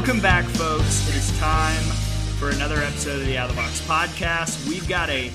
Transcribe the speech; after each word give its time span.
Welcome 0.00 0.22
back, 0.22 0.46
folks. 0.46 1.06
It 1.10 1.14
is 1.14 1.38
time 1.38 1.82
for 2.38 2.48
another 2.48 2.78
episode 2.78 3.20
of 3.20 3.26
the 3.26 3.36
Out 3.36 3.50
of 3.50 3.54
the 3.54 3.60
Box 3.60 3.82
podcast. 3.82 4.66
We've 4.66 4.88
got 4.88 5.10
a 5.10 5.28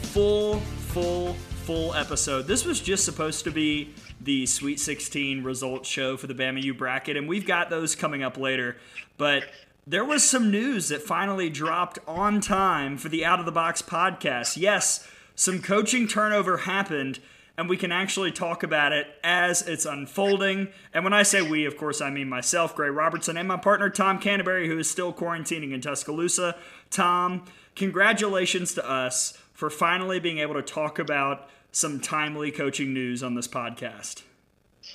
full, 0.00 0.60
full, 0.60 1.34
full 1.34 1.92
episode. 1.92 2.46
This 2.46 2.64
was 2.64 2.80
just 2.80 3.04
supposed 3.04 3.44
to 3.44 3.50
be 3.50 3.92
the 4.22 4.46
Sweet 4.46 4.80
16 4.80 5.44
results 5.44 5.90
show 5.90 6.16
for 6.16 6.26
the 6.26 6.32
Bama 6.32 6.62
U 6.62 6.72
bracket, 6.72 7.18
and 7.18 7.28
we've 7.28 7.46
got 7.46 7.68
those 7.68 7.94
coming 7.94 8.22
up 8.22 8.38
later. 8.38 8.78
But 9.18 9.44
there 9.86 10.06
was 10.06 10.24
some 10.24 10.50
news 10.50 10.88
that 10.88 11.02
finally 11.02 11.50
dropped 11.50 11.98
on 12.08 12.40
time 12.40 12.96
for 12.96 13.10
the 13.10 13.26
Out 13.26 13.40
of 13.40 13.44
the 13.44 13.52
Box 13.52 13.82
podcast. 13.82 14.56
Yes, 14.56 15.06
some 15.34 15.60
coaching 15.60 16.08
turnover 16.08 16.56
happened 16.56 17.18
and 17.58 17.68
we 17.68 17.76
can 17.76 17.90
actually 17.90 18.30
talk 18.30 18.62
about 18.62 18.92
it 18.92 19.08
as 19.24 19.62
it's 19.62 19.84
unfolding. 19.84 20.68
And 20.94 21.02
when 21.02 21.12
I 21.12 21.24
say 21.24 21.42
we, 21.42 21.64
of 21.64 21.76
course, 21.76 22.00
I 22.00 22.08
mean 22.08 22.28
myself, 22.28 22.76
Gray 22.76 22.88
Robertson, 22.88 23.36
and 23.36 23.48
my 23.48 23.56
partner, 23.56 23.90
Tom 23.90 24.20
Canterbury, 24.20 24.68
who 24.68 24.78
is 24.78 24.88
still 24.88 25.12
quarantining 25.12 25.72
in 25.72 25.80
Tuscaloosa. 25.80 26.56
Tom, 26.90 27.46
congratulations 27.74 28.74
to 28.74 28.88
us 28.88 29.36
for 29.52 29.70
finally 29.70 30.20
being 30.20 30.38
able 30.38 30.54
to 30.54 30.62
talk 30.62 31.00
about 31.00 31.50
some 31.72 31.98
timely 31.98 32.52
coaching 32.52 32.94
news 32.94 33.24
on 33.24 33.34
this 33.34 33.48
podcast. 33.48 34.22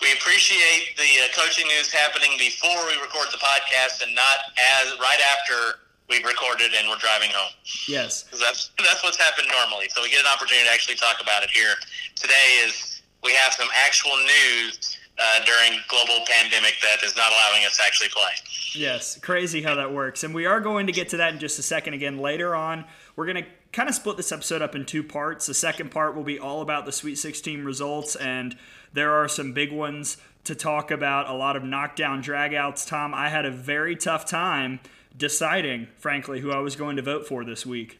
We 0.01 0.13
appreciate 0.13 0.95
the 0.95 1.03
uh, 1.03 1.27
coaching 1.35 1.67
news 1.67 1.91
happening 1.91 2.31
before 2.39 2.87
we 2.87 2.93
record 2.93 3.27
the 3.33 3.37
podcast 3.37 4.01
and 4.03 4.15
not 4.15 4.37
as 4.57 4.97
right 4.99 5.19
after 5.37 5.79
we've 6.13 6.25
recorded 6.25 6.71
and 6.77 6.87
we're 6.87 6.97
driving 6.97 7.29
home. 7.33 7.51
Yes, 7.87 8.25
that's 8.31 8.69
that's 8.77 9.03
what's 9.03 9.17
happened 9.17 9.47
normally. 9.49 9.89
So 9.89 10.01
we 10.03 10.09
get 10.09 10.21
an 10.21 10.31
opportunity 10.31 10.67
to 10.67 10.73
actually 10.73 10.95
talk 10.95 11.17
about 11.21 11.43
it 11.43 11.49
here. 11.49 11.73
Today 12.15 12.61
is 12.65 13.01
we 13.23 13.33
have 13.33 13.53
some 13.53 13.67
actual 13.75 14.15
news 14.17 14.97
uh, 15.17 15.45
during 15.45 15.79
global 15.87 16.25
pandemic 16.27 16.75
that 16.81 17.03
is 17.03 17.15
not 17.15 17.31
allowing 17.31 17.65
us 17.65 17.77
to 17.77 17.83
actually 17.83 18.09
play. 18.09 18.31
Yes, 18.75 19.17
crazy 19.19 19.61
how 19.61 19.75
that 19.75 19.91
works, 19.91 20.23
and 20.23 20.33
we 20.33 20.45
are 20.45 20.59
going 20.59 20.87
to 20.87 20.93
get 20.93 21.09
to 21.09 21.17
that 21.17 21.33
in 21.33 21.39
just 21.39 21.57
a 21.57 21.63
second. 21.63 21.95
Again, 21.95 22.19
later 22.19 22.55
on, 22.55 22.85
we're 23.15 23.25
going 23.25 23.43
to 23.43 23.49
kind 23.71 23.89
of 23.89 23.95
split 23.95 24.17
this 24.17 24.31
episode 24.31 24.61
up 24.61 24.75
in 24.75 24.85
two 24.85 25.03
parts. 25.03 25.47
The 25.47 25.53
second 25.53 25.89
part 25.89 26.15
will 26.15 26.23
be 26.23 26.39
all 26.39 26.61
about 26.61 26.85
the 26.85 26.91
Sweet 26.91 27.15
16 27.15 27.63
results, 27.63 28.15
and 28.15 28.55
there 28.93 29.13
are 29.13 29.27
some 29.27 29.53
big 29.53 29.71
ones 29.71 30.17
to 30.43 30.55
talk 30.55 30.91
about. 30.91 31.29
A 31.29 31.33
lot 31.33 31.55
of 31.55 31.63
knockdown 31.63 32.21
dragouts. 32.21 32.87
Tom, 32.87 33.13
I 33.13 33.29
had 33.29 33.45
a 33.45 33.51
very 33.51 33.95
tough 33.95 34.25
time 34.25 34.79
deciding, 35.15 35.87
frankly, 35.97 36.39
who 36.39 36.51
I 36.51 36.59
was 36.59 36.75
going 36.75 36.95
to 36.95 37.01
vote 37.01 37.27
for 37.27 37.43
this 37.43 37.65
week. 37.65 37.99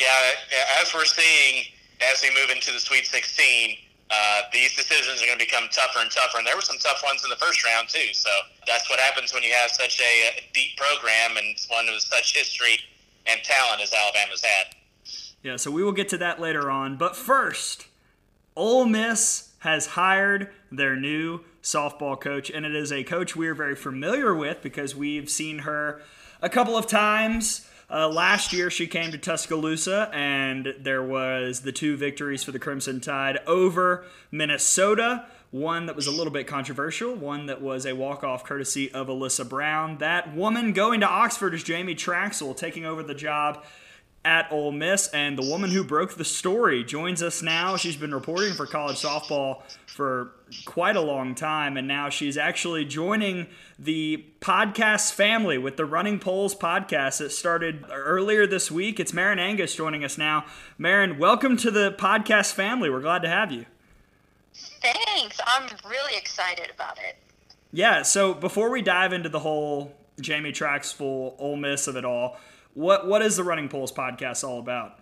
Yeah, 0.00 0.08
as 0.80 0.92
we're 0.94 1.04
seeing 1.04 1.64
as 2.10 2.22
we 2.22 2.30
move 2.30 2.50
into 2.50 2.72
the 2.72 2.80
Sweet 2.80 3.06
16, 3.06 3.76
uh, 4.10 4.42
these 4.52 4.76
decisions 4.76 5.22
are 5.22 5.26
going 5.26 5.38
to 5.38 5.44
become 5.44 5.68
tougher 5.70 6.00
and 6.00 6.10
tougher. 6.10 6.38
And 6.38 6.46
there 6.46 6.56
were 6.56 6.62
some 6.62 6.78
tough 6.78 7.02
ones 7.04 7.24
in 7.24 7.30
the 7.30 7.36
first 7.36 7.64
round, 7.64 7.88
too. 7.88 8.12
So 8.12 8.30
that's 8.66 8.90
what 8.90 9.00
happens 9.00 9.32
when 9.32 9.42
you 9.42 9.52
have 9.52 9.70
such 9.70 10.00
a, 10.00 10.38
a 10.38 10.42
deep 10.52 10.76
program 10.76 11.36
and 11.36 11.56
one 11.68 11.86
with 11.86 12.02
such 12.02 12.36
history 12.36 12.78
and 13.26 13.40
talent 13.42 13.80
as 13.80 13.92
Alabama's 13.92 14.42
had. 14.42 14.74
Yeah, 15.42 15.56
so 15.56 15.70
we 15.70 15.82
will 15.82 15.92
get 15.92 16.08
to 16.10 16.18
that 16.18 16.40
later 16.40 16.70
on. 16.70 16.96
But 16.96 17.16
first, 17.16 17.86
Ole 18.54 18.86
Miss 18.86 19.52
has 19.60 19.86
hired 19.86 20.50
their 20.70 20.96
new 20.96 21.40
softball 21.62 22.20
coach, 22.20 22.50
and 22.50 22.66
it 22.66 22.74
is 22.74 22.92
a 22.92 23.04
coach 23.04 23.36
we're 23.36 23.54
very 23.54 23.76
familiar 23.76 24.34
with 24.34 24.62
because 24.62 24.94
we've 24.94 25.30
seen 25.30 25.60
her 25.60 26.00
a 26.40 26.48
couple 26.48 26.76
of 26.76 26.86
times. 26.86 27.68
Uh, 27.90 28.08
last 28.08 28.52
year, 28.52 28.70
she 28.70 28.86
came 28.86 29.12
to 29.12 29.18
Tuscaloosa, 29.18 30.10
and 30.14 30.74
there 30.80 31.02
was 31.02 31.60
the 31.60 31.72
two 31.72 31.96
victories 31.96 32.42
for 32.42 32.50
the 32.50 32.58
Crimson 32.58 33.00
Tide 33.00 33.38
over 33.46 34.06
Minnesota. 34.30 35.26
One 35.50 35.84
that 35.84 35.94
was 35.94 36.06
a 36.06 36.10
little 36.10 36.32
bit 36.32 36.46
controversial, 36.46 37.14
one 37.14 37.44
that 37.46 37.60
was 37.60 37.84
a 37.84 37.94
walk-off 37.94 38.44
courtesy 38.44 38.90
of 38.92 39.08
Alyssa 39.08 39.46
Brown. 39.46 39.98
That 39.98 40.34
woman 40.34 40.72
going 40.72 41.00
to 41.00 41.06
Oxford 41.06 41.52
is 41.52 41.62
Jamie 41.62 41.94
Trachsel, 41.94 42.56
taking 42.56 42.86
over 42.86 43.02
the 43.02 43.14
job 43.14 43.62
at 44.24 44.50
Ole 44.50 44.72
Miss, 44.72 45.08
and 45.08 45.36
the 45.36 45.44
woman 45.44 45.70
who 45.70 45.84
broke 45.84 46.14
the 46.14 46.24
story 46.24 46.84
joins 46.84 47.22
us 47.22 47.42
now. 47.42 47.76
She's 47.76 47.96
been 47.96 48.14
reporting 48.14 48.54
for 48.54 48.66
college 48.66 49.02
softball 49.02 49.62
for 49.92 50.32
quite 50.64 50.96
a 50.96 51.00
long 51.00 51.34
time, 51.34 51.76
and 51.76 51.86
now 51.86 52.08
she's 52.08 52.38
actually 52.38 52.84
joining 52.84 53.46
the 53.78 54.24
podcast 54.40 55.12
family 55.12 55.58
with 55.58 55.76
the 55.76 55.84
Running 55.84 56.18
Polls 56.18 56.54
podcast 56.54 57.18
that 57.18 57.30
started 57.30 57.84
earlier 57.90 58.46
this 58.46 58.70
week. 58.70 58.98
It's 58.98 59.12
Marin 59.12 59.38
Angus 59.38 59.74
joining 59.74 60.02
us 60.02 60.16
now. 60.16 60.46
Marin, 60.78 61.18
welcome 61.18 61.58
to 61.58 61.70
the 61.70 61.92
podcast 61.92 62.54
family. 62.54 62.88
We're 62.88 63.02
glad 63.02 63.20
to 63.22 63.28
have 63.28 63.52
you. 63.52 63.66
Thanks. 64.54 65.38
I'm 65.46 65.68
really 65.86 66.16
excited 66.16 66.70
about 66.74 66.98
it. 66.98 67.16
Yeah, 67.70 68.00
so 68.00 68.32
before 68.32 68.70
we 68.70 68.80
dive 68.80 69.12
into 69.12 69.28
the 69.28 69.40
whole 69.40 69.94
Jamie 70.20 70.52
Trachsel 70.52 71.34
Ole 71.38 71.56
Miss 71.56 71.86
of 71.86 71.96
it 71.96 72.04
all, 72.04 72.38
what 72.72 73.06
what 73.06 73.20
is 73.20 73.36
the 73.36 73.44
Running 73.44 73.68
Polls 73.68 73.92
podcast 73.92 74.42
all 74.42 74.58
about? 74.58 74.98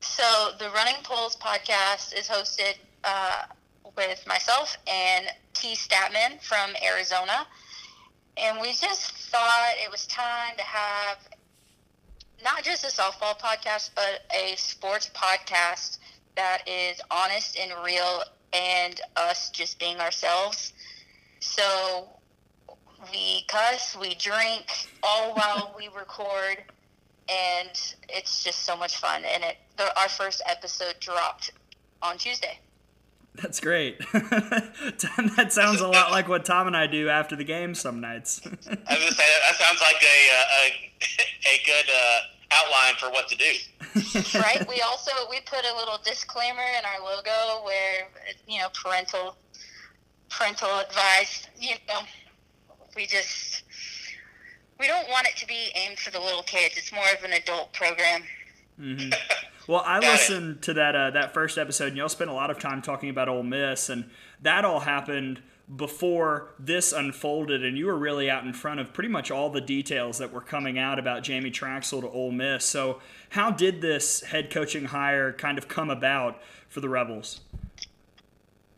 So 0.00 0.50
the 0.58 0.70
Running 0.70 0.96
Polls 1.04 1.36
podcast 1.36 2.18
is 2.18 2.26
hosted 2.26 2.74
uh, 3.04 3.44
with 3.96 4.24
myself 4.26 4.76
and 4.86 5.26
T. 5.54 5.74
Statman 5.74 6.42
from 6.42 6.70
Arizona, 6.84 7.46
and 8.36 8.60
we 8.60 8.68
just 8.68 9.12
thought 9.30 9.72
it 9.84 9.90
was 9.90 10.06
time 10.06 10.56
to 10.56 10.64
have 10.64 11.18
not 12.42 12.62
just 12.64 12.84
a 12.84 12.88
softball 12.88 13.38
podcast, 13.38 13.90
but 13.94 14.22
a 14.34 14.56
sports 14.56 15.10
podcast 15.14 15.98
that 16.36 16.62
is 16.66 17.00
honest 17.10 17.58
and 17.58 17.72
real, 17.84 18.22
and 18.52 19.00
us 19.16 19.50
just 19.50 19.78
being 19.78 19.98
ourselves. 19.98 20.72
So 21.40 22.08
we 23.12 23.44
cuss, 23.48 23.96
we 23.96 24.14
drink, 24.14 24.66
all 25.02 25.34
while 25.34 25.74
we 25.76 25.88
record, 25.88 26.62
and 27.28 27.70
it's 28.08 28.42
just 28.42 28.60
so 28.64 28.76
much 28.76 28.96
fun. 28.96 29.24
And 29.24 29.42
it, 29.44 29.56
the, 29.76 30.00
our 30.00 30.08
first 30.08 30.42
episode 30.46 30.94
dropped 31.00 31.52
on 32.00 32.18
Tuesday. 32.18 32.58
That's 33.36 33.60
great. 33.60 33.98
that 34.12 35.48
sounds 35.50 35.80
a 35.80 35.88
lot 35.88 36.10
like 36.10 36.28
what 36.28 36.44
Tom 36.44 36.66
and 36.66 36.76
I 36.76 36.86
do 36.86 37.08
after 37.08 37.34
the 37.34 37.44
game 37.44 37.74
some 37.74 38.00
nights. 38.00 38.40
I 38.46 38.48
was 38.50 38.58
gonna 38.66 39.12
say 39.12 39.24
that 39.46 39.56
sounds 39.56 39.80
like 39.80 40.02
a 40.02 40.28
a, 40.38 40.90
a 41.54 41.62
good 41.64 41.90
uh, 41.90 42.18
outline 42.52 42.94
for 42.96 43.10
what 43.10 43.28
to 43.28 43.36
do. 43.36 44.38
right. 44.38 44.66
We 44.68 44.82
also 44.82 45.12
we 45.30 45.40
put 45.40 45.64
a 45.64 45.74
little 45.76 45.98
disclaimer 46.04 46.62
in 46.78 46.84
our 46.84 47.02
logo 47.02 47.64
where 47.64 48.08
you 48.46 48.60
know 48.60 48.68
parental 48.74 49.36
parental 50.28 50.80
advice. 50.80 51.48
You 51.58 51.76
know, 51.88 52.00
we 52.94 53.06
just 53.06 53.62
we 54.78 54.86
don't 54.86 55.08
want 55.08 55.26
it 55.26 55.36
to 55.38 55.46
be 55.46 55.70
aimed 55.74 55.98
for 55.98 56.10
the 56.10 56.20
little 56.20 56.42
kids. 56.42 56.76
It's 56.76 56.92
more 56.92 57.10
of 57.16 57.24
an 57.24 57.32
adult 57.32 57.72
program. 57.72 58.24
Mm-hmm. 58.78 59.10
Well, 59.68 59.82
I 59.86 60.00
listened 60.00 60.62
to 60.62 60.74
that 60.74 60.96
uh, 60.96 61.10
that 61.10 61.32
first 61.32 61.56
episode, 61.56 61.88
and 61.88 61.96
y'all 61.96 62.08
spent 62.08 62.30
a 62.30 62.34
lot 62.34 62.50
of 62.50 62.58
time 62.58 62.82
talking 62.82 63.10
about 63.10 63.28
Ole 63.28 63.44
Miss, 63.44 63.88
and 63.88 64.10
that 64.40 64.64
all 64.64 64.80
happened 64.80 65.40
before 65.74 66.54
this 66.58 66.92
unfolded, 66.92 67.64
and 67.64 67.78
you 67.78 67.86
were 67.86 67.96
really 67.96 68.28
out 68.28 68.44
in 68.44 68.52
front 68.52 68.80
of 68.80 68.92
pretty 68.92 69.08
much 69.08 69.30
all 69.30 69.50
the 69.50 69.60
details 69.60 70.18
that 70.18 70.32
were 70.32 70.40
coming 70.40 70.78
out 70.78 70.98
about 70.98 71.22
Jamie 71.22 71.50
Trachsel 71.50 72.00
to 72.00 72.08
Ole 72.08 72.32
Miss. 72.32 72.64
So, 72.64 73.00
how 73.30 73.50
did 73.50 73.80
this 73.80 74.22
head 74.22 74.50
coaching 74.50 74.86
hire 74.86 75.32
kind 75.32 75.58
of 75.58 75.68
come 75.68 75.90
about 75.90 76.40
for 76.68 76.80
the 76.80 76.88
Rebels? 76.88 77.40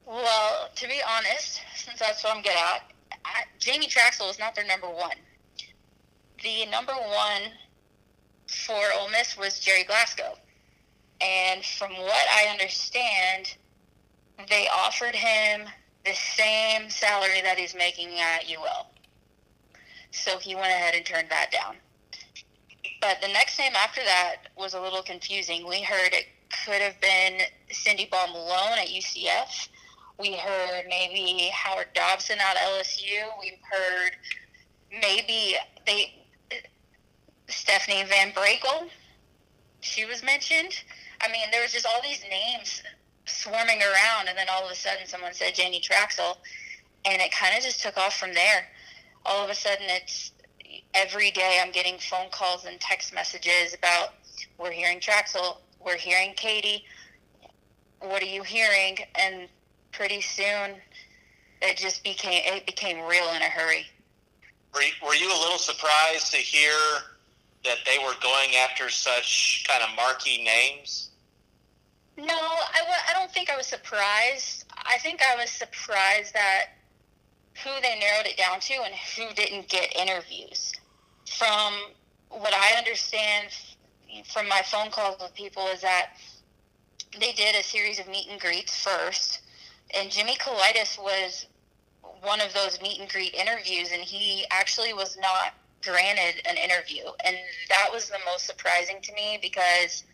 Well, 0.07 0.69
to 0.75 0.87
be 0.87 1.01
honest, 1.09 1.61
since 1.75 1.99
that's 1.99 2.23
what 2.23 2.37
I'm 2.37 2.43
good 2.43 2.53
at, 2.53 2.93
I, 3.25 3.45
Jamie 3.59 3.87
Trachsel 3.87 4.31
is 4.31 4.39
not 4.39 4.55
their 4.55 4.67
number 4.67 4.89
one. 4.89 5.17
The 6.43 6.67
number 6.67 6.93
one 6.93 7.51
for 8.47 8.79
Ole 9.01 9.09
Miss 9.11 9.37
was 9.39 9.59
Gerry 9.59 9.85
Glasgow. 9.85 10.37
And 11.25 11.65
from 11.65 11.93
what 11.93 12.27
I 12.31 12.49
understand, 12.51 13.55
they 14.51 14.69
offered 14.69 15.15
him 15.15 15.63
the 16.05 16.13
same 16.13 16.91
salary 16.91 17.41
that 17.43 17.59
he's 17.59 17.75
making 17.75 18.11
at 18.21 18.45
UL. 18.45 18.91
So 20.11 20.39
he 20.39 20.55
went 20.55 20.67
ahead 20.67 20.95
and 20.95 21.05
turned 21.05 21.31
that 21.31 21.51
down. 21.51 21.77
But 23.01 23.21
the 23.21 23.29
next 23.29 23.59
name 23.59 23.73
after 23.77 24.03
that 24.05 24.49
was 24.57 24.75
a 24.75 24.81
little 24.81 25.03
confusing. 25.03 25.67
We 25.67 25.83
heard 25.83 26.13
it 26.13 26.27
could 26.65 26.81
have 26.81 27.01
been 27.01 27.41
Cindy 27.71 28.07
Ball 28.11 28.29
Malone 28.29 28.79
at 28.79 28.89
UCF. 28.89 29.69
We 30.19 30.35
heard 30.35 30.85
maybe 30.89 31.51
Howard 31.53 31.89
Dobson 31.95 32.39
out 32.41 32.57
of 32.57 32.63
LSU. 32.63 33.25
We've 33.41 33.59
heard 33.71 34.13
maybe 35.01 35.57
they 35.87 36.25
Stephanie 37.49 38.05
VanBrakle. 38.05 38.89
She 39.81 40.05
was 40.05 40.23
mentioned. 40.23 40.75
I 41.25 41.33
mean, 41.33 41.47
there 41.51 41.63
was 41.63 41.73
just 41.73 41.87
all 41.87 42.01
these 42.03 42.23
names 42.29 42.83
swarming 43.27 43.81
around, 43.81 44.29
and 44.29 44.37
then 44.37 44.47
all 44.51 44.65
of 44.65 44.71
a 44.71 44.75
sudden, 44.75 45.07
someone 45.07 45.33
said 45.33 45.55
Jamie 45.55 45.81
Trachsel, 45.81 46.37
and 47.05 47.21
it 47.21 47.33
kind 47.33 47.57
of 47.57 47.63
just 47.63 47.83
took 47.83 47.97
off 47.97 48.17
from 48.17 48.35
there. 48.35 48.67
All 49.25 49.43
of 49.43 49.51
a 49.51 49.55
sudden, 49.55 49.87
it's 49.89 50.33
every 50.93 51.31
day 51.31 51.61
I'm 51.63 51.73
getting 51.73 51.99
phone 51.99 52.29
calls 52.31 52.67
and 52.67 52.79
text 52.81 53.15
messages 53.15 53.75
about 53.75 54.15
we're 54.59 54.71
hearing 54.71 55.01
Trachsel, 55.01 55.59
we're 55.85 55.97
hearing 55.97 56.35
Katie, 56.37 56.85
what 58.01 58.23
are 58.23 58.27
you 58.27 58.43
hearing? 58.43 58.99
And 59.19 59.49
pretty 59.93 60.21
soon, 60.21 60.77
it 61.63 61.77
just 61.77 62.05
became 62.05 62.43
it 62.45 62.67
became 62.67 62.99
real 63.07 63.29
in 63.35 63.43
a 63.43 63.47
hurry. 63.47 63.87
Were 64.75 64.83
you, 64.83 64.93
were 65.07 65.15
you 65.15 65.29
a 65.29 65.41
little 65.41 65.59
surprised 65.59 66.33
to 66.33 66.39
hear 66.39 66.75
that 67.65 67.79
they 67.87 67.99
were 67.99 68.15
going 68.23 68.57
after 68.57 68.91
such 68.91 69.65
kind 69.69 69.83
of 69.83 69.97
marquee 69.97 70.43
names? 70.43 71.11
No, 72.17 72.25
I 72.27 72.79
w- 72.79 73.05
I 73.11 73.13
don't 73.13 73.31
think 73.33 73.51
I 73.51 73.57
was 73.57 73.67
surprised. 73.67 74.65
I 74.77 74.99
think 74.99 75.21
I 75.23 75.37
was 75.37 75.51
surprised 75.51 76.35
that 76.35 76.67
who 77.65 77.71
they 77.83 77.99
narrowed 77.99 78.27
it 78.27 78.37
down 78.37 78.61
to 78.61 78.75
and 78.75 78.95
who 79.17 79.35
didn't 79.35 79.69
get 79.69 79.95
interviews. 79.97 80.73
From 81.39 81.75
what 82.31 82.55
I 82.55 82.77
understand 82.79 83.49
from 84.33 84.49
my 84.49 84.63
phone 84.63 84.91
calls 84.91 85.17
with 85.21 85.35
people 85.35 85.67
is 85.69 85.81
that 85.81 86.11
they 87.19 87.33
did 87.33 87.57
a 87.57 87.63
series 87.63 87.99
of 87.99 88.09
meet 88.09 88.29
and 88.31 88.41
greets 88.41 88.77
first, 88.83 89.41
and 89.95 90.11
Jimmy 90.11 90.37
Kaulitis 90.37 90.99
was 90.99 91.47
one 92.23 92.41
of 92.41 92.53
those 92.55 92.81
meet 92.81 93.01
and 93.01 93.09
greet 93.09 93.35
interviews, 93.35 93.91
and 93.93 94.03
he 94.03 94.45
actually 94.51 94.93
was 94.93 95.17
not 95.21 95.55
granted 95.83 96.43
an 96.49 96.57
interview. 96.57 97.05
And 97.25 97.37
that 97.69 97.89
was 97.93 98.09
the 98.09 98.19
most 98.27 98.47
surprising 98.47 99.01
to 99.03 99.13
me 99.15 99.39
because 99.43 100.05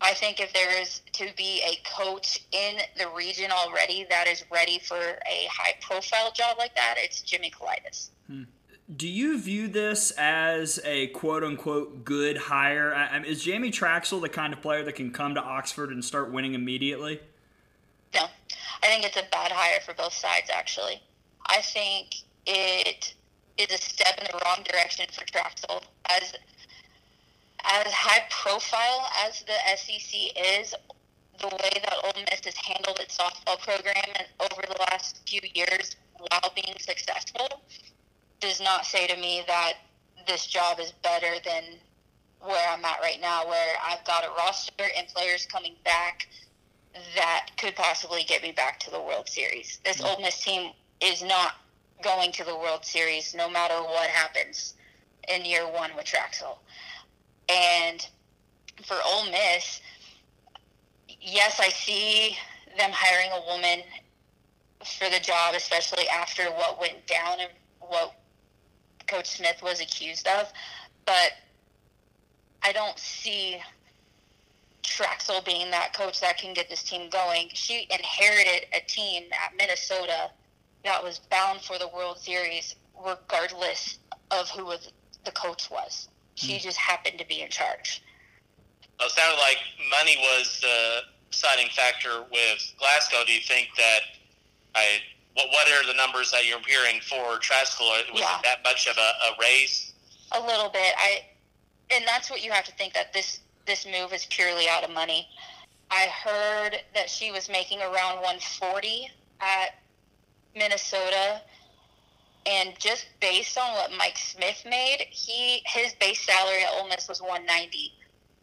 I 0.00 0.12
think 0.14 0.40
if 0.40 0.52
there 0.52 0.80
is 0.80 1.00
to 1.12 1.28
be 1.36 1.62
a 1.64 1.78
coach 1.88 2.44
in 2.52 2.76
the 2.98 3.08
region 3.16 3.50
already 3.50 4.06
that 4.10 4.26
is 4.28 4.44
ready 4.52 4.78
for 4.78 4.96
a 4.96 5.48
high 5.50 5.74
profile 5.80 6.30
job 6.32 6.58
like 6.58 6.74
that, 6.74 6.96
it's 6.98 7.22
Jimmy 7.22 7.50
Kaulitis. 7.50 8.10
Hmm. 8.26 8.42
Do 8.94 9.08
you 9.08 9.40
view 9.40 9.66
this 9.66 10.12
as 10.12 10.78
a 10.84 11.08
quote 11.08 11.42
unquote 11.42 12.04
good 12.04 12.36
hire? 12.36 12.94
I 12.94 13.18
mean, 13.18 13.30
is 13.30 13.42
Jamie 13.42 13.72
Trachsel 13.72 14.20
the 14.20 14.28
kind 14.28 14.52
of 14.52 14.60
player 14.60 14.84
that 14.84 14.94
can 14.94 15.10
come 15.10 15.34
to 15.34 15.42
Oxford 15.42 15.90
and 15.90 16.04
start 16.04 16.30
winning 16.30 16.54
immediately? 16.54 17.20
No. 18.14 18.26
I 18.82 18.86
think 18.86 19.04
it's 19.04 19.16
a 19.16 19.24
bad 19.32 19.50
hire 19.50 19.80
for 19.80 19.94
both 19.94 20.12
sides, 20.12 20.50
actually. 20.52 21.02
I 21.48 21.62
think 21.62 22.14
it 22.46 23.14
is 23.58 23.72
a 23.72 23.78
step 23.78 24.18
in 24.18 24.26
the 24.30 24.38
wrong 24.44 24.64
direction 24.64 25.06
for 25.12 25.24
Trachsel. 25.24 25.82
As 26.08 26.34
as 27.66 27.92
high 27.92 28.24
profile 28.30 29.10
as 29.26 29.42
the 29.42 29.76
SEC 29.76 30.20
is, 30.60 30.74
the 31.40 31.48
way 31.48 31.70
that 31.74 31.94
Ole 32.04 32.22
Miss 32.30 32.44
has 32.44 32.56
handled 32.56 32.98
its 33.00 33.16
softball 33.18 33.60
program 33.60 34.26
over 34.40 34.62
the 34.66 34.76
last 34.90 35.20
few 35.28 35.40
years 35.54 35.96
while 36.18 36.52
being 36.54 36.74
successful 36.78 37.62
does 38.40 38.60
not 38.60 38.86
say 38.86 39.06
to 39.06 39.16
me 39.16 39.42
that 39.46 39.74
this 40.26 40.46
job 40.46 40.80
is 40.80 40.92
better 41.02 41.34
than 41.44 41.62
where 42.40 42.68
I'm 42.70 42.84
at 42.84 43.00
right 43.00 43.20
now, 43.20 43.46
where 43.46 43.76
I've 43.84 44.04
got 44.04 44.24
a 44.24 44.28
roster 44.30 44.84
and 44.96 45.06
players 45.08 45.46
coming 45.46 45.74
back 45.84 46.28
that 47.14 47.50
could 47.58 47.76
possibly 47.76 48.22
get 48.24 48.42
me 48.42 48.52
back 48.52 48.80
to 48.80 48.90
the 48.90 49.00
World 49.00 49.28
Series. 49.28 49.80
This 49.84 49.98
mm-hmm. 49.98 50.06
Ole 50.06 50.22
Miss 50.22 50.42
team 50.42 50.72
is 51.00 51.22
not 51.22 51.56
going 52.02 52.32
to 52.32 52.44
the 52.44 52.56
World 52.56 52.84
Series 52.84 53.34
no 53.34 53.50
matter 53.50 53.74
what 53.74 54.08
happens 54.08 54.74
in 55.28 55.44
year 55.44 55.66
one 55.70 55.90
with 55.96 56.06
Trachsel. 56.06 56.58
And 57.48 58.06
for 58.84 58.96
Ole 59.06 59.30
Miss, 59.30 59.80
yes, 61.20 61.60
I 61.60 61.68
see 61.68 62.36
them 62.76 62.90
hiring 62.92 63.30
a 63.32 63.46
woman 63.46 63.84
for 64.98 65.08
the 65.08 65.20
job, 65.20 65.54
especially 65.54 66.08
after 66.08 66.44
what 66.44 66.80
went 66.80 67.06
down 67.06 67.38
and 67.40 67.50
what 67.80 68.14
Coach 69.06 69.28
Smith 69.28 69.62
was 69.62 69.80
accused 69.80 70.26
of. 70.26 70.52
But 71.04 71.32
I 72.62 72.72
don't 72.72 72.98
see 72.98 73.58
Trachsel 74.82 75.44
being 75.44 75.70
that 75.70 75.92
coach 75.92 76.20
that 76.20 76.38
can 76.38 76.54
get 76.54 76.68
this 76.68 76.82
team 76.82 77.10
going. 77.10 77.48
She 77.52 77.86
inherited 77.90 78.66
a 78.74 78.80
team 78.86 79.24
at 79.44 79.56
Minnesota 79.56 80.30
that 80.84 81.02
was 81.02 81.18
bound 81.30 81.60
for 81.60 81.78
the 81.78 81.88
World 81.88 82.18
Series, 82.18 82.76
regardless 83.04 83.98
of 84.30 84.48
who 84.50 84.72
the 85.24 85.32
coach 85.32 85.70
was. 85.70 86.08
She 86.36 86.54
mm. 86.54 86.60
just 86.60 86.78
happened 86.78 87.18
to 87.18 87.26
be 87.26 87.40
in 87.42 87.50
charge. 87.50 88.02
Well, 88.98 89.08
it 89.08 89.12
sounded 89.12 89.38
like 89.38 89.58
money 89.90 90.16
was 90.18 90.60
the 90.60 91.00
deciding 91.30 91.68
factor 91.70 92.24
with 92.30 92.74
Glasgow. 92.78 93.24
Do 93.26 93.32
you 93.32 93.40
think 93.40 93.68
that 93.76 94.00
I 94.74 95.00
what 95.34 95.48
what 95.50 95.68
are 95.68 95.86
the 95.86 95.94
numbers 95.94 96.30
that 96.30 96.46
you're 96.46 96.60
hearing 96.66 97.00
for 97.00 97.38
Trachsel? 97.40 97.88
Was 98.12 98.20
yeah. 98.20 98.38
it 98.38 98.44
that 98.44 98.58
much 98.64 98.86
of 98.86 98.96
a, 98.96 99.00
a 99.00 99.36
raise? 99.40 99.92
A 100.32 100.40
little 100.40 100.70
bit. 100.70 100.94
I 100.96 101.24
and 101.90 102.04
that's 102.06 102.30
what 102.30 102.44
you 102.44 102.50
have 102.52 102.64
to 102.64 102.72
think 102.72 102.94
that 102.94 103.12
this 103.12 103.40
this 103.66 103.86
move 103.86 104.12
is 104.12 104.26
purely 104.26 104.68
out 104.68 104.84
of 104.84 104.90
money. 104.90 105.28
I 105.90 106.06
heard 106.06 106.80
that 106.94 107.08
she 107.08 107.30
was 107.30 107.48
making 107.48 107.80
around 107.80 108.16
140 108.16 109.08
at 109.40 109.74
Minnesota, 110.54 111.42
and 112.46 112.78
just 112.78 113.06
based 113.20 113.58
on 113.58 113.72
what 113.72 113.90
Mike 113.98 114.16
Smith 114.16 114.62
made, 114.64 115.06
he 115.10 115.62
his 115.66 115.94
base 115.94 116.24
salary 116.24 116.62
at 116.62 116.70
Ole 116.80 116.88
Miss 116.88 117.08
was 117.08 117.20
190. 117.20 117.92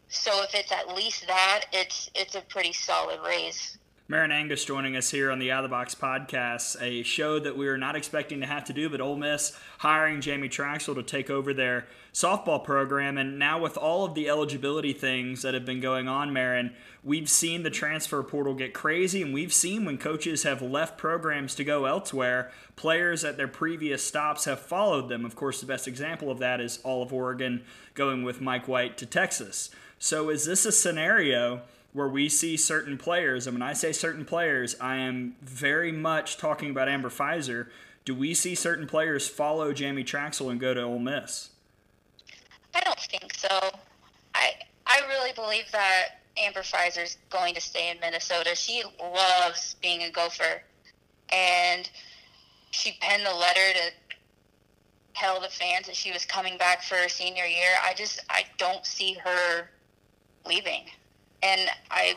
So 0.08 0.42
if 0.42 0.54
it's 0.54 0.70
at 0.70 0.94
least 0.94 1.26
that, 1.26 1.64
it's 1.72 2.10
it's 2.14 2.34
a 2.34 2.42
pretty 2.42 2.72
solid 2.72 3.20
raise. 3.26 3.78
Marin 4.06 4.32
Angus 4.32 4.66
joining 4.66 4.96
us 4.96 5.12
here 5.12 5.30
on 5.30 5.38
the 5.38 5.50
Out 5.50 5.64
of 5.64 5.70
the 5.70 5.74
Box 5.74 5.94
podcast, 5.94 6.76
a 6.82 7.02
show 7.04 7.38
that 7.38 7.56
we 7.56 7.64
were 7.64 7.78
not 7.78 7.96
expecting 7.96 8.38
to 8.40 8.46
have 8.46 8.62
to 8.64 8.74
do, 8.74 8.90
but 8.90 9.00
Ole 9.00 9.16
Miss 9.16 9.58
hiring 9.78 10.20
Jamie 10.20 10.50
Trachsel 10.50 10.94
to 10.94 11.02
take 11.02 11.30
over 11.30 11.54
their 11.54 11.86
softball 12.12 12.62
program. 12.62 13.16
And 13.16 13.38
now, 13.38 13.58
with 13.58 13.78
all 13.78 14.04
of 14.04 14.14
the 14.14 14.28
eligibility 14.28 14.92
things 14.92 15.40
that 15.40 15.54
have 15.54 15.64
been 15.64 15.80
going 15.80 16.06
on, 16.06 16.34
Marin, 16.34 16.74
we've 17.02 17.30
seen 17.30 17.62
the 17.62 17.70
transfer 17.70 18.22
portal 18.22 18.52
get 18.52 18.74
crazy, 18.74 19.22
and 19.22 19.32
we've 19.32 19.54
seen 19.54 19.86
when 19.86 19.96
coaches 19.96 20.42
have 20.42 20.60
left 20.60 20.98
programs 20.98 21.54
to 21.54 21.64
go 21.64 21.86
elsewhere, 21.86 22.52
players 22.76 23.24
at 23.24 23.38
their 23.38 23.48
previous 23.48 24.04
stops 24.04 24.44
have 24.44 24.60
followed 24.60 25.08
them. 25.08 25.24
Of 25.24 25.34
course, 25.34 25.60
the 25.60 25.66
best 25.66 25.88
example 25.88 26.30
of 26.30 26.40
that 26.40 26.60
is 26.60 26.78
all 26.84 27.02
of 27.02 27.10
Oregon 27.10 27.64
going 27.94 28.22
with 28.22 28.42
Mike 28.42 28.68
White 28.68 28.98
to 28.98 29.06
Texas. 29.06 29.70
So, 29.98 30.28
is 30.28 30.44
this 30.44 30.66
a 30.66 30.72
scenario? 30.72 31.62
Where 31.94 32.08
we 32.08 32.28
see 32.28 32.56
certain 32.56 32.98
players, 32.98 33.46
and 33.46 33.54
when 33.54 33.62
I 33.62 33.72
say 33.72 33.92
certain 33.92 34.24
players, 34.24 34.74
I 34.80 34.96
am 34.96 35.36
very 35.40 35.92
much 35.92 36.36
talking 36.36 36.70
about 36.70 36.88
Amber 36.88 37.08
Fiser. 37.08 37.68
Do 38.04 38.16
we 38.16 38.34
see 38.34 38.56
certain 38.56 38.88
players 38.88 39.28
follow 39.28 39.72
Jamie 39.72 40.02
Trachsel 40.02 40.50
and 40.50 40.58
go 40.58 40.74
to 40.74 40.82
Ole 40.82 40.98
Miss? 40.98 41.50
I 42.74 42.80
don't 42.80 42.98
think 42.98 43.32
so. 43.34 43.60
I 44.34 44.54
I 44.86 45.02
really 45.08 45.32
believe 45.34 45.70
that 45.70 46.18
Amber 46.36 46.62
Fiser 46.62 47.04
is 47.04 47.16
going 47.30 47.54
to 47.54 47.60
stay 47.60 47.90
in 47.90 48.00
Minnesota. 48.00 48.56
She 48.56 48.82
loves 49.00 49.76
being 49.80 50.02
a 50.02 50.10
Gopher, 50.10 50.62
and 51.30 51.88
she 52.72 52.98
penned 53.00 53.24
the 53.24 53.34
letter 53.34 53.72
to 53.72 54.14
tell 55.14 55.40
the 55.40 55.48
fans 55.48 55.86
that 55.86 55.94
she 55.94 56.10
was 56.10 56.24
coming 56.24 56.58
back 56.58 56.82
for 56.82 56.96
her 56.96 57.08
senior 57.08 57.44
year. 57.44 57.70
I 57.84 57.94
just 57.94 58.18
I 58.28 58.46
don't 58.58 58.84
see 58.84 59.14
her 59.24 59.70
leaving 60.44 60.86
and 61.44 61.68
I 61.90 62.16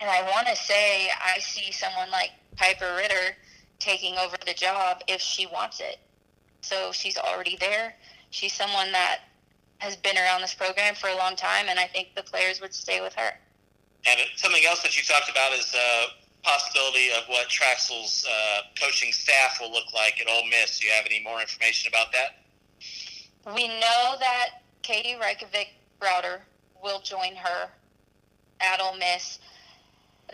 and 0.00 0.10
I 0.10 0.22
want 0.30 0.48
to 0.48 0.56
say 0.56 1.08
I 1.22 1.38
see 1.38 1.70
someone 1.70 2.10
like 2.10 2.30
Piper 2.56 2.96
Ritter 2.96 3.36
taking 3.78 4.16
over 4.16 4.36
the 4.46 4.54
job 4.54 5.02
if 5.06 5.20
she 5.20 5.46
wants 5.46 5.80
it. 5.80 5.98
So 6.62 6.90
she's 6.92 7.18
already 7.18 7.56
there. 7.60 7.94
She's 8.30 8.52
someone 8.52 8.90
that 8.92 9.20
has 9.78 9.96
been 9.96 10.16
around 10.16 10.40
this 10.40 10.54
program 10.54 10.94
for 10.94 11.08
a 11.08 11.16
long 11.16 11.36
time, 11.36 11.66
and 11.68 11.78
I 11.78 11.86
think 11.86 12.14
the 12.16 12.22
players 12.22 12.60
would 12.60 12.72
stay 12.72 13.00
with 13.00 13.14
her. 13.14 13.32
And 14.06 14.20
something 14.36 14.62
else 14.66 14.82
that 14.82 14.96
you 14.96 15.02
talked 15.02 15.30
about 15.30 15.52
is 15.52 15.70
the 15.70 16.06
possibility 16.42 17.08
of 17.10 17.24
what 17.28 17.48
Trachsel's 17.48 18.26
uh, 18.28 18.60
coaching 18.80 19.12
staff 19.12 19.58
will 19.60 19.72
look 19.72 19.92
like 19.94 20.20
at 20.20 20.28
Ole 20.28 20.46
Miss. 20.48 20.78
Do 20.78 20.86
you 20.86 20.92
have 20.92 21.06
any 21.06 21.22
more 21.22 21.40
information 21.40 21.88
about 21.88 22.12
that? 22.12 23.54
We 23.54 23.68
know 23.68 24.16
that 24.18 24.62
Katie 24.82 25.16
Reykjavik 25.20 25.68
Browder 26.00 26.40
will 26.82 27.00
join 27.00 27.34
her 27.36 27.70
at 28.60 28.80
Ole 28.80 28.96
Miss. 28.96 29.38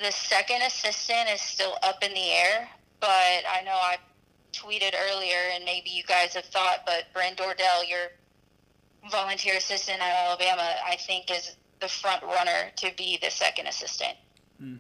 The 0.03 0.13
second 0.13 0.63
assistant 0.63 1.29
is 1.33 1.41
still 1.41 1.77
up 1.83 2.03
in 2.03 2.13
the 2.15 2.31
air, 2.31 2.69
but 3.01 3.09
I 3.09 3.63
know 3.65 3.73
I 3.73 3.97
tweeted 4.53 4.95
earlier, 5.11 5.39
and 5.55 5.65
maybe 5.65 5.91
you 5.91 6.03
guys 6.05 6.35
have 6.35 6.45
thought, 6.45 6.81
but 6.87 7.05
Bryn 7.13 7.35
Dordell, 7.35 7.89
your 7.89 8.09
volunteer 9.11 9.57
assistant 9.57 10.01
at 10.01 10.27
Alabama, 10.27 10.75
I 10.87 10.97
think 10.97 11.31
is 11.31 11.57
the 11.81 11.89
front 11.89 12.23
runner 12.23 12.71
to 12.77 12.91
be 12.97 13.19
the 13.23 13.31
second 13.31 13.67
assistant. 13.67 14.17
Hmm. 14.59 14.77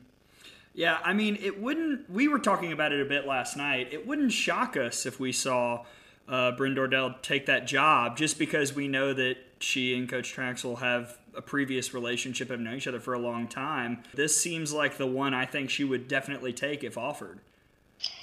Yeah, 0.75 0.99
I 1.03 1.13
mean, 1.15 1.37
it 1.41 1.61
wouldn't. 1.61 2.09
We 2.09 2.29
were 2.29 2.39
talking 2.39 2.73
about 2.73 2.93
it 2.93 3.01
a 3.01 3.05
bit 3.05 3.27
last 3.27 3.57
night. 3.57 3.89
It 3.91 4.07
wouldn't 4.07 4.33
shock 4.33 4.77
us 4.77 5.05
if 5.05 5.19
we 5.19 5.33
saw 5.33 5.85
uh, 6.29 6.53
Bryn 6.53 6.75
Dordell 6.75 7.21
take 7.23 7.47
that 7.47 7.67
job, 7.67 8.17
just 8.17 8.39
because 8.39 8.73
we 8.73 8.87
know 8.87 9.13
that 9.13 9.37
she 9.59 9.97
and 9.97 10.09
Coach 10.09 10.35
Trachsel 10.35 10.79
have 10.79 11.19
a 11.35 11.43
previous 11.43 11.95
relationship, 11.95 12.51
have 12.51 12.61
known 12.61 12.77
each 12.77 12.87
other 12.87 13.01
for 13.01 13.15
a 13.15 13.19
long 13.19 13.49
time. 13.49 14.03
This 14.15 14.41
seems 14.41 14.73
like 14.73 14.97
the 14.97 15.07
one 15.07 15.35
I 15.35 15.47
think 15.47 15.71
she 15.71 15.85
would 15.85 16.09
definitely 16.09 16.53
take 16.53 16.85
if 16.85 16.99
offered. 16.99 17.41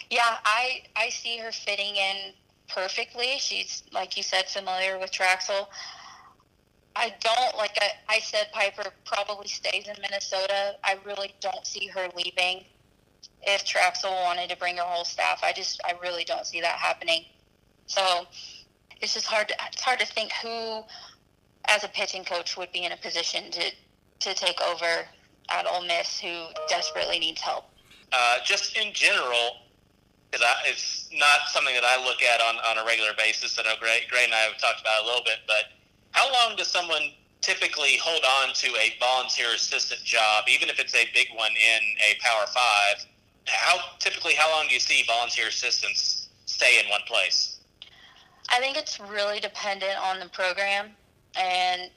Yeah, 0.09 0.37
I 0.45 0.83
I 0.95 1.09
see 1.09 1.37
her 1.37 1.51
fitting 1.51 1.95
in 1.95 2.33
perfectly. 2.69 3.35
She's 3.39 3.83
like 3.91 4.17
you 4.17 4.23
said, 4.23 4.47
familiar 4.47 4.97
with 4.97 5.11
Trachsel. 5.11 5.67
I 6.95 7.13
don't 7.19 7.57
like 7.57 7.77
I, 7.79 7.91
I 8.15 8.19
said 8.19 8.47
Piper 8.51 8.89
probably 9.05 9.47
stays 9.47 9.87
in 9.87 9.95
Minnesota. 10.01 10.75
I 10.83 10.97
really 11.05 11.33
don't 11.41 11.65
see 11.65 11.87
her 11.87 12.09
leaving. 12.15 12.63
If 13.43 13.65
Trachsel 13.65 14.11
wanted 14.23 14.49
to 14.49 14.57
bring 14.57 14.77
her 14.77 14.83
whole 14.83 15.05
staff, 15.05 15.41
I 15.43 15.53
just 15.53 15.79
I 15.85 15.93
really 16.01 16.23
don't 16.23 16.45
see 16.45 16.61
that 16.61 16.79
happening. 16.79 17.25
So 17.85 18.25
it's 19.01 19.13
just 19.13 19.27
hard 19.27 19.47
to 19.49 19.55
it's 19.71 19.81
hard 19.81 19.99
to 19.99 20.05
think 20.05 20.31
who 20.41 20.83
as 21.67 21.83
a 21.83 21.87
pitching 21.89 22.23
coach 22.23 22.57
would 22.57 22.71
be 22.71 22.83
in 22.83 22.91
a 22.91 22.97
position 22.97 23.51
to 23.51 23.71
to 24.19 24.33
take 24.33 24.59
over 24.61 25.05
at 25.49 25.65
Ole 25.67 25.85
Miss 25.85 26.19
who 26.19 26.47
desperately 26.67 27.19
needs 27.19 27.39
help. 27.41 27.65
Uh, 28.11 28.37
just 28.43 28.75
in 28.77 28.93
general, 28.93 29.67
because 30.31 30.45
it's 30.65 31.09
not 31.13 31.47
something 31.47 31.75
that 31.75 31.83
I 31.83 32.03
look 32.03 32.21
at 32.21 32.41
on, 32.41 32.55
on 32.55 32.83
a 32.83 32.85
regular 32.85 33.11
basis. 33.17 33.59
I 33.59 33.63
know 33.63 33.75
Gray, 33.79 34.01
Gray 34.09 34.23
and 34.23 34.33
I 34.33 34.39
have 34.39 34.57
talked 34.57 34.81
about 34.81 35.03
a 35.03 35.05
little 35.05 35.23
bit, 35.23 35.39
but 35.45 35.65
how 36.11 36.31
long 36.31 36.55
does 36.55 36.67
someone 36.67 37.11
typically 37.41 37.97
hold 38.01 38.23
on 38.41 38.53
to 38.53 38.67
a 38.75 38.93
volunteer 38.99 39.53
assistant 39.53 40.03
job, 40.03 40.45
even 40.49 40.69
if 40.69 40.79
it's 40.79 40.95
a 40.95 41.05
big 41.13 41.27
one 41.35 41.51
in 41.51 41.81
a 42.09 42.17
Power 42.21 42.45
Five? 42.47 43.05
How 43.45 43.77
typically, 43.99 44.33
how 44.33 44.49
long 44.51 44.67
do 44.67 44.73
you 44.73 44.79
see 44.79 45.03
volunteer 45.05 45.47
assistants 45.47 46.29
stay 46.45 46.79
in 46.83 46.89
one 46.89 47.01
place? 47.07 47.59
I 48.49 48.59
think 48.59 48.77
it's 48.77 48.99
really 48.99 49.39
dependent 49.39 49.97
on 50.01 50.19
the 50.19 50.27
program, 50.29 50.91
and 51.37 51.89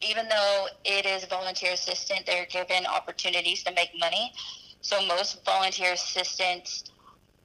even 0.00 0.28
though 0.28 0.66
it 0.84 1.06
is 1.06 1.24
volunteer 1.24 1.72
assistant, 1.72 2.26
they're 2.26 2.46
given 2.46 2.86
opportunities 2.86 3.62
to 3.64 3.72
make 3.72 3.90
money. 3.98 4.32
So 4.80 5.04
most 5.06 5.44
volunteer 5.44 5.92
assistants 5.92 6.84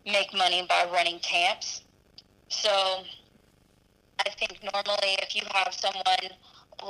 make 0.05 0.33
money 0.33 0.65
by 0.67 0.87
running 0.91 1.19
camps. 1.19 1.81
So 2.49 3.03
I 4.25 4.29
think 4.31 4.59
normally 4.61 5.17
if 5.21 5.35
you 5.35 5.43
have 5.53 5.73
someone 5.73 6.35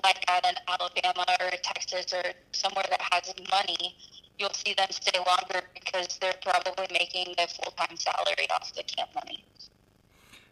like 0.03 0.23
at 0.29 0.45
an 0.45 0.55
Alabama 0.67 1.25
or 1.39 1.51
Texas 1.61 2.13
or 2.13 2.23
somewhere 2.51 2.85
that 2.89 3.01
has 3.11 3.33
money, 3.51 3.95
you'll 4.37 4.53
see 4.53 4.73
them 4.73 4.87
stay 4.89 5.17
longer 5.19 5.67
because 5.73 6.17
they're 6.19 6.33
probably 6.41 6.87
making 6.91 7.33
their 7.37 7.47
full 7.47 7.71
time 7.71 7.97
salary 7.97 8.47
off 8.51 8.73
the 8.73 8.83
camp 8.83 9.09
money. 9.13 9.43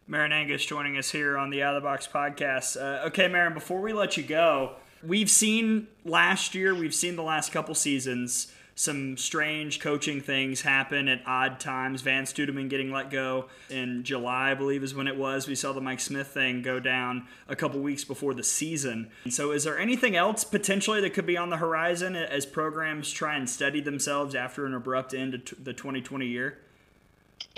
Marin 0.08 0.32
Angus 0.32 0.66
joining 0.66 0.98
us 0.98 1.12
here 1.12 1.38
on 1.38 1.50
the 1.50 1.62
Out 1.62 1.76
of 1.76 1.84
the 1.84 1.86
Box 1.86 2.08
podcast. 2.08 2.82
Uh, 2.82 3.08
okay, 3.08 3.28
Marin, 3.28 3.54
before 3.54 3.82
we 3.82 3.92
let 3.92 4.16
you 4.16 4.24
go, 4.24 4.76
we've 5.04 5.30
seen 5.30 5.88
last 6.06 6.56
year, 6.56 6.74
we've 6.74 6.96
seen 6.96 7.18
the 7.18 7.24
last 7.24 7.52
couple 7.52 7.76
seasons 7.76 8.52
some 8.78 9.18
strange 9.18 9.80
coaching 9.80 10.22
things 10.22 10.62
happen 10.62 11.08
at 11.08 11.24
odd 11.26 11.60
times. 11.60 12.04
Vann 12.04 12.26
Stuedeman 12.26 12.70
getting 12.70 12.92
let 12.92 13.10
go 13.10 13.48
in 13.72 14.04
July, 14.04 14.52
I 14.52 14.54
believe, 14.54 14.84
is 14.84 14.94
when 14.94 15.08
it 15.08 15.18
was. 15.18 15.48
We 15.48 15.56
saw 15.56 15.74
the 15.74 15.82
Mike 15.82 16.00
Smith 16.00 16.28
thing 16.28 16.62
go 16.62 16.80
down 16.80 17.26
a 17.48 17.56
couple 17.56 17.80
weeks 17.80 18.04
before 18.04 18.36
the 18.36 18.44
season. 18.44 19.10
So, 19.30 19.52
is 19.52 19.64
there 19.64 19.80
anything 19.80 20.16
else 20.16 20.44
potentially 20.44 21.02
that 21.02 21.16
could 21.16 21.26
be 21.26 21.38
on 21.38 21.50
the 21.50 21.58
horizon 21.58 22.16
as 22.16 22.46
programs 22.46 23.12
try 23.12 23.36
and 23.36 23.50
steady 23.50 23.82
themselves 23.82 24.36
after 24.36 24.68
an 24.68 24.76
abrupt 24.76 25.12
end 25.12 25.42
to 25.48 25.56
the 25.56 25.74
2020 25.74 26.28
year? 26.28 26.60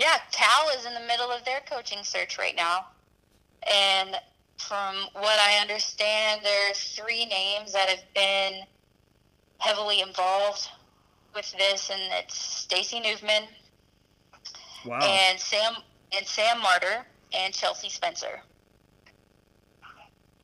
Yeah, 0.00 0.16
Cal 0.32 0.70
is 0.78 0.86
in 0.86 0.94
the 0.94 1.06
middle 1.06 1.30
of 1.30 1.44
their 1.44 1.60
coaching 1.70 2.02
search 2.04 2.38
right 2.38 2.56
now. 2.56 2.86
And 3.70 4.16
from 4.56 4.96
what 5.12 5.38
I 5.38 5.58
understand, 5.60 6.40
there 6.42 6.70
are 6.70 6.74
three 6.74 7.26
names 7.26 7.74
that 7.74 7.90
have 7.90 8.04
been 8.14 8.62
heavily 9.58 10.00
involved 10.00 10.68
with 11.34 11.52
this, 11.52 11.90
and 11.90 12.00
it's 12.14 12.34
Stacy 12.34 12.98
Nuveman, 12.98 13.42
wow. 14.86 15.00
and 15.02 15.38
Sam 15.38 15.74
and 16.16 16.26
Sam 16.26 16.56
Marder 16.60 17.04
and 17.34 17.52
Chelsea 17.52 17.90
Spencer. 17.90 18.40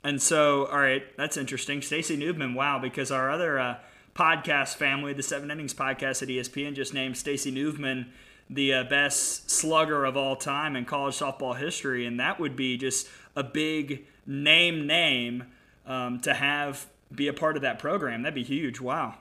And 0.05 0.21
so, 0.21 0.67
all 0.67 0.81
right, 0.81 1.03
that's 1.17 1.39
interesting. 1.39 1.81
Stacy 1.81 2.19
Nuveman, 2.19 2.55
wow, 2.55 2.79
because 2.79 3.11
our 3.11 3.31
other 3.31 3.59
uh, 3.59 3.79
podcast 4.15 4.75
family, 4.75 5.15
the 5.15 5.23
Seven 5.23 5.51
Innings 5.51 5.73
podcast 5.73 6.23
at 6.23 6.29
ESPN, 6.29 6.75
just 6.75 6.93
named 6.93 7.17
Stacy 7.17 7.51
Nuveman 7.51 8.09
the 8.49 8.73
uh, 8.73 8.85
best 8.85 9.51
slugger 9.51 10.05
of 10.05 10.17
all 10.17 10.37
time 10.37 10.77
in 10.77 10.85
college 10.85 11.19
softball 11.19 11.57
history, 11.57 12.07
and 12.07 12.21
that 12.21 12.39
would 12.39 12.57
be 12.57 12.77
just 12.77 13.09
a 13.35 13.43
big 13.43 14.07
name 14.27 14.87
name 14.87 15.45
um, 15.87 16.21
to 16.21 16.35
have 16.35 16.87
be 17.15 17.29
a 17.29 17.33
part 17.33 17.57
of 17.57 17.63
that 17.63 17.79
program. 17.79 18.23
That'd 18.23 18.35
be 18.35 18.43
huge. 18.43 18.81
Wow. 18.81 19.15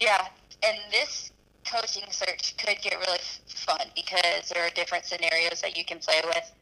Yeah, 0.00 0.26
and 0.62 0.78
this 0.90 1.32
coaching 1.64 2.04
search 2.10 2.56
could 2.56 2.80
get 2.82 2.94
really 2.98 3.18
fun 3.46 3.86
because 3.94 4.48
there 4.52 4.66
are 4.66 4.70
different 4.70 5.04
scenarios 5.04 5.60
that 5.60 5.76
you 5.76 5.84
can 5.84 5.98
play 5.98 6.20
with. 6.24 6.52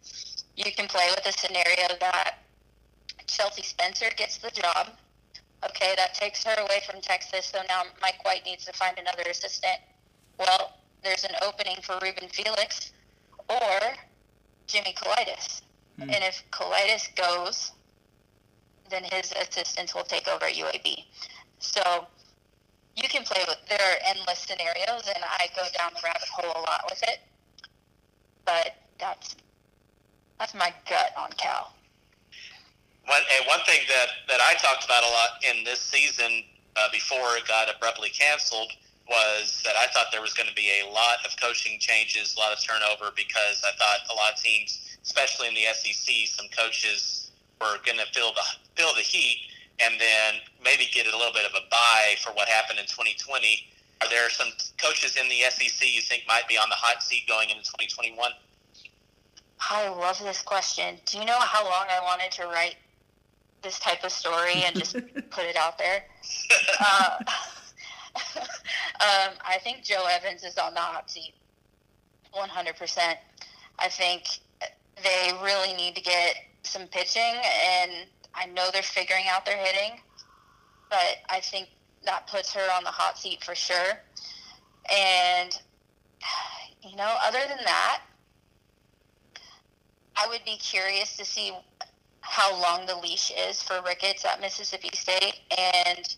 You 0.56 0.72
can 0.72 0.88
play 0.88 1.08
with 1.14 1.26
a 1.26 1.32
scenario 1.32 1.88
that 2.00 2.38
Chelsea 3.26 3.62
Spencer 3.62 4.06
gets 4.16 4.38
the 4.38 4.50
job. 4.50 4.88
Okay, 5.64 5.94
that 5.96 6.14
takes 6.14 6.42
her 6.44 6.54
away 6.58 6.82
from 6.90 7.00
Texas, 7.00 7.46
so 7.46 7.60
now 7.68 7.82
Mike 8.00 8.25
White 8.25 8.44
needs 8.46 8.64
to 8.64 8.72
find 8.72 8.99
another 8.99 9.22
assistant. 9.30 9.78
Well, 10.38 10.76
there's 11.02 11.25
an 11.25 11.35
opening 11.42 11.76
for 11.83 11.99
Ruben 12.02 12.28
Felix 12.28 12.92
or 13.49 13.80
Jimmy 14.66 14.95
Kaulitis. 14.95 15.62
Hmm. 15.97 16.02
And 16.02 16.25
if 16.25 16.42
Kaulitis 16.50 17.14
goes, 17.16 17.73
then 18.90 19.04
his 19.04 19.33
assistants 19.33 19.95
will 19.95 20.04
take 20.04 20.28
over 20.28 20.45
at 20.45 20.54
UAB. 20.54 21.04
So 21.59 22.07
you 22.97 23.09
can 23.09 23.23
play 23.25 23.42
with 23.47 23.59
there 23.69 23.80
are 23.80 23.97
endless 24.04 24.40
scenarios 24.40 25.09
and 25.14 25.23
I 25.25 25.47
go 25.57 25.62
down 25.78 25.92
the 25.95 26.00
rabbit 26.04 26.28
hole 26.28 26.52
a 26.57 26.61
lot 26.61 26.85
with 26.90 27.02
it. 27.02 27.21
But 28.45 28.75
that's 28.99 29.37
that's 30.38 30.54
my 30.54 30.73
gut 30.88 31.12
on 31.16 31.30
Cal. 31.37 31.75
One 33.07 33.23
and 33.37 33.47
one 33.47 33.61
thing 33.66 33.80
that, 33.88 34.09
that 34.28 34.40
I 34.40 34.54
talked 34.54 34.85
about 34.85 35.02
a 35.02 35.11
lot 35.11 35.30
in 35.50 35.64
this 35.64 35.80
season 35.80 36.45
uh, 36.76 36.88
before 36.92 37.37
it 37.37 37.47
got 37.47 37.69
abruptly 37.75 38.11
canceled 38.11 38.73
was 39.11 39.61
that 39.64 39.75
I 39.76 39.88
thought 39.93 40.07
there 40.12 40.23
was 40.23 40.33
going 40.33 40.49
to 40.49 40.55
be 40.55 40.71
a 40.81 40.88
lot 40.88 41.19
of 41.26 41.35
coaching 41.37 41.79
changes, 41.81 42.37
a 42.37 42.40
lot 42.40 42.52
of 42.52 42.62
turnover 42.62 43.11
because 43.14 43.61
I 43.67 43.75
thought 43.76 44.07
a 44.09 44.14
lot 44.14 44.35
of 44.35 44.40
teams, 44.40 44.97
especially 45.02 45.49
in 45.49 45.55
the 45.55 45.67
SEC, 45.75 46.14
some 46.31 46.47
coaches 46.57 47.33
were 47.61 47.83
going 47.85 47.99
to 47.99 48.07
feel 48.14 48.33
the 48.33 48.47
feel 48.76 48.95
the 48.95 49.02
heat 49.02 49.50
and 49.83 50.00
then 50.00 50.35
maybe 50.62 50.88
get 50.93 51.07
a 51.07 51.17
little 51.17 51.33
bit 51.33 51.45
of 51.45 51.52
a 51.52 51.69
buy 51.71 52.14
for 52.23 52.31
what 52.33 52.49
happened 52.49 52.79
in 52.79 52.87
2020. 52.87 53.67
Are 54.00 54.09
there 54.09 54.31
some 54.31 54.49
coaches 54.79 55.17
in 55.17 55.29
the 55.29 55.43
SEC 55.50 55.88
you 55.93 56.00
think 56.00 56.23
might 56.29 56.47
be 56.49 56.57
on 56.57 56.69
the 56.69 56.76
hot 56.76 57.02
seat 57.02 57.26
going 57.26 57.50
into 57.50 57.64
2021? 57.64 58.33
I 59.61 59.88
love 59.88 60.19
this 60.21 60.40
question. 60.40 60.97
Do 61.05 61.19
you 61.19 61.25
know 61.25 61.38
how 61.38 61.64
long 61.64 61.87
I 61.90 62.00
wanted 62.02 62.31
to 62.33 62.47
write 62.47 62.76
this 63.62 63.79
type 63.79 64.05
of 64.05 64.12
story 64.12 64.62
and 64.64 64.79
just 64.79 64.93
put 65.31 65.45
it 65.45 65.57
out 65.57 65.76
there? 65.79 66.05
Uh, 66.83 67.19
um, 68.37 69.35
I 69.47 69.59
think 69.62 69.85
Jo 69.85 70.07
Evans 70.11 70.45
is 70.45 70.59
on 70.59 70.75
the 70.75 70.81
hot 70.81 71.11
seat, 71.11 71.35
100%. 72.35 73.14
I 73.79 73.88
think 73.88 74.25
they 75.02 75.33
really 75.43 75.73
need 75.75 75.95
to 75.95 76.02
get 76.02 76.35
some 76.62 76.87
pitching 76.88 77.35
and 77.64 78.07
I 78.35 78.47
know 78.47 78.69
they're 78.73 78.83
figuring 78.83 79.25
out 79.29 79.45
their 79.45 79.57
hitting, 79.57 80.00
but 80.88 81.19
I 81.29 81.40
think 81.40 81.69
that 82.05 82.26
puts 82.26 82.52
her 82.55 82.73
on 82.76 82.85
the 82.85 82.90
hot 82.90 83.19
seat 83.19 83.43
for 83.43 83.55
sure. 83.55 84.00
And, 84.93 85.59
you 86.83 86.97
know, 86.97 87.17
other 87.23 87.40
than 87.49 87.59
that, 87.64 88.02
I 90.17 90.29
would 90.29 90.45
be 90.45 90.57
curious 90.57 91.17
to 91.17 91.25
see 91.25 91.52
how 92.21 92.61
long 92.61 92.87
the 92.87 92.97
leash 92.97 93.33
is 93.37 93.62
for 93.62 93.81
Ricketts 93.85 94.25
at 94.25 94.40
Mississippi 94.40 94.90
State 94.93 95.40
and 95.57 96.17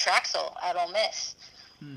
Trachsel 0.00 0.54
at 0.64 0.76
Ole 0.76 0.90
Miss. 0.92 1.34
Hmm. 1.80 1.96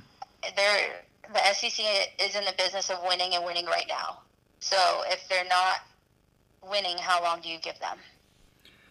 They're, 0.55 1.03
the 1.31 1.39
SEC 1.53 1.86
is 2.19 2.36
in 2.36 2.43
the 2.45 2.53
business 2.57 2.89
of 2.89 3.00
winning 3.07 3.33
and 3.33 3.45
winning 3.45 3.65
right 3.65 3.86
now. 3.88 4.19
So 4.60 4.77
if 5.07 5.27
they're 5.29 5.48
not 5.48 5.77
winning, 6.69 6.98
how 6.98 7.22
long 7.24 7.41
do 7.41 7.50
you 7.50 7.60
give 7.60 7.79
them? 7.79 7.98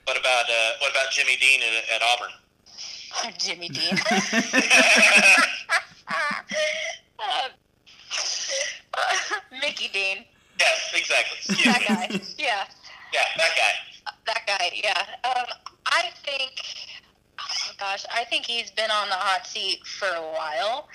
What 0.04 0.18
about 0.18 0.44
uh, 0.50 0.70
what 0.80 0.90
about 0.90 1.10
Jimmy 1.12 1.36
Dean 1.36 1.60
at, 1.62 1.94
at 1.94 2.02
Auburn? 2.02 2.32
Jimmy 3.38 3.68
Dean. 3.76 3.98
Uh, 7.18 7.48
Mickey 9.60 9.88
Dean. 9.88 10.24
Yes, 10.58 10.92
exactly. 10.94 11.38
Excuse 11.38 11.64
That 11.64 11.80
me. 11.80 11.86
guy. 12.18 12.24
Yeah. 12.38 12.64
Yeah, 13.12 13.20
that 13.36 13.50
guy. 13.56 14.12
That 14.26 14.42
guy, 14.46 14.70
yeah. 14.74 15.02
Um, 15.24 15.46
I 15.86 16.10
think, 16.24 16.52
gosh, 17.82 18.04
I 18.14 18.24
think 18.24 18.46
he's 18.46 18.70
been 18.70 18.90
on 18.90 19.08
the 19.08 19.16
hot 19.16 19.46
seat 19.46 19.84
for 19.84 20.06
a 20.06 20.22
while. 20.22 20.88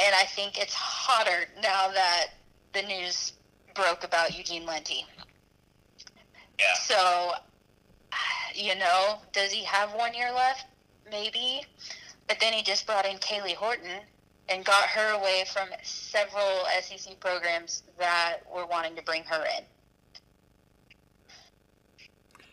And 0.00 0.14
I 0.14 0.24
think 0.24 0.58
it's 0.58 0.74
hotter 0.74 1.46
now 1.62 1.88
that 1.88 2.26
the 2.72 2.82
news 2.82 3.34
broke 3.74 4.04
about 4.04 4.36
Eugene 4.36 4.66
Lenti. 4.66 5.04
Yeah. 6.58 6.74
So, 6.82 7.32
you 8.54 8.74
know, 8.76 9.18
does 9.32 9.52
he 9.52 9.64
have 9.64 9.94
one 9.94 10.14
year 10.14 10.32
left? 10.32 10.66
Maybe. 11.10 11.62
But 12.26 12.38
then 12.40 12.52
he 12.52 12.62
just 12.62 12.86
brought 12.86 13.06
in 13.06 13.16
Kaylee 13.18 13.54
Horton 13.54 14.00
and 14.48 14.64
got 14.64 14.84
her 14.88 15.12
away 15.12 15.44
from 15.52 15.68
several 15.82 16.64
SEC 16.80 17.20
programs 17.20 17.84
that 17.98 18.38
were 18.52 18.66
wanting 18.66 18.96
to 18.96 19.02
bring 19.02 19.22
her 19.24 19.44
in. 19.56 19.64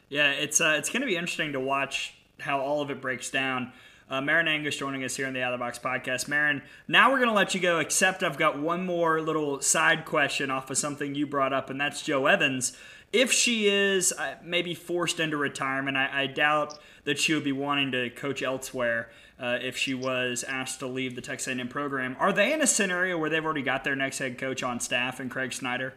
Yeah, 0.09 0.31
it's 0.31 0.61
uh, 0.61 0.75
it's 0.77 0.89
going 0.89 1.01
to 1.01 1.07
be 1.07 1.15
interesting 1.15 1.53
to 1.53 1.59
watch 1.59 2.14
how 2.39 2.59
all 2.59 2.81
of 2.81 2.89
it 2.89 3.01
breaks 3.01 3.29
down. 3.29 3.71
Uh, 4.07 4.21
Marin 4.21 4.47
Angus 4.47 4.77
joining 4.77 5.03
us 5.03 5.15
here 5.15 5.25
on 5.25 5.33
the 5.33 5.41
Out 5.41 5.53
of 5.53 5.59
the 5.59 5.63
Box 5.63 5.79
podcast. 5.79 6.27
Marin, 6.27 6.61
now 6.87 7.11
we're 7.11 7.17
going 7.17 7.29
to 7.29 7.35
let 7.35 7.55
you 7.55 7.59
go, 7.59 7.79
except 7.79 8.21
I've 8.21 8.37
got 8.37 8.59
one 8.59 8.85
more 8.85 9.19
little 9.19 9.61
side 9.61 10.05
question 10.05 10.51
off 10.51 10.69
of 10.69 10.77
something 10.77 11.15
you 11.15 11.25
brought 11.25 11.53
up, 11.53 11.71
and 11.71 11.81
that's 11.81 12.03
Jo 12.03 12.27
Evans. 12.27 12.77
If 13.11 13.31
she 13.31 13.67
is 13.67 14.13
uh, 14.13 14.35
maybe 14.43 14.75
forced 14.75 15.19
into 15.19 15.37
retirement, 15.37 15.97
I, 15.97 16.23
I 16.23 16.27
doubt 16.27 16.77
that 17.05 17.17
she 17.17 17.33
would 17.33 17.43
be 17.43 17.51
wanting 17.51 17.91
to 17.93 18.11
coach 18.11 18.43
elsewhere 18.43 19.09
uh, 19.39 19.57
if 19.61 19.75
she 19.75 19.93
was 19.93 20.43
asked 20.43 20.79
to 20.79 20.87
leave 20.87 21.15
the 21.15 21.21
Texas 21.21 21.55
A&M 21.55 21.67
program. 21.67 22.15
Are 22.19 22.31
they 22.31 22.53
in 22.53 22.61
a 22.61 22.67
scenario 22.67 23.17
where 23.17 23.29
they've 23.29 23.43
already 23.43 23.63
got 23.63 23.83
their 23.83 23.95
next 23.95 24.19
head 24.19 24.37
coach 24.37 24.61
on 24.61 24.79
staff 24.79 25.19
and 25.19 25.31
Craig 25.31 25.51
Snyder? 25.53 25.93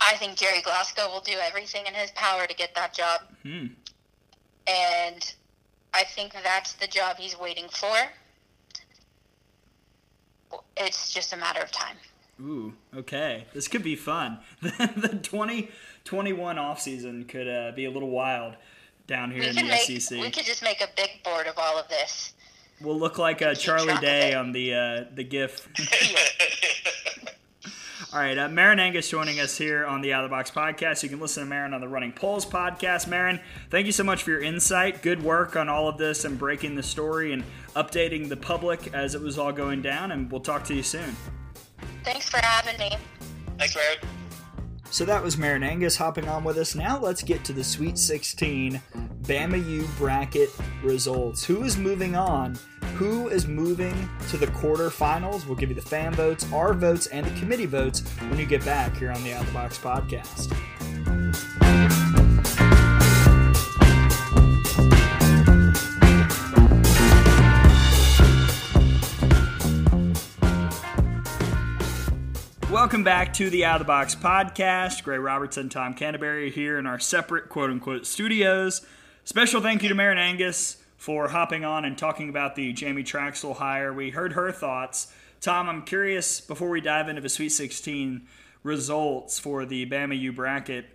I 0.00 0.16
think 0.16 0.36
Gerry 0.36 0.62
Glasgow 0.62 1.08
will 1.08 1.20
do 1.20 1.34
everything 1.42 1.86
in 1.86 1.94
his 1.94 2.10
power 2.12 2.46
to 2.46 2.54
get 2.54 2.74
that 2.76 2.94
job. 2.94 3.20
And 4.68 5.34
I 5.94 6.04
think 6.04 6.34
that's 6.44 6.74
the 6.74 6.86
job 6.86 7.16
he's 7.18 7.38
waiting 7.38 7.68
for. 7.70 7.96
It's 10.76 11.12
just 11.12 11.32
a 11.32 11.36
matter 11.36 11.60
of 11.60 11.70
time. 11.70 11.96
Ooh, 12.40 12.74
okay. 12.94 13.46
This 13.52 13.66
could 13.66 13.82
be 13.82 13.96
fun. 13.96 14.38
the 14.60 15.18
2021 15.22 16.56
offseason 16.56 17.26
could 17.28 17.48
uh, 17.48 17.72
be 17.74 17.86
a 17.86 17.90
little 17.90 18.10
wild 18.10 18.54
down 19.06 19.30
here 19.30 19.40
We 19.40 19.48
in 19.48 19.56
the 19.56 19.62
make 19.64 20.00
SEC. 20.00 20.20
we 20.20 20.30
could 20.30 20.44
just 20.44 20.62
make 20.62 20.80
a 20.80 20.88
big 20.96 21.22
board 21.24 21.46
of 21.46 21.54
all 21.56 21.78
of 21.78 21.88
this. 21.88 22.34
We'll 22.80 22.98
look 22.98 23.18
like 23.18 23.42
uh, 23.42 23.54
keep 23.54 23.62
Charlie 23.62 23.96
Day 23.96 24.34
on 24.34 24.52
the 24.52 24.74
uh, 24.74 25.04
the 25.14 25.24
GIF. 25.24 25.68
Yeah. 27.98 28.06
All 28.12 28.20
right, 28.20 28.38
uh, 28.38 28.48
Marin 28.48 28.78
Angus 28.78 29.08
joining 29.08 29.40
us 29.40 29.56
here 29.56 29.84
on 29.86 30.00
the 30.00 30.12
Out 30.12 30.24
of 30.24 30.30
the 30.30 30.34
Box 30.34 30.50
podcast. 30.50 31.02
You 31.02 31.08
can 31.08 31.20
listen 31.20 31.42
to 31.44 31.48
Marin 31.48 31.74
on 31.74 31.80
the 31.80 31.88
Running 31.88 32.12
Polls 32.12 32.46
podcast. 32.46 33.08
Marin, 33.08 33.40
thank 33.70 33.86
you 33.86 33.92
so 33.92 34.04
much 34.04 34.22
for 34.22 34.30
your 34.30 34.42
insight. 34.42 35.02
Good 35.02 35.22
work 35.22 35.56
on 35.56 35.68
all 35.68 35.88
of 35.88 35.98
this 35.98 36.24
and 36.24 36.38
breaking 36.38 36.74
the 36.76 36.82
story 36.82 37.32
and 37.32 37.44
updating 37.74 38.28
the 38.28 38.36
public 38.36 38.94
as 38.94 39.14
it 39.14 39.20
was 39.20 39.38
all 39.38 39.52
going 39.52 39.82
down. 39.82 40.12
And 40.12 40.30
we'll 40.30 40.40
talk 40.40 40.64
to 40.64 40.74
you 40.74 40.82
soon. 40.82 41.16
Thanks 42.04 42.28
for 42.28 42.38
having 42.38 42.78
me. 42.78 42.96
Thanks, 43.58 43.74
Mary. 43.74 43.96
So 44.90 45.04
that 45.04 45.22
was 45.22 45.36
Marin 45.36 45.62
Angus 45.62 45.96
hopping 45.96 46.28
on 46.28 46.44
with 46.44 46.56
us. 46.56 46.74
Now 46.74 46.98
let's 46.98 47.22
get 47.22 47.44
to 47.44 47.52
the 47.52 47.62
Sweet 47.62 47.98
16 47.98 48.80
Bama 49.22 49.64
U 49.68 49.86
bracket 49.98 50.50
results. 50.82 51.44
Who 51.44 51.62
is 51.62 51.76
moving 51.76 52.16
on? 52.16 52.58
Who 52.96 53.28
is 53.28 53.46
moving 53.46 54.08
to 54.30 54.36
the 54.36 54.46
quarterfinals? 54.46 55.46
We'll 55.46 55.56
give 55.56 55.68
you 55.68 55.74
the 55.74 55.82
fan 55.82 56.14
votes, 56.14 56.50
our 56.52 56.74
votes, 56.74 57.06
and 57.08 57.24
the 57.24 57.38
committee 57.38 57.66
votes 57.66 58.00
when 58.28 58.38
you 58.38 58.46
get 58.46 58.64
back 58.64 58.96
here 58.96 59.12
on 59.12 59.22
the 59.22 59.34
Out 59.34 59.42
of 59.42 59.46
the 59.46 59.52
Box 59.52 59.78
podcast. 59.78 60.52
Welcome 72.78 73.02
back 73.02 73.32
to 73.34 73.50
the 73.50 73.64
Out 73.64 73.80
of 73.80 73.86
the 73.88 73.90
Box 73.90 74.14
podcast. 74.14 75.02
Gray 75.02 75.18
Robertson, 75.18 75.68
Tom 75.68 75.94
Canterbury 75.94 76.48
here 76.48 76.78
in 76.78 76.86
our 76.86 77.00
separate 77.00 77.48
quote 77.48 77.70
unquote 77.70 78.06
studios. 78.06 78.86
Special 79.24 79.60
thank 79.60 79.82
you 79.82 79.88
to 79.88 79.96
Marin 79.96 80.16
Angus 80.16 80.76
for 80.96 81.26
hopping 81.26 81.64
on 81.64 81.84
and 81.84 81.98
talking 81.98 82.28
about 82.28 82.54
the 82.54 82.72
Jamie 82.72 83.02
Trachsel 83.02 83.56
hire. 83.56 83.92
We 83.92 84.10
heard 84.10 84.34
her 84.34 84.52
thoughts. 84.52 85.12
Tom, 85.40 85.68
I'm 85.68 85.82
curious 85.82 86.40
before 86.40 86.70
we 86.70 86.80
dive 86.80 87.08
into 87.08 87.20
the 87.20 87.28
Sweet 87.28 87.48
16 87.48 88.28
results 88.62 89.40
for 89.40 89.66
the 89.66 89.84
Bama 89.84 90.16
U 90.16 90.32
bracket. 90.32 90.86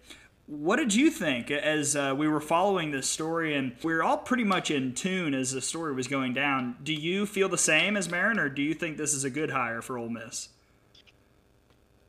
What 0.45 0.77
did 0.77 0.95
you 0.95 1.11
think 1.11 1.51
as 1.51 1.97
uh, 1.97 2.15
we 2.17 2.29
were 2.29 2.39
following 2.39 2.91
this 2.91 3.09
story 3.09 3.57
and 3.57 3.75
we 3.83 3.91
are 3.91 4.03
all 4.03 4.19
pretty 4.19 4.45
much 4.45 4.71
in 4.71 4.93
tune 4.93 5.33
as 5.33 5.51
the 5.51 5.59
story 5.59 5.93
was 5.93 6.07
going 6.07 6.33
down? 6.33 6.77
Do 6.81 6.93
you 6.93 7.25
feel 7.25 7.49
the 7.49 7.57
same 7.57 7.97
as 7.97 8.07
Marin, 8.07 8.39
or 8.39 8.47
do 8.47 8.61
you 8.61 8.73
think 8.73 8.95
this 8.95 9.13
is 9.13 9.25
a 9.25 9.29
good 9.29 9.49
hire 9.49 9.81
for 9.81 9.97
Ole 9.97 10.07
Miss? 10.07 10.47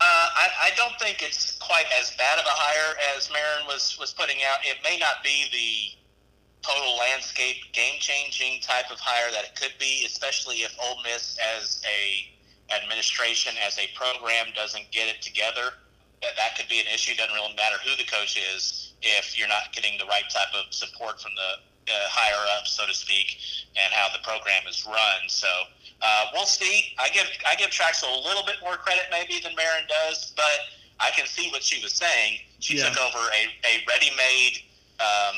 Uh, 0.04 0.28
I, 0.36 0.68
I 0.68 0.70
don't 0.76 0.92
think 1.00 1.22
it's 1.22 1.56
quite 1.56 1.88
as 1.98 2.12
bad 2.20 2.36
of 2.36 2.44
a 2.44 2.52
hire 2.52 2.92
as 3.16 3.32
Marin 3.32 3.64
was, 3.64 3.96
was 3.96 4.12
putting 4.12 4.36
out. 4.44 4.60
It 4.60 4.76
may 4.84 5.00
not 5.00 5.24
be 5.24 5.48
the 5.48 5.96
total 6.60 6.98
landscape 7.00 7.72
game 7.72 7.96
changing 8.00 8.60
type 8.60 8.92
of 8.92 9.00
hire 9.00 9.32
that 9.32 9.48
it 9.48 9.56
could 9.56 9.72
be, 9.80 10.04
especially 10.04 10.60
if 10.60 10.76
Ole 10.76 11.00
Miss 11.04 11.38
as 11.56 11.80
a 11.88 12.28
administration, 12.76 13.56
as 13.64 13.78
a 13.80 13.88
program 13.96 14.52
doesn't 14.52 14.84
get 14.92 15.08
it 15.08 15.24
together. 15.24 15.72
That, 16.20 16.36
that 16.36 16.56
could 16.60 16.68
be 16.68 16.80
an 16.84 16.86
issue. 16.92 17.16
Doesn't 17.16 17.32
really 17.32 17.56
matter 17.56 17.80
who 17.80 17.96
the 17.96 18.04
coach 18.04 18.36
is 18.36 18.92
if 19.00 19.38
you're 19.38 19.48
not 19.48 19.72
getting 19.72 19.96
the 19.96 20.04
right 20.04 20.28
type 20.28 20.52
of 20.52 20.68
support 20.68 21.16
from 21.16 21.32
the 21.32 21.64
uh, 21.88 21.96
higher 22.12 22.44
up, 22.60 22.68
so 22.68 22.84
to 22.84 22.92
speak, 22.92 23.40
and 23.72 23.88
how 23.88 24.12
the 24.12 24.20
program 24.20 24.68
is 24.68 24.84
run. 24.84 25.24
So 25.28 25.48
uh, 26.04 26.26
we'll 26.32 26.44
see. 26.46 26.92
I 26.98 27.08
give 27.08 27.26
I 27.48 27.54
give 27.56 27.70
Trachsel 27.70 28.08
a 28.12 28.22
little 28.28 28.44
bit 28.44 28.56
more 28.62 28.76
credit 28.76 29.04
maybe 29.10 29.40
than 29.42 29.54
Marin 29.56 29.84
does, 29.88 30.32
but 30.36 30.68
I 31.00 31.10
can 31.10 31.26
see 31.26 31.48
what 31.50 31.62
she 31.62 31.82
was 31.82 31.92
saying. 31.92 32.38
She 32.60 32.76
Yeah. 32.76 32.90
took 32.90 33.00
over 33.00 33.18
a, 33.18 33.42
a 33.66 33.82
ready-made 33.88 34.58
um, 35.00 35.36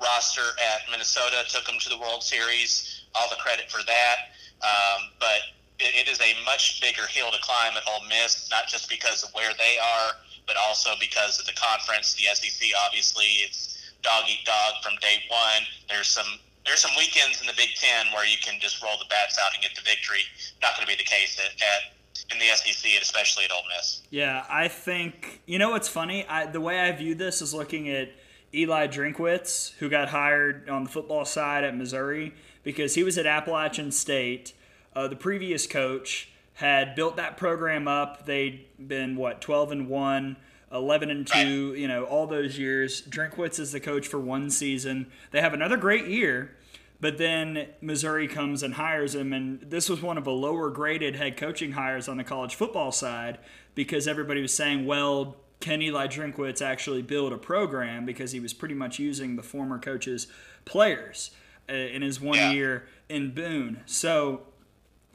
roster 0.00 0.42
at 0.72 0.88
Minnesota, 0.90 1.44
took 1.48 1.64
them 1.66 1.78
to 1.80 1.88
the 1.88 1.98
World 1.98 2.22
Series. 2.22 3.02
All 3.14 3.28
the 3.30 3.36
credit 3.36 3.70
for 3.70 3.82
that. 3.86 4.16
Um, 4.62 5.10
but 5.18 5.40
it, 5.80 6.06
it 6.06 6.08
is 6.08 6.20
a 6.20 6.32
much 6.44 6.80
bigger 6.80 7.06
hill 7.06 7.30
to 7.32 7.38
climb 7.42 7.72
at 7.76 7.82
Ole 7.88 8.06
Miss, 8.08 8.48
not 8.50 8.68
just 8.68 8.88
because 8.90 9.22
of 9.24 9.30
where 9.34 9.52
they 9.58 9.78
are, 9.78 10.12
but 10.46 10.56
also 10.68 10.90
because 11.00 11.40
of 11.40 11.46
the 11.46 11.52
conference, 11.54 12.14
the 12.14 12.24
SEC. 12.34 12.68
Obviously, 12.86 13.24
it's 13.44 13.90
dog 14.02 14.24
eat 14.28 14.44
dog 14.44 14.82
from 14.82 14.94
day 15.00 15.22
one. 15.30 15.62
There's 15.88 16.08
some 16.08 16.38
there's 16.66 16.80
some 16.80 16.90
weekends 16.98 17.40
in 17.40 17.46
the 17.46 17.54
Big 17.56 17.70
Ten 17.76 18.06
where 18.12 18.26
you 18.26 18.36
can 18.42 18.60
just 18.60 18.82
roll 18.82 18.98
the 18.98 19.06
bats 19.08 19.38
out 19.38 19.54
and 19.54 19.62
get 19.62 19.74
the 19.74 19.82
victory. 19.82 20.20
Not 20.60 20.76
going 20.76 20.86
to 20.86 20.92
be 20.92 20.96
the 20.96 21.08
case 21.08 21.38
at, 21.38 21.52
at 21.62 21.96
in 22.32 22.38
the 22.38 22.46
SEC, 22.54 22.90
and 22.92 23.02
especially 23.02 23.44
at 23.44 23.52
Ole 23.52 23.62
Miss. 23.76 24.02
Yeah, 24.10 24.44
I 24.48 24.68
think 24.68 25.40
you 25.46 25.58
know 25.58 25.70
what's 25.70 25.88
funny. 25.88 26.26
I, 26.26 26.46
the 26.46 26.60
way 26.60 26.80
I 26.80 26.92
view 26.92 27.14
this 27.14 27.40
is 27.40 27.54
looking 27.54 27.88
at 27.88 28.10
Eli 28.54 28.88
Drinkwitz, 28.88 29.74
who 29.78 29.88
got 29.88 30.08
hired 30.08 30.68
on 30.68 30.84
the 30.84 30.90
football 30.90 31.24
side 31.24 31.64
at 31.64 31.76
Missouri 31.76 32.34
because 32.62 32.94
he 32.94 33.02
was 33.02 33.16
at 33.18 33.26
Appalachian 33.26 33.92
State. 33.92 34.52
Uh, 34.94 35.08
the 35.08 35.16
previous 35.16 35.66
coach 35.66 36.30
had 36.54 36.94
built 36.94 37.16
that 37.16 37.36
program 37.36 37.86
up. 37.86 38.26
They'd 38.26 38.64
been 38.88 39.16
what 39.16 39.40
twelve 39.40 39.70
and 39.70 39.88
one. 39.88 40.36
11 40.72 41.10
and 41.10 41.26
2, 41.26 41.74
you 41.74 41.86
know, 41.88 42.04
all 42.04 42.26
those 42.26 42.58
years. 42.58 43.02
Drinkwitz 43.02 43.58
is 43.60 43.72
the 43.72 43.80
coach 43.80 44.06
for 44.06 44.18
one 44.18 44.50
season. 44.50 45.06
They 45.30 45.40
have 45.40 45.54
another 45.54 45.76
great 45.76 46.06
year, 46.06 46.56
but 47.00 47.18
then 47.18 47.68
Missouri 47.80 48.26
comes 48.26 48.62
and 48.62 48.74
hires 48.74 49.14
him, 49.14 49.32
and 49.32 49.60
this 49.60 49.88
was 49.88 50.02
one 50.02 50.18
of 50.18 50.24
the 50.24 50.32
lower 50.32 50.70
graded 50.70 51.14
head 51.16 51.36
coaching 51.36 51.72
hires 51.72 52.08
on 52.08 52.16
the 52.16 52.24
college 52.24 52.54
football 52.54 52.90
side 52.92 53.38
because 53.74 54.08
everybody 54.08 54.42
was 54.42 54.52
saying, 54.54 54.86
well, 54.86 55.36
can 55.60 55.80
Eli 55.80 56.06
Drinkwitz 56.08 56.60
actually 56.60 57.02
build 57.02 57.32
a 57.32 57.38
program 57.38 58.04
because 58.04 58.32
he 58.32 58.40
was 58.40 58.52
pretty 58.52 58.74
much 58.74 58.98
using 58.98 59.36
the 59.36 59.42
former 59.42 59.78
coach's 59.78 60.26
players 60.64 61.30
uh, 61.68 61.72
in 61.72 62.02
his 62.02 62.20
one 62.20 62.36
Yeah. 62.38 62.50
year 62.52 62.86
in 63.08 63.32
Boone. 63.32 63.80
So, 63.86 64.42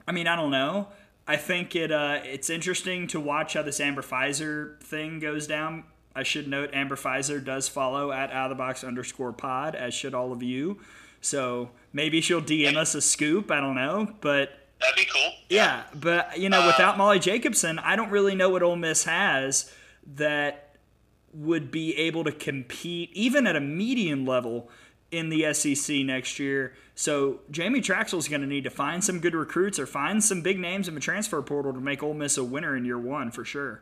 I 0.07 0.11
mean, 0.11 0.27
I 0.27 0.35
don't 0.35 0.49
know. 0.51 0.87
I 1.27 1.38
think 1.38 1.75
it 1.75 1.91
uh, 1.91 2.19
it's 2.23 2.49
interesting 2.49 3.07
to 3.07 3.19
watch 3.19 3.53
how 3.53 3.62
this 3.62 3.79
Amber 3.79 4.01
Fiser 4.01 4.79
thing 4.81 5.19
goes 5.19 5.47
down. 5.47 5.84
I 6.15 6.23
should 6.23 6.47
note 6.47 6.71
Amber 6.73 6.95
Fiser 6.97 7.43
does 7.43 7.69
follow 7.69 8.12
at 8.12 8.31
out 8.31 8.51
of 8.51 8.57
the 8.57 8.62
box 8.62 8.84
underscore 8.84 9.31
pod, 9.31 9.75
as 9.75 9.93
should 9.93 10.13
all 10.13 10.34
of 10.34 10.43
you. 10.43 10.79
So 11.21 11.69
maybe 11.93 12.19
she'll 12.19 12.41
DM 12.41 12.75
us 12.75 12.95
a 12.95 13.01
scoop. 13.01 13.49
I 13.51 13.62
don't 13.62 13.75
know, 13.75 14.13
but 14.21 14.49
That'd 14.81 14.95
be 14.95 15.05
cool. 15.05 15.31
yeah, 15.49 15.84
but 15.93 16.38
you 16.39 16.49
know, 16.49 16.65
without 16.65 16.97
Molly 16.97 17.19
Jacobson, 17.19 17.79
I 17.79 17.95
don't 17.95 18.10
really 18.10 18.36
know 18.36 18.49
what 18.49 18.63
Ole 18.63 18.75
Miss 18.75 19.03
has 19.05 19.71
that 20.15 20.75
would 21.34 21.71
be 21.71 21.95
able 21.95 22.23
to 22.25 22.31
compete, 22.31 23.10
even 23.13 23.47
at 23.47 23.55
a 23.55 23.62
median 23.62 24.25
level, 24.25 24.69
in 25.12 25.30
the 25.30 25.54
SEC 25.54 25.97
next 25.97 26.39
year. 26.39 26.74
So 26.95 27.39
Jamie 27.50 27.82
Trachsel 27.82 28.17
is 28.19 28.28
going 28.28 28.41
to 28.41 28.47
need 28.47 28.63
to 28.63 28.69
find 28.69 29.04
some 29.04 29.19
good 29.19 29.36
recruits 29.36 29.80
or 29.80 29.86
find 29.86 30.24
some 30.24 30.41
big 30.41 30.60
names 30.60 30.88
in 30.88 30.95
the 30.95 31.02
transfer 31.02 31.41
portal 31.41 31.74
to 31.74 31.80
make 31.80 32.04
Ole 32.04 32.13
Miss 32.13 32.38
a 32.38 32.43
winner 32.43 32.76
in 32.76 32.86
year 32.86 32.97
one 32.97 33.32
for 33.32 33.43
sure. 33.43 33.82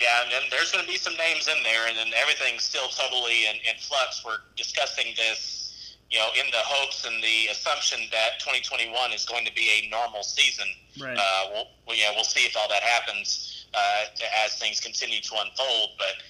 Yeah, 0.00 0.22
and 0.22 0.32
then 0.32 0.42
there's 0.50 0.70
going 0.70 0.84
to 0.84 0.90
be 0.90 0.96
some 0.96 1.16
names 1.16 1.48
in 1.48 1.60
there, 1.64 1.88
and 1.88 1.96
then 1.96 2.12
everything's 2.20 2.62
still 2.62 2.88
totally 2.88 3.46
in, 3.46 3.56
in 3.56 3.76
flux. 3.80 4.24
We're 4.24 4.38
discussing 4.56 5.06
this, 5.16 5.96
you 6.10 6.18
know, 6.18 6.28
in 6.38 6.46
the 6.52 6.62
hopes 6.62 7.04
and 7.04 7.22
the 7.22 7.48
assumption 7.50 8.00
that 8.12 8.38
2021 8.38 9.12
is 9.12 9.24
going 9.24 9.44
to 9.44 9.52
be 9.54 9.68
a 9.82 9.90
normal 9.90 10.22
season. 10.22 10.66
Right. 11.00 11.16
Uh, 11.18 11.42
we'll, 11.52 11.66
well, 11.86 11.96
yeah, 11.96 12.12
we'll 12.14 12.24
see 12.24 12.46
if 12.46 12.56
all 12.56 12.68
that 12.68 12.82
happens 12.82 13.66
uh, 13.74 14.04
as 14.44 14.56
things 14.56 14.80
continue 14.80 15.20
to 15.20 15.34
unfold. 15.34 15.90
But 15.98 16.22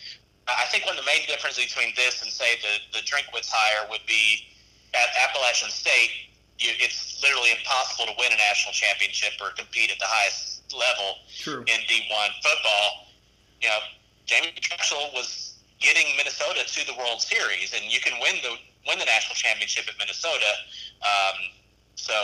I 0.48 0.64
think 0.70 0.86
one 0.86 0.96
of 0.96 1.02
the 1.02 1.10
main 1.10 1.26
differences 1.26 1.66
between 1.66 1.92
this 1.96 2.22
and 2.22 2.30
say 2.30 2.56
the 2.62 2.98
the 2.98 3.02
Drinkwitz 3.04 3.50
hire 3.50 3.88
would 3.90 4.06
be 4.06 4.46
at 4.94 5.10
Appalachian 5.26 5.70
State. 5.70 6.30
You, 6.58 6.72
it's 6.80 7.20
literally 7.20 7.52
impossible 7.52 8.06
to 8.06 8.14
win 8.16 8.32
a 8.32 8.38
national 8.40 8.72
championship 8.72 9.36
or 9.42 9.50
compete 9.52 9.90
at 9.90 9.98
the 9.98 10.08
highest 10.08 10.72
level 10.72 11.20
True. 11.36 11.60
in 11.68 11.84
D1 11.84 12.30
football 12.40 13.06
you 13.60 13.68
know, 13.68 13.80
Jamie 14.26 14.52
Trachsel 14.60 15.12
was 15.14 15.58
getting 15.80 16.16
Minnesota 16.16 16.64
to 16.64 16.86
the 16.86 16.94
World 16.94 17.20
Series, 17.20 17.72
and 17.74 17.84
you 17.90 18.00
can 18.00 18.18
win 18.20 18.36
the 18.42 18.56
win 18.86 18.98
the 18.98 19.04
national 19.04 19.34
championship 19.34 19.86
at 19.88 19.98
Minnesota. 19.98 20.52
Um, 21.02 21.36
so 21.96 22.14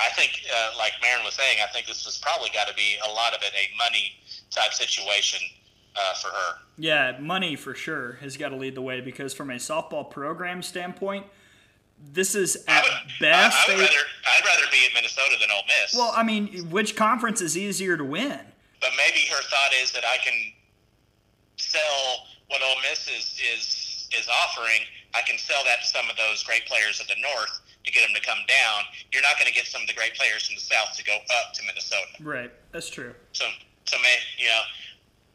I 0.00 0.08
think, 0.16 0.40
uh, 0.48 0.72
like 0.78 0.92
Marin 1.02 1.24
was 1.24 1.34
saying, 1.34 1.58
I 1.62 1.70
think 1.70 1.86
this 1.86 2.06
was 2.06 2.16
probably 2.18 2.48
got 2.54 2.68
to 2.68 2.74
be 2.74 2.96
a 3.04 3.12
lot 3.12 3.34
of 3.34 3.42
it 3.42 3.52
a 3.52 3.68
money 3.76 4.16
type 4.50 4.72
situation 4.72 5.40
uh, 5.98 6.14
for 6.14 6.28
her. 6.28 6.58
Yeah, 6.78 7.18
money 7.20 7.56
for 7.56 7.74
sure 7.74 8.12
has 8.20 8.36
got 8.36 8.50
to 8.50 8.56
lead 8.56 8.74
the 8.74 8.82
way 8.82 9.00
because 9.00 9.32
from 9.34 9.50
a 9.50 9.54
softball 9.54 10.10
program 10.10 10.62
standpoint, 10.62 11.26
this 12.12 12.34
is 12.34 12.56
at 12.68 12.82
I 12.84 12.88
would, 12.88 13.12
best. 13.20 13.68
I, 13.68 13.72
I 13.72 13.76
would 13.76 13.80
rather 13.82 13.92
I'd 14.26 14.44
rather 14.44 14.66
be 14.70 14.84
at 14.86 14.92
Minnesota 14.94 15.36
than 15.40 15.50
Ole 15.50 15.62
Miss. 15.66 15.94
well, 15.94 16.12
I 16.14 16.22
mean, 16.22 16.70
which 16.70 16.94
conference 16.96 17.40
is 17.40 17.56
easier 17.56 17.96
to 17.96 18.04
win? 18.04 18.40
but 18.80 18.90
maybe 18.98 19.20
her 19.30 19.42
thought 19.48 19.72
is 19.82 19.90
that 19.92 20.04
I 20.04 20.18
can 20.22 20.52
sell 21.56 22.26
what 22.48 22.60
Ole 22.62 22.76
Miss 22.88 23.08
is 23.08 23.40
is 23.54 24.08
is 24.16 24.28
offering. 24.28 24.80
I 25.14 25.22
can 25.22 25.38
sell 25.38 25.64
that 25.64 25.80
to 25.82 25.86
some 25.86 26.08
of 26.10 26.16
those 26.16 26.44
great 26.44 26.66
players 26.66 27.00
of 27.00 27.08
the 27.08 27.16
North 27.20 27.60
to 27.84 27.90
get 27.92 28.02
them 28.06 28.14
to 28.14 28.20
come 28.20 28.38
down. 28.46 28.84
You're 29.12 29.22
not 29.22 29.38
going 29.38 29.48
to 29.48 29.54
get 29.54 29.66
some 29.66 29.82
of 29.82 29.88
the 29.88 29.94
great 29.94 30.14
players 30.14 30.46
from 30.46 30.56
the 30.56 30.60
South 30.60 30.96
to 30.96 31.04
go 31.04 31.16
up 31.16 31.54
to 31.54 31.62
Minnesota. 31.64 32.06
Right, 32.20 32.52
that's 32.72 32.90
true. 32.90 33.14
So, 33.32 33.46
so 33.86 33.96
may, 33.98 34.14
you 34.38 34.46
know, 34.46 34.60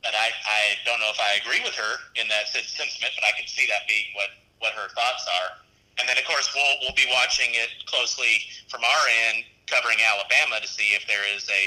but 0.04 0.14
I, 0.18 0.34
I 0.34 0.62
don't 0.86 1.00
know 1.00 1.14
if 1.14 1.22
I 1.22 1.38
agree 1.38 1.62
with 1.64 1.76
her 1.78 1.94
in 2.18 2.28
that 2.28 2.50
sentiment, 2.50 3.14
but 3.14 3.26
I 3.26 3.34
can 3.38 3.48
see 3.48 3.66
that 3.70 3.86
being 3.88 4.10
what, 4.18 4.34
what 4.60 4.74
her 4.74 4.90
thoughts 4.94 5.26
are. 5.42 5.62
And 6.00 6.10
then, 6.10 6.18
of 6.18 6.26
course, 6.26 6.50
we'll, 6.56 6.76
we'll 6.82 6.98
be 6.98 7.06
watching 7.14 7.54
it 7.54 7.86
closely 7.86 8.42
from 8.70 8.82
our 8.82 9.04
end, 9.30 9.46
covering 9.68 9.98
Alabama 10.02 10.60
to 10.62 10.68
see 10.68 10.98
if 10.98 11.06
there 11.08 11.24
is 11.36 11.48
a 11.50 11.66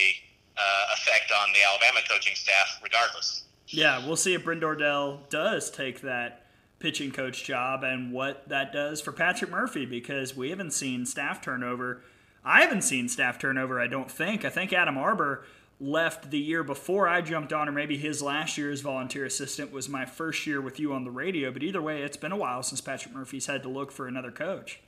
uh, 0.59 0.95
effect 0.95 1.31
on 1.31 1.53
the 1.53 1.61
Alabama 1.63 2.01
coaching 2.09 2.35
staff, 2.35 2.81
regardless. 2.83 3.45
Yeah, 3.69 4.05
we'll 4.05 4.17
see 4.17 4.35
if 4.35 4.45
Bryn 4.45 4.61
Dordell 4.61 5.29
does 5.31 5.71
take 5.71 6.01
that 6.03 6.47
pitching 6.79 7.13
coach 7.13 7.45
job 7.45 7.83
and 7.83 8.13
what 8.13 8.49
that 8.49 8.73
does 8.73 9.01
for 9.01 9.13
Patrick 9.13 9.51
Murphy 9.51 9.87
because 9.87 10.37
we 10.37 10.51
haven't 10.51 10.73
seen 10.73 11.07
staff 11.07 11.41
turnover. 11.41 12.03
I 12.45 12.61
haven't 12.61 12.83
seen 12.83 13.09
staff 13.09 13.39
turnover, 13.39 13.81
I 13.81 13.87
don't 13.87 14.11
think. 14.11 14.45
I 14.45 14.51
think 14.51 14.73
Adam 14.73 14.99
Arbor 14.99 15.45
left 15.81 16.31
the 16.31 16.39
year 16.39 16.63
before 16.63 17.09
I 17.09 17.21
jumped 17.21 17.53
on, 17.53 17.69
or 17.69 17.73
maybe 17.73 17.97
his 17.97 18.23
last 18.23 18.57
year 18.57 18.71
as 18.71 18.81
volunteer 18.81 19.25
assistant 19.25 19.73
was 19.73 19.89
my 19.89 20.05
first 20.05 20.47
year 20.47 20.61
with 20.61 20.79
you 20.79 20.93
on 20.93 21.05
the 21.05 21.11
radio. 21.11 21.51
But 21.51 21.63
either 21.63 21.83
way, 21.83 22.03
it's 22.03 22.17
been 22.17 22.33
a 22.33 22.37
while 22.37 22.63
since 22.63 22.81
Patrick 22.81 23.15
Murphy's 23.15 23.47
had 23.47 23.63
to 23.65 23.69
look 23.69 23.91
for 23.91 24.07
another 24.07 24.31
coach. 24.31 24.81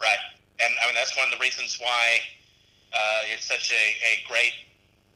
Right. 0.00 0.18
And 0.60 0.72
I 0.82 0.86
mean, 0.86 0.94
that's 0.94 1.16
one 1.16 1.26
of 1.26 1.32
the 1.32 1.42
reasons 1.42 1.78
why 1.80 2.18
uh, 2.92 3.32
it's 3.32 3.46
such 3.46 3.72
a, 3.72 3.74
a 3.74 4.28
great 4.28 4.52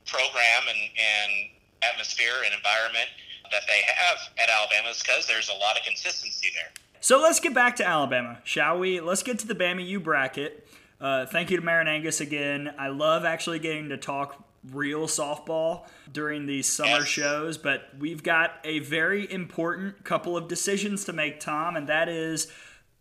program 0.06 0.62
and, 0.68 0.78
and 0.78 1.50
atmosphere 1.82 2.42
and 2.44 2.54
environment 2.54 3.08
that 3.50 3.62
they 3.68 3.82
have 3.86 4.18
at 4.42 4.48
Alabama 4.48 4.88
is 4.90 5.02
because 5.02 5.26
there's 5.26 5.48
a 5.48 5.54
lot 5.54 5.76
of 5.76 5.84
consistency 5.84 6.48
there. 6.54 6.72
So 7.00 7.20
let's 7.20 7.38
get 7.38 7.54
back 7.54 7.76
to 7.76 7.86
Alabama, 7.86 8.38
shall 8.42 8.78
we? 8.78 9.00
Let's 9.00 9.22
get 9.22 9.38
to 9.40 9.46
the 9.46 9.54
Bama 9.54 9.86
U 9.86 10.00
bracket. 10.00 10.66
Uh, 11.00 11.26
thank 11.26 11.50
you 11.50 11.56
to 11.56 11.62
Marin 11.62 11.86
Angus 11.86 12.20
again. 12.20 12.74
I 12.78 12.88
love 12.88 13.24
actually 13.24 13.58
getting 13.58 13.90
to 13.90 13.96
talk 13.96 14.42
real 14.72 15.06
softball 15.06 15.86
during 16.12 16.46
these 16.46 16.66
summer 16.66 17.04
shows, 17.04 17.58
but 17.58 17.88
we've 17.98 18.22
got 18.22 18.54
a 18.64 18.80
very 18.80 19.30
important 19.30 20.04
couple 20.04 20.36
of 20.36 20.48
decisions 20.48 21.04
to 21.04 21.12
make, 21.12 21.40
Tom, 21.40 21.76
and 21.76 21.88
that 21.88 22.08
is 22.08 22.52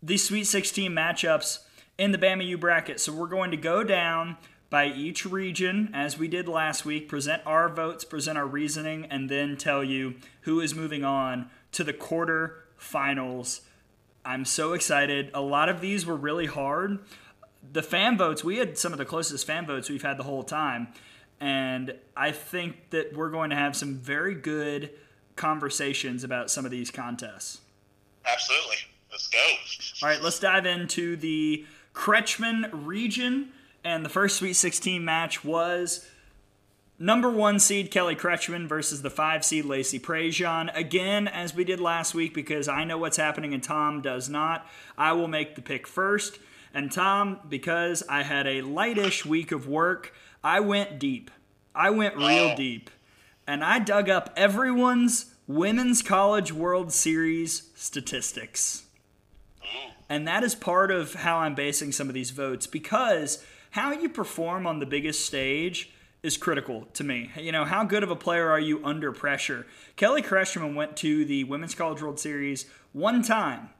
the 0.02 0.16
Sweet 0.16 0.44
16 0.44 0.92
matchups 0.92 1.60
in 1.98 2.12
the 2.12 2.18
Bama 2.18 2.46
U 2.46 2.58
bracket. 2.58 3.00
So 3.00 3.12
we're 3.12 3.26
going 3.26 3.50
to 3.50 3.56
go 3.56 3.82
down 3.82 4.36
by 4.68 4.86
each 4.86 5.24
region 5.24 5.90
as 5.94 6.18
we 6.18 6.28
did 6.28 6.48
last 6.48 6.84
week, 6.84 7.08
present 7.08 7.42
our 7.46 7.68
votes, 7.68 8.04
present 8.04 8.36
our 8.36 8.46
reasoning, 8.46 9.06
and 9.10 9.28
then 9.28 9.56
tell 9.56 9.82
you 9.82 10.16
who 10.42 10.60
is 10.60 10.74
moving 10.74 11.04
on 11.04 11.50
to 11.72 11.84
the 11.84 11.92
quarter 11.92 12.64
finals. 12.76 13.62
I'm 14.24 14.44
so 14.44 14.72
excited. 14.72 15.30
A 15.34 15.40
lot 15.40 15.68
of 15.68 15.80
these 15.80 16.04
were 16.04 16.16
really 16.16 16.46
hard. 16.46 16.98
The 17.72 17.82
fan 17.82 18.18
votes, 18.18 18.42
we 18.42 18.58
had 18.58 18.76
some 18.76 18.92
of 18.92 18.98
the 18.98 19.04
closest 19.04 19.46
fan 19.46 19.66
votes 19.66 19.88
we've 19.88 20.02
had 20.02 20.18
the 20.18 20.24
whole 20.24 20.42
time. 20.42 20.88
And 21.40 21.94
I 22.16 22.32
think 22.32 22.90
that 22.90 23.14
we're 23.14 23.30
going 23.30 23.50
to 23.50 23.56
have 23.56 23.76
some 23.76 23.96
very 23.96 24.34
good 24.34 24.90
conversations 25.36 26.24
about 26.24 26.50
some 26.50 26.64
of 26.64 26.70
these 26.70 26.90
contests. 26.90 27.60
Absolutely. 28.24 28.76
Let's 29.10 29.28
go. 29.28 29.38
All 30.02 30.08
right, 30.08 30.22
let's 30.22 30.38
dive 30.38 30.66
into 30.66 31.16
the 31.16 31.64
Kretschman 31.94 32.70
region. 32.72 33.50
And 33.84 34.04
the 34.04 34.08
first 34.08 34.36
Sweet 34.36 34.54
16 34.54 35.04
match 35.04 35.44
was 35.44 36.06
number 36.98 37.30
one 37.30 37.58
seed 37.58 37.90
Kelly 37.90 38.16
Kretschman 38.16 38.66
versus 38.66 39.02
the 39.02 39.10
five 39.10 39.44
seed 39.44 39.64
Lacey 39.64 40.00
Prejean. 40.00 40.74
Again, 40.76 41.28
as 41.28 41.54
we 41.54 41.64
did 41.64 41.80
last 41.80 42.14
week, 42.14 42.34
because 42.34 42.68
I 42.68 42.84
know 42.84 42.98
what's 42.98 43.16
happening 43.16 43.54
and 43.54 43.62
Tom 43.62 44.00
does 44.00 44.28
not, 44.28 44.66
I 44.98 45.12
will 45.12 45.28
make 45.28 45.54
the 45.54 45.62
pick 45.62 45.86
first. 45.86 46.38
And 46.74 46.90
Tom, 46.90 47.40
because 47.48 48.02
I 48.08 48.22
had 48.22 48.46
a 48.46 48.60
lightish 48.62 49.24
week 49.24 49.52
of 49.52 49.66
work, 49.66 50.12
I 50.46 50.60
went 50.60 51.00
deep. 51.00 51.32
I 51.74 51.90
went 51.90 52.16
real 52.16 52.54
deep. 52.54 52.88
And 53.48 53.64
I 53.64 53.80
dug 53.80 54.08
up 54.08 54.32
everyone's 54.36 55.34
Women's 55.48 56.02
College 56.02 56.52
World 56.52 56.92
Series 56.92 57.70
statistics. 57.74 58.84
Mm-hmm. 59.60 59.90
And 60.08 60.28
that 60.28 60.44
is 60.44 60.54
part 60.54 60.92
of 60.92 61.14
how 61.14 61.38
I'm 61.38 61.56
basing 61.56 61.90
some 61.90 62.06
of 62.06 62.14
these 62.14 62.30
votes 62.30 62.68
because 62.68 63.44
how 63.72 63.90
you 63.90 64.08
perform 64.08 64.68
on 64.68 64.78
the 64.78 64.86
biggest 64.86 65.26
stage 65.26 65.90
is 66.22 66.36
critical 66.36 66.86
to 66.92 67.02
me. 67.02 67.32
You 67.36 67.50
know, 67.50 67.64
how 67.64 67.82
good 67.82 68.04
of 68.04 68.12
a 68.12 68.16
player 68.16 68.48
are 68.48 68.60
you 68.60 68.84
under 68.84 69.10
pressure? 69.10 69.66
Kelly 69.96 70.22
Kretschman 70.22 70.76
went 70.76 70.96
to 70.98 71.24
the 71.24 71.42
Women's 71.42 71.74
College 71.74 72.02
World 72.02 72.20
Series 72.20 72.66
one 72.92 73.22
time, 73.22 73.70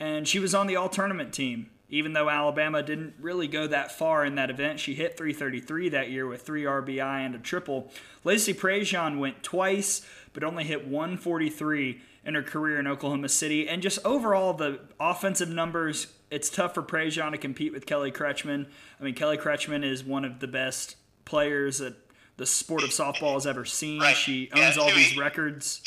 and 0.00 0.26
she 0.26 0.38
was 0.38 0.54
on 0.54 0.68
the 0.68 0.76
all 0.76 0.88
tournament 0.88 1.34
team. 1.34 1.68
Even 1.94 2.12
though 2.12 2.28
Alabama 2.28 2.82
didn't 2.82 3.14
really 3.20 3.46
go 3.46 3.68
that 3.68 3.92
far 3.96 4.24
in 4.24 4.34
that 4.34 4.50
event, 4.50 4.80
she 4.80 4.94
hit 4.94 5.16
333 5.16 5.90
that 5.90 6.10
year 6.10 6.26
with 6.26 6.42
three 6.42 6.64
RBI 6.64 7.24
and 7.24 7.36
a 7.36 7.38
triple. 7.38 7.88
Lacey 8.24 8.52
Prejean 8.52 9.20
went 9.20 9.44
twice, 9.44 10.04
but 10.32 10.42
only 10.42 10.64
hit 10.64 10.88
143 10.88 12.00
in 12.24 12.34
her 12.34 12.42
career 12.42 12.80
in 12.80 12.88
Oklahoma 12.88 13.28
City. 13.28 13.68
And 13.68 13.80
just 13.80 14.04
overall, 14.04 14.54
the 14.54 14.80
offensive 14.98 15.48
numbers, 15.48 16.08
it's 16.32 16.50
tough 16.50 16.74
for 16.74 16.82
Prejean 16.82 17.30
to 17.30 17.38
compete 17.38 17.72
with 17.72 17.86
Kelly 17.86 18.10
Kretschman. 18.10 18.66
I 19.00 19.04
mean, 19.04 19.14
Kelly 19.14 19.38
Kretschman 19.38 19.84
is 19.84 20.02
one 20.02 20.24
of 20.24 20.40
the 20.40 20.48
best 20.48 20.96
players 21.24 21.78
that 21.78 21.94
the 22.38 22.46
sport 22.46 22.82
of 22.82 22.90
softball 22.90 23.34
has 23.34 23.46
ever 23.46 23.64
seen. 23.64 24.00
Right. 24.00 24.16
She 24.16 24.50
Yeah, 24.52 24.66
owns 24.66 24.78
all 24.78 24.90
these 24.90 25.12
be- 25.12 25.20
records. 25.20 25.80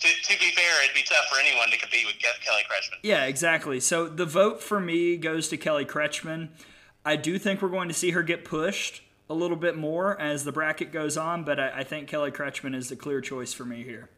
To, 0.00 0.08
to 0.08 0.38
be 0.38 0.50
fair, 0.50 0.82
it'd 0.82 0.94
be 0.94 1.02
tough 1.02 1.24
for 1.30 1.38
anyone 1.40 1.70
to 1.70 1.78
compete 1.78 2.04
with 2.04 2.16
Ke- 2.16 2.40
Kelly 2.44 2.62
Kretschman. 2.62 2.98
Yeah, 3.02 3.24
exactly. 3.24 3.80
So 3.80 4.08
the 4.08 4.26
vote 4.26 4.62
for 4.62 4.80
me 4.80 5.16
goes 5.16 5.48
to 5.48 5.56
Kelly 5.56 5.84
Kretschman. 5.84 6.48
I 7.04 7.16
do 7.16 7.38
think 7.38 7.62
we're 7.62 7.68
going 7.68 7.88
to 7.88 7.94
see 7.94 8.10
her 8.10 8.22
get 8.22 8.44
pushed 8.44 9.02
a 9.30 9.34
little 9.34 9.56
bit 9.56 9.76
more 9.76 10.20
as 10.20 10.44
the 10.44 10.52
bracket 10.52 10.92
goes 10.92 11.16
on, 11.16 11.44
but 11.44 11.58
I, 11.58 11.80
I 11.80 11.84
think 11.84 12.08
Kelly 12.08 12.30
Kretschman 12.30 12.74
is 12.74 12.88
the 12.88 12.96
clear 12.96 13.20
choice 13.20 13.52
for 13.52 13.64
me 13.64 13.82
here. 13.82 14.10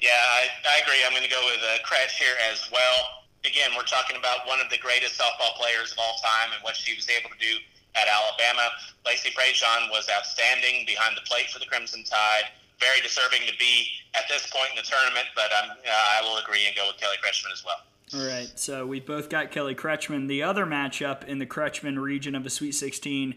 Yeah, 0.00 0.10
I, 0.12 0.48
I 0.68 0.80
agree. 0.84 1.00
I'm 1.06 1.12
going 1.12 1.24
to 1.24 1.30
go 1.30 1.40
with 1.46 1.60
uh, 1.64 1.80
Kretsch 1.86 2.20
here 2.20 2.36
as 2.52 2.68
well. 2.70 3.24
Again, 3.44 3.70
we're 3.76 3.88
talking 3.88 4.16
about 4.16 4.46
one 4.46 4.60
of 4.60 4.68
the 4.68 4.78
greatest 4.78 5.18
softball 5.18 5.54
players 5.56 5.92
of 5.92 5.98
all 5.98 6.16
time 6.20 6.52
and 6.52 6.62
what 6.62 6.76
she 6.76 6.94
was 6.94 7.08
able 7.08 7.30
to 7.30 7.38
do 7.38 7.56
at 7.94 8.08
Alabama. 8.08 8.68
Lacey 9.06 9.30
Prejean 9.30 9.88
was 9.90 10.08
outstanding 10.12 10.84
behind 10.84 11.16
the 11.16 11.24
plate 11.24 11.48
for 11.48 11.58
the 11.58 11.66
Crimson 11.66 12.04
Tide. 12.04 12.52
Very 12.80 13.00
deserving 13.00 13.40
to 13.46 13.56
be 13.58 13.88
at 14.14 14.24
this 14.28 14.46
point 14.50 14.70
in 14.70 14.76
the 14.76 14.82
tournament, 14.82 15.26
but 15.34 15.50
uh, 15.52 15.74
I 15.88 16.20
will 16.22 16.38
agree 16.38 16.66
and 16.66 16.76
go 16.76 16.86
with 16.86 16.98
Kelly 16.98 17.16
Kretschman 17.24 17.52
as 17.52 17.64
well. 17.64 17.80
All 18.14 18.26
right, 18.26 18.50
so 18.54 18.86
we 18.86 19.00
both 19.00 19.28
got 19.28 19.50
Kelly 19.50 19.74
Kretschman. 19.74 20.28
The 20.28 20.42
other 20.42 20.64
matchup 20.64 21.24
in 21.24 21.38
the 21.38 21.46
Kretschman 21.46 22.00
region 22.00 22.34
of 22.34 22.44
the 22.44 22.50
Sweet 22.50 22.72
16 22.72 23.34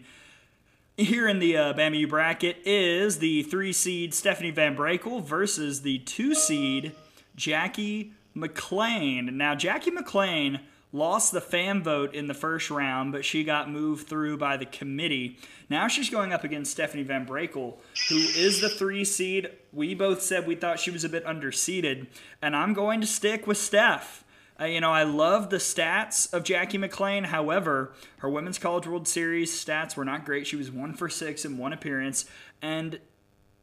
here 1.00 1.28
in 1.28 1.38
the 1.38 1.56
uh, 1.56 1.72
Bama 1.72 1.98
U 1.98 2.06
bracket 2.06 2.58
is 2.64 3.18
the 3.18 3.42
three 3.44 3.72
seed 3.72 4.14
Stephanie 4.14 4.52
VanBrakle 4.52 5.24
versus 5.24 5.82
the 5.82 5.98
two 6.00 6.34
seed 6.34 6.92
Jackie 7.34 8.12
McLean. 8.34 9.36
Now, 9.36 9.54
Jackie 9.54 9.90
McLean 9.90 10.60
lost 10.92 11.32
the 11.32 11.40
fan 11.40 11.82
vote 11.82 12.14
in 12.14 12.26
the 12.26 12.34
first 12.34 12.70
round, 12.70 13.12
but 13.12 13.24
she 13.24 13.44
got 13.44 13.70
moved 13.70 14.08
through 14.08 14.36
by 14.36 14.56
the 14.56 14.66
committee. 14.66 15.38
Now 15.68 15.88
she's 15.88 16.10
going 16.10 16.32
up 16.32 16.44
against 16.44 16.72
Stephanie 16.72 17.04
VanBrakle, 17.04 17.76
who 18.08 18.16
is 18.16 18.60
the 18.60 18.68
three 18.68 19.04
seed. 19.04 19.50
We 19.72 19.94
both 19.94 20.22
said 20.22 20.46
we 20.46 20.56
thought 20.56 20.80
she 20.80 20.90
was 20.90 21.04
a 21.04 21.08
bit 21.08 21.24
underseeded, 21.24 22.08
and 22.42 22.56
I'm 22.56 22.74
going 22.74 23.00
to 23.00 23.06
stick 23.06 23.46
with 23.46 23.58
Steph. 23.58 24.24
Uh, 24.60 24.64
you 24.66 24.80
know, 24.80 24.90
I 24.90 25.04
love 25.04 25.48
the 25.48 25.56
stats 25.56 26.30
of 26.34 26.44
Jackie 26.44 26.76
McLean. 26.76 27.24
However, 27.24 27.94
her 28.18 28.28
Women's 28.28 28.58
College 28.58 28.86
World 28.86 29.08
Series 29.08 29.52
stats 29.52 29.96
were 29.96 30.04
not 30.04 30.26
great. 30.26 30.46
She 30.46 30.56
was 30.56 30.70
one 30.70 30.92
for 30.92 31.08
six 31.08 31.44
in 31.44 31.56
one 31.56 31.72
appearance, 31.72 32.26
and 32.60 32.98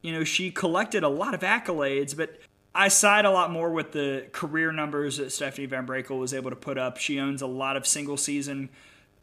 you 0.02 0.12
know 0.12 0.24
she 0.24 0.50
collected 0.50 1.04
a 1.04 1.10
lot 1.10 1.36
of 1.36 1.42
accolades, 1.42 2.16
but 2.16 2.40
I 2.76 2.90
side 2.90 3.26
a 3.26 3.32
lot 3.32 3.52
more 3.52 3.72
with 3.72 3.92
the 3.92 4.28
career 4.32 4.72
numbers 4.72 5.18
that 5.18 5.32
Stephanie 5.32 5.68
VanBrakle 5.68 6.20
was 6.20 6.34
able 6.34 6.52
to 6.52 6.56
put 6.56 6.78
up. 6.78 6.98
She 6.98 7.20
owns 7.20 7.42
a 7.42 7.48
lot 7.48 7.76
of 7.76 7.88
single 7.88 8.18
season 8.18 8.70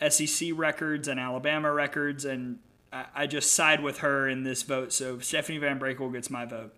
SEC 0.08 0.50
records 0.54 1.08
and 1.08 1.20
Alabama 1.20 1.72
records, 1.72 2.24
and 2.24 2.58
I, 2.92 3.26
just 3.26 3.52
side 3.52 3.82
with 3.82 3.98
her 3.98 4.28
in 4.28 4.44
this 4.44 4.62
vote. 4.62 4.92
So 4.92 5.18
Stephanie 5.18 5.58
VanBrakle 5.58 6.12
gets 6.12 6.30
my 6.30 6.44
vote. 6.44 6.74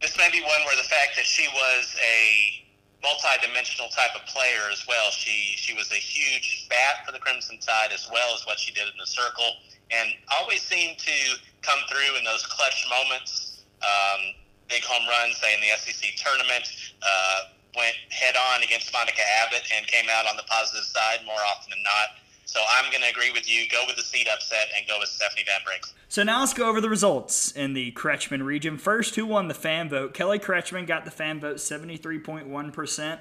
This 0.00 0.16
may 0.16 0.30
be 0.30 0.40
one 0.40 0.60
where 0.66 0.76
the 0.76 0.88
fact 0.88 1.16
that 1.16 1.24
she 1.24 1.46
was 1.48 1.96
a 2.00 2.66
multi-dimensional 3.02 3.88
type 3.88 4.14
of 4.14 4.24
player 4.26 4.70
as 4.70 4.84
well. 4.86 5.10
She 5.10 5.56
she 5.56 5.74
was 5.74 5.90
a 5.90 5.96
huge 5.96 6.68
bat 6.68 7.04
for 7.04 7.12
the 7.12 7.18
Crimson 7.18 7.58
Tide 7.58 7.90
as 7.92 8.08
well 8.12 8.34
as 8.34 8.46
what 8.46 8.58
she 8.58 8.72
did 8.72 8.84
in 8.84 8.98
the 8.98 9.06
circle, 9.06 9.56
and 9.90 10.08
always 10.38 10.62
seemed 10.62 10.98
to 10.98 11.36
come 11.62 11.80
through 11.88 12.16
in 12.18 12.24
those 12.24 12.46
clutch 12.46 12.86
moments. 12.88 13.64
Um, 13.82 14.34
big 14.70 14.82
home 14.84 15.06
runs, 15.06 15.36
say 15.36 15.52
in 15.52 15.60
the 15.60 15.74
SEC 15.76 16.14
tournament. 16.16 16.64
Uh, 17.02 17.50
went 17.76 17.94
head 18.10 18.34
on 18.34 18.62
against 18.62 18.92
Monica 18.92 19.22
Abbott 19.42 19.62
and 19.76 19.86
came 19.86 20.06
out 20.10 20.26
on 20.26 20.36
the 20.36 20.42
positive 20.44 20.84
side 20.84 21.20
more 21.26 21.38
often 21.46 21.70
than 21.70 21.82
not. 21.82 22.18
So 22.44 22.60
I'm 22.68 22.90
going 22.90 23.02
to 23.02 23.08
agree 23.08 23.30
with 23.30 23.48
you. 23.48 23.68
Go 23.70 23.84
with 23.86 23.94
the 23.94 24.02
seed 24.02 24.26
upset 24.26 24.68
and 24.76 24.86
go 24.88 24.98
with 24.98 25.08
Stephanie 25.08 25.44
VanBrakle. 25.44 25.92
So 26.08 26.24
now 26.24 26.40
let's 26.40 26.52
go 26.52 26.68
over 26.68 26.80
the 26.80 26.88
results 26.88 27.52
in 27.52 27.74
the 27.74 27.92
Kretschman 27.92 28.44
region. 28.44 28.76
First, 28.76 29.14
who 29.14 29.24
won 29.24 29.46
the 29.46 29.54
fan 29.54 29.88
vote? 29.88 30.14
Kelly 30.14 30.40
Kretschman 30.40 30.84
got 30.84 31.04
the 31.04 31.12
fan 31.12 31.38
vote 31.38 31.58
73.1% 31.58 33.18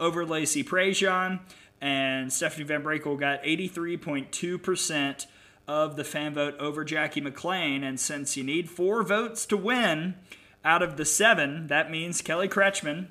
over 0.00 0.26
Lacey 0.26 0.64
Prejean, 0.64 1.38
and 1.80 2.32
Stephanie 2.32 2.66
VanBrakle 2.66 3.20
got 3.20 3.40
83.2% 3.44 5.26
of 5.68 5.94
the 5.94 6.02
fan 6.02 6.34
vote 6.34 6.56
over 6.58 6.84
Jackie 6.84 7.20
McLean. 7.20 7.84
And 7.84 8.00
since 8.00 8.36
you 8.36 8.42
need 8.42 8.68
four 8.68 9.04
votes 9.04 9.46
to 9.46 9.56
win, 9.56 10.16
out 10.64 10.82
of 10.82 10.96
the 10.96 11.04
seven, 11.04 11.66
that 11.68 11.90
means 11.90 12.22
Kelly 12.22 12.48
Kretschman 12.48 13.08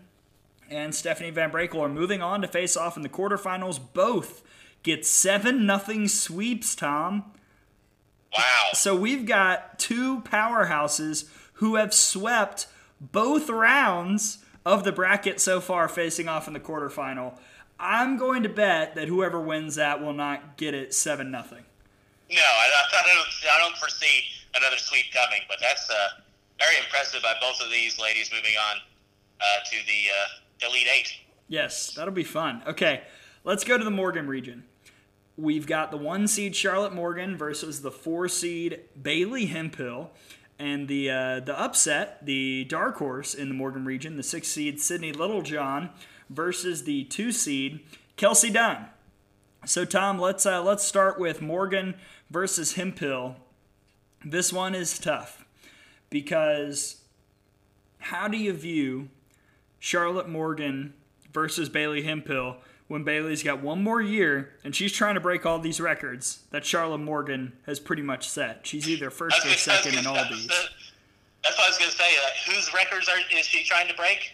and 0.69 0.95
Stephanie 0.95 1.31
VanBrakle 1.31 1.79
are 1.79 1.89
moving 1.89 2.21
on 2.21 2.41
to 2.41 2.47
face 2.47 2.77
off 2.77 2.95
in 2.95 3.03
the 3.03 3.09
quarterfinals. 3.09 3.79
Both 3.93 4.41
get 4.83 5.05
7 5.05 5.65
nothing 5.65 6.07
sweeps, 6.07 6.75
Tom. 6.75 7.31
Wow. 8.35 8.69
So 8.73 8.95
we've 8.95 9.25
got 9.25 9.77
two 9.77 10.21
powerhouses 10.21 11.29
who 11.55 11.75
have 11.75 11.93
swept 11.93 12.67
both 12.99 13.49
rounds 13.49 14.39
of 14.65 14.83
the 14.83 14.91
bracket 14.91 15.41
so 15.41 15.59
far 15.59 15.89
facing 15.89 16.29
off 16.29 16.47
in 16.47 16.53
the 16.53 16.59
quarterfinal. 16.59 17.37
I'm 17.79 18.17
going 18.17 18.43
to 18.43 18.49
bet 18.49 18.95
that 18.95 19.07
whoever 19.07 19.41
wins 19.41 19.75
that 19.75 20.01
will 20.01 20.13
not 20.13 20.55
get 20.55 20.73
it 20.73 20.93
7 20.93 21.29
nothing. 21.29 21.65
No, 22.31 22.37
I, 22.39 22.69
I, 22.93 23.13
don't, 23.13 23.27
I 23.53 23.59
don't 23.59 23.77
foresee 23.77 24.23
another 24.55 24.77
sweep 24.77 25.05
coming, 25.11 25.41
but 25.49 25.57
that's 25.59 25.89
uh, 25.89 26.21
very 26.61 26.77
impressive 26.83 27.21
by 27.21 27.33
both 27.41 27.61
of 27.61 27.71
these 27.71 27.99
ladies 27.99 28.31
moving 28.31 28.53
on 28.69 28.77
uh, 29.39 29.43
to 29.65 29.77
the 29.85 30.67
uh, 30.67 30.69
Elite 30.69 30.87
Eight. 30.95 31.13
Yes, 31.47 31.93
that'll 31.93 32.13
be 32.13 32.23
fun. 32.23 32.61
Okay, 32.67 33.01
let's 33.43 33.63
go 33.63 33.77
to 33.77 33.83
the 33.83 33.91
Morgan 33.91 34.27
region. 34.27 34.63
We've 35.37 35.65
got 35.65 35.91
the 35.91 35.97
one 35.97 36.27
seed 36.27 36.55
Charlotte 36.55 36.93
Morgan 36.93 37.35
versus 37.35 37.81
the 37.81 37.91
four 37.91 38.27
seed 38.27 38.81
Bailey 39.01 39.47
Hemphill. 39.47 40.11
And 40.59 40.87
the 40.87 41.09
uh, 41.09 41.39
the 41.39 41.59
upset, 41.59 42.23
the 42.23 42.65
dark 42.65 42.97
horse 42.97 43.33
in 43.33 43.47
the 43.49 43.55
Morgan 43.55 43.83
region, 43.83 44.15
the 44.15 44.21
six 44.21 44.47
seed 44.47 44.79
Sydney 44.79 45.11
Littlejohn 45.11 45.89
versus 46.29 46.83
the 46.83 47.03
two 47.05 47.31
seed 47.31 47.79
Kelsey 48.15 48.51
Dunn. 48.51 48.85
So 49.65 49.85
Tom, 49.85 50.19
let's 50.19 50.45
uh, 50.45 50.61
let's 50.61 50.83
start 50.83 51.19
with 51.19 51.41
Morgan 51.41 51.95
versus 52.29 52.73
Hemphill. 52.73 53.37
This 54.23 54.53
one 54.53 54.75
is 54.75 54.99
tough 54.99 55.40
because 56.11 57.01
how 57.97 58.27
do 58.27 58.37
you 58.37 58.53
view 58.53 59.09
Charlotte 59.79 60.29
Morgan 60.29 60.93
versus 61.33 61.69
Bailey 61.69 62.03
Hemphill 62.03 62.57
when 62.87 63.03
Bailey's 63.03 63.41
got 63.41 63.63
one 63.63 63.81
more 63.81 64.01
year 64.01 64.51
and 64.63 64.75
she's 64.75 64.91
trying 64.91 65.15
to 65.15 65.21
break 65.21 65.45
all 65.45 65.57
these 65.57 65.81
records 65.81 66.43
that 66.51 66.63
Charlotte 66.63 66.99
Morgan 66.99 67.53
has 67.65 67.79
pretty 67.79 68.03
much 68.03 68.29
set? 68.29 68.67
She's 68.67 68.87
either 68.87 69.09
first 69.09 69.43
or 69.43 69.49
second 69.49 69.97
in 69.97 70.05
all 70.05 70.23
these. 70.29 70.47
That's 71.41 71.57
what 71.57 71.65
I 71.65 71.69
was 71.69 71.77
going 71.79 71.89
to 71.89 71.97
say. 71.97 72.03
Uh, 72.03 72.51
whose 72.53 72.71
records 72.73 73.09
are 73.09 73.15
is 73.35 73.45
she 73.45 73.63
trying 73.63 73.87
to 73.87 73.95
break? 73.95 74.33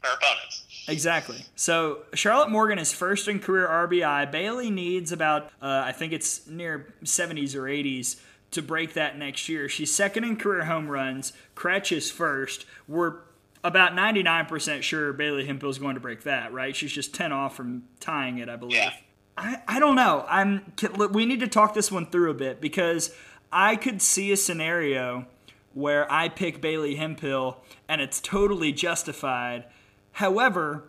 Her 0.00 0.14
opponents. 0.14 0.86
Exactly. 0.86 1.44
So 1.56 2.04
Charlotte 2.14 2.50
Morgan 2.50 2.78
is 2.78 2.92
first 2.92 3.26
in 3.26 3.40
career 3.40 3.66
RBI. 3.66 4.30
Bailey 4.30 4.70
needs 4.70 5.10
about, 5.10 5.46
uh, 5.60 5.82
I 5.84 5.90
think 5.90 6.12
it's 6.12 6.46
near 6.46 6.94
70s 7.02 7.56
or 7.56 7.62
80s 7.62 8.20
to 8.50 8.62
break 8.62 8.94
that 8.94 9.18
next 9.18 9.48
year. 9.48 9.68
She's 9.68 9.94
second 9.94 10.24
in 10.24 10.36
career 10.36 10.64
home 10.64 10.88
runs. 10.88 11.32
Kretsch 11.54 11.94
is 11.94 12.10
first. 12.10 12.64
We're 12.86 13.16
about 13.64 13.92
99% 13.92 14.82
sure 14.82 15.12
Bailey 15.12 15.46
Hemphill 15.46 15.70
is 15.70 15.78
going 15.78 15.94
to 15.94 16.00
break 16.00 16.22
that, 16.22 16.52
right? 16.52 16.74
She's 16.74 16.92
just 16.92 17.14
10 17.14 17.32
off 17.32 17.56
from 17.56 17.84
tying 18.00 18.38
it, 18.38 18.48
I 18.48 18.56
believe. 18.56 18.76
Yeah. 18.76 18.92
I, 19.36 19.62
I 19.68 19.78
don't 19.78 19.94
know. 19.94 20.24
I'm 20.28 20.72
we 21.10 21.24
need 21.24 21.40
to 21.40 21.48
talk 21.48 21.72
this 21.72 21.92
one 21.92 22.06
through 22.06 22.30
a 22.30 22.34
bit 22.34 22.60
because 22.60 23.14
I 23.52 23.76
could 23.76 24.02
see 24.02 24.32
a 24.32 24.36
scenario 24.36 25.26
where 25.74 26.10
I 26.10 26.28
pick 26.28 26.60
Bailey 26.60 26.96
Hemphill 26.96 27.62
and 27.88 28.00
it's 28.00 28.20
totally 28.20 28.72
justified. 28.72 29.64
However, 30.12 30.88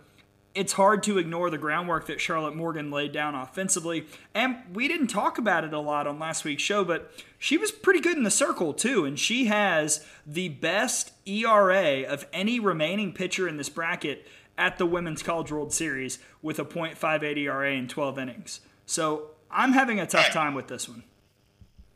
it's 0.56 0.74
hard 0.74 1.04
to 1.04 1.18
ignore 1.18 1.50
the 1.50 1.58
groundwork 1.58 2.08
that 2.08 2.20
Charlotte 2.20 2.56
Morgan 2.56 2.92
laid 2.92 3.12
down 3.12 3.36
offensively. 3.36 4.08
And 4.34 4.58
we 4.74 4.88
didn't 4.88 5.08
talk 5.08 5.38
about 5.38 5.64
it 5.64 5.74
a 5.74 5.80
lot 5.80 6.08
on 6.08 6.20
last 6.20 6.44
week's 6.44 6.64
show, 6.64 6.84
but 6.84 7.12
she 7.38 7.58
was 7.58 7.72
pretty 7.72 8.00
good 8.00 8.18
in 8.18 8.24
the 8.24 8.32
circle, 8.32 8.74
too. 8.74 9.06
And 9.06 9.18
she 9.20 9.46
has 9.46 10.06
the 10.26 10.50
best 10.50 11.12
ERA 11.26 12.04
of 12.04 12.26
any 12.34 12.60
remaining 12.60 13.14
pitcher 13.14 13.48
in 13.48 13.58
this 13.58 13.70
bracket 13.70 14.28
at 14.58 14.78
the 14.78 14.86
Women's 14.86 15.24
College 15.24 15.52
World 15.52 15.72
Series 15.72 16.20
with 16.42 16.60
a 16.60 16.66
.58 16.66 17.38
ERA 17.38 17.72
in 17.72 17.88
12 17.88 18.20
innings. 18.20 18.60
So 18.86 19.32
I'm 19.52 19.74
having 19.74 20.00
a 20.00 20.06
tough 20.06 20.32
time 20.32 20.54
with 20.54 20.68
this 20.68 20.90
one. 20.90 21.04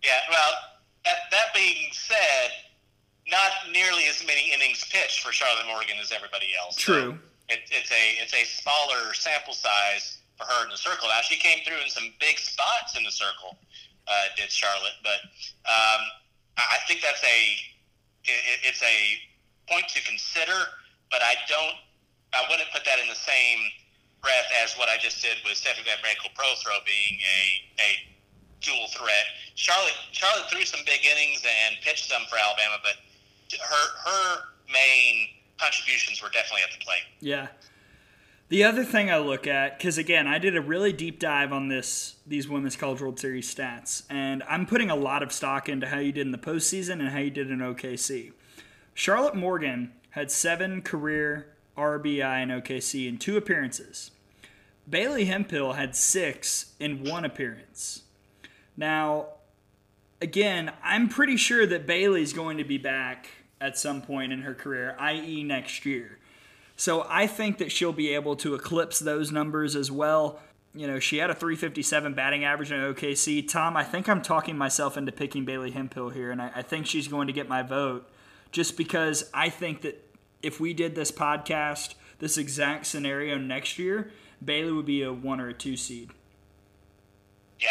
Yeah, 0.03 0.11
well, 0.29 0.51
that, 1.05 1.15
that 1.31 1.53
being 1.53 1.89
said, 1.91 2.51
not 3.29 3.51
nearly 3.71 4.03
as 4.09 4.25
many 4.25 4.51
innings 4.53 4.85
pitched 4.89 5.21
for 5.21 5.31
Charlotte 5.31 5.65
Morgan 5.67 5.95
as 6.01 6.11
everybody 6.11 6.47
else. 6.61 6.75
True. 6.75 7.11
So 7.11 7.17
it, 7.49 7.59
it's 7.71 7.91
a 7.91 8.03
it's 8.21 8.33
a 8.33 8.43
smaller 8.45 9.13
sample 9.13 9.53
size 9.53 10.19
for 10.37 10.45
her 10.45 10.63
in 10.63 10.69
the 10.69 10.77
circle. 10.77 11.07
Now 11.07 11.21
she 11.21 11.37
came 11.37 11.59
through 11.65 11.81
in 11.83 11.89
some 11.89 12.13
big 12.19 12.39
spots 12.39 12.97
in 12.97 13.03
the 13.03 13.11
circle, 13.11 13.57
uh, 14.07 14.27
did 14.35 14.51
Charlotte, 14.51 14.97
but 15.03 15.19
um, 15.67 16.01
I 16.57 16.77
think 16.87 17.01
that's 17.01 17.23
a 17.23 17.39
it, 18.25 18.59
it's 18.63 18.83
a 18.83 18.97
point 19.71 19.87
to 19.89 20.01
consider. 20.03 20.57
But 21.11 21.21
I 21.21 21.35
don't 21.47 21.77
I 22.33 22.41
wouldn't 22.49 22.71
put 22.73 22.85
that 22.85 22.97
in 22.97 23.07
the 23.07 23.19
same 23.19 23.59
breath 24.23 24.49
as 24.63 24.73
what 24.79 24.89
I 24.89 24.97
just 24.97 25.21
did 25.21 25.37
with 25.45 25.59
Stephanie 25.59 25.85
VanBrakle 25.85 26.33
Prothro 26.33 26.79
being 26.87 27.19
a 27.21 27.41
a 27.83 27.89
dual 28.63 28.87
threat. 28.95 29.27
Charlotte 29.55 29.99
Charlotte 30.15 30.49
threw 30.49 30.63
some 30.65 30.81
big 30.85 31.05
innings 31.05 31.43
and 31.43 31.75
pitched 31.83 32.09
some 32.09 32.23
for 32.31 32.39
Alabama, 32.39 32.79
but 32.81 32.97
her 33.59 33.85
her 34.09 34.25
main 34.71 35.42
contributions 35.63 36.21
were 36.21 36.29
definitely 36.29 36.61
at 36.63 36.77
the 36.77 36.83
plate. 36.83 37.03
Yeah. 37.19 37.47
The 38.49 38.63
other 38.65 38.83
thing 38.83 39.09
I 39.09 39.17
look 39.17 39.47
at, 39.47 39.77
because 39.77 39.97
again, 39.97 40.27
I 40.27 40.37
did 40.37 40.55
a 40.55 40.61
really 40.61 40.93
deep 40.93 41.19
dive 41.19 41.51
on 41.51 41.69
this 41.69 42.15
these 42.27 42.47
Women's 42.47 42.75
College 42.75 43.01
World 43.01 43.19
Series 43.19 43.53
stats, 43.53 44.03
and 44.09 44.43
I'm 44.43 44.65
putting 44.65 44.89
a 44.89 44.95
lot 44.95 45.23
of 45.23 45.31
stock 45.31 45.69
into 45.69 45.87
how 45.87 45.99
you 45.99 46.11
did 46.11 46.25
in 46.27 46.31
the 46.31 46.37
postseason 46.37 46.93
and 46.93 47.09
how 47.09 47.19
you 47.19 47.31
did 47.31 47.49
in 47.49 47.59
OKC. 47.59 48.33
Charlotte 48.93 49.35
Morgan 49.35 49.91
had 50.11 50.29
seven 50.29 50.81
career 50.81 51.47
RBI 51.77 52.43
in 52.43 52.49
OKC 52.49 53.07
in 53.07 53.17
two 53.17 53.37
appearances. 53.37 54.11
Bailey 54.87 55.25
Hemphill 55.25 55.73
had 55.73 55.95
six 55.95 56.73
in 56.79 57.03
one 57.03 57.25
appearance. 57.25 58.03
Now, 58.75 59.27
again, 60.21 60.71
I'm 60.83 61.09
pretty 61.09 61.37
sure 61.37 61.65
that 61.65 61.87
Bailey's 61.87 62.33
going 62.33 62.57
to 62.57 62.63
be 62.63 62.77
back 62.77 63.29
at 63.63 63.77
some 63.77 64.01
point 64.01 64.33
in 64.33 64.41
her 64.41 64.53
career, 64.53 64.95
i.e., 64.99 65.41
next 65.41 65.85
year. 65.85 66.19
So 66.75 67.05
I 67.09 67.27
think 67.27 67.59
that 67.59 67.71
she'll 67.71 67.93
be 67.93 68.09
able 68.09 68.35
to 68.37 68.55
eclipse 68.55 68.99
those 68.99 69.31
numbers 69.31 69.75
as 69.75 69.89
well. 69.89 70.41
You 70.75 70.85
know, 70.85 70.99
she 70.99 71.17
had 71.19 71.29
a 71.29 71.35
357 71.35 72.13
batting 72.13 72.43
average 72.43 72.71
in 72.71 72.79
OKC. 72.79 73.47
Tom, 73.47 73.77
I 73.77 73.83
think 73.83 74.09
I'm 74.09 74.21
talking 74.21 74.57
myself 74.57 74.97
into 74.97 75.13
picking 75.13 75.45
Bailey 75.45 75.71
Hemphill 75.71 76.09
here, 76.09 76.29
and 76.29 76.41
I, 76.41 76.51
I 76.55 76.61
think 76.61 76.85
she's 76.85 77.07
going 77.07 77.27
to 77.27 77.33
get 77.33 77.47
my 77.47 77.61
vote 77.61 78.09
just 78.51 78.75
because 78.75 79.29
I 79.33 79.49
think 79.49 79.81
that 79.81 80.13
if 80.41 80.59
we 80.59 80.73
did 80.73 80.93
this 80.93 81.11
podcast, 81.11 81.93
this 82.19 82.37
exact 82.37 82.85
scenario 82.85 83.37
next 83.37 83.79
year, 83.79 84.11
Bailey 84.43 84.73
would 84.73 84.85
be 84.85 85.03
a 85.03 85.13
one 85.13 85.39
or 85.39 85.47
a 85.47 85.53
two 85.53 85.77
seed. 85.77 86.09
Yeah. 87.59 87.69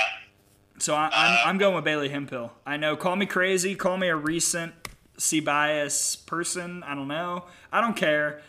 So 0.78 0.94
I, 0.94 1.10
I'm, 1.12 1.48
I'm 1.48 1.58
going 1.58 1.74
with 1.74 1.84
Bailey 1.84 2.08
Hemphill. 2.08 2.52
I 2.64 2.78
know, 2.78 2.96
call 2.96 3.14
me 3.14 3.26
crazy, 3.26 3.74
call 3.74 3.98
me 3.98 4.08
a 4.08 4.16
recent 4.16 4.81
C 5.22 5.38
bias 5.38 6.16
person. 6.16 6.82
I 6.82 6.94
don't 6.94 7.06
know. 7.06 7.44
I 7.70 7.80
don't 7.80 7.94
care. 7.94 8.42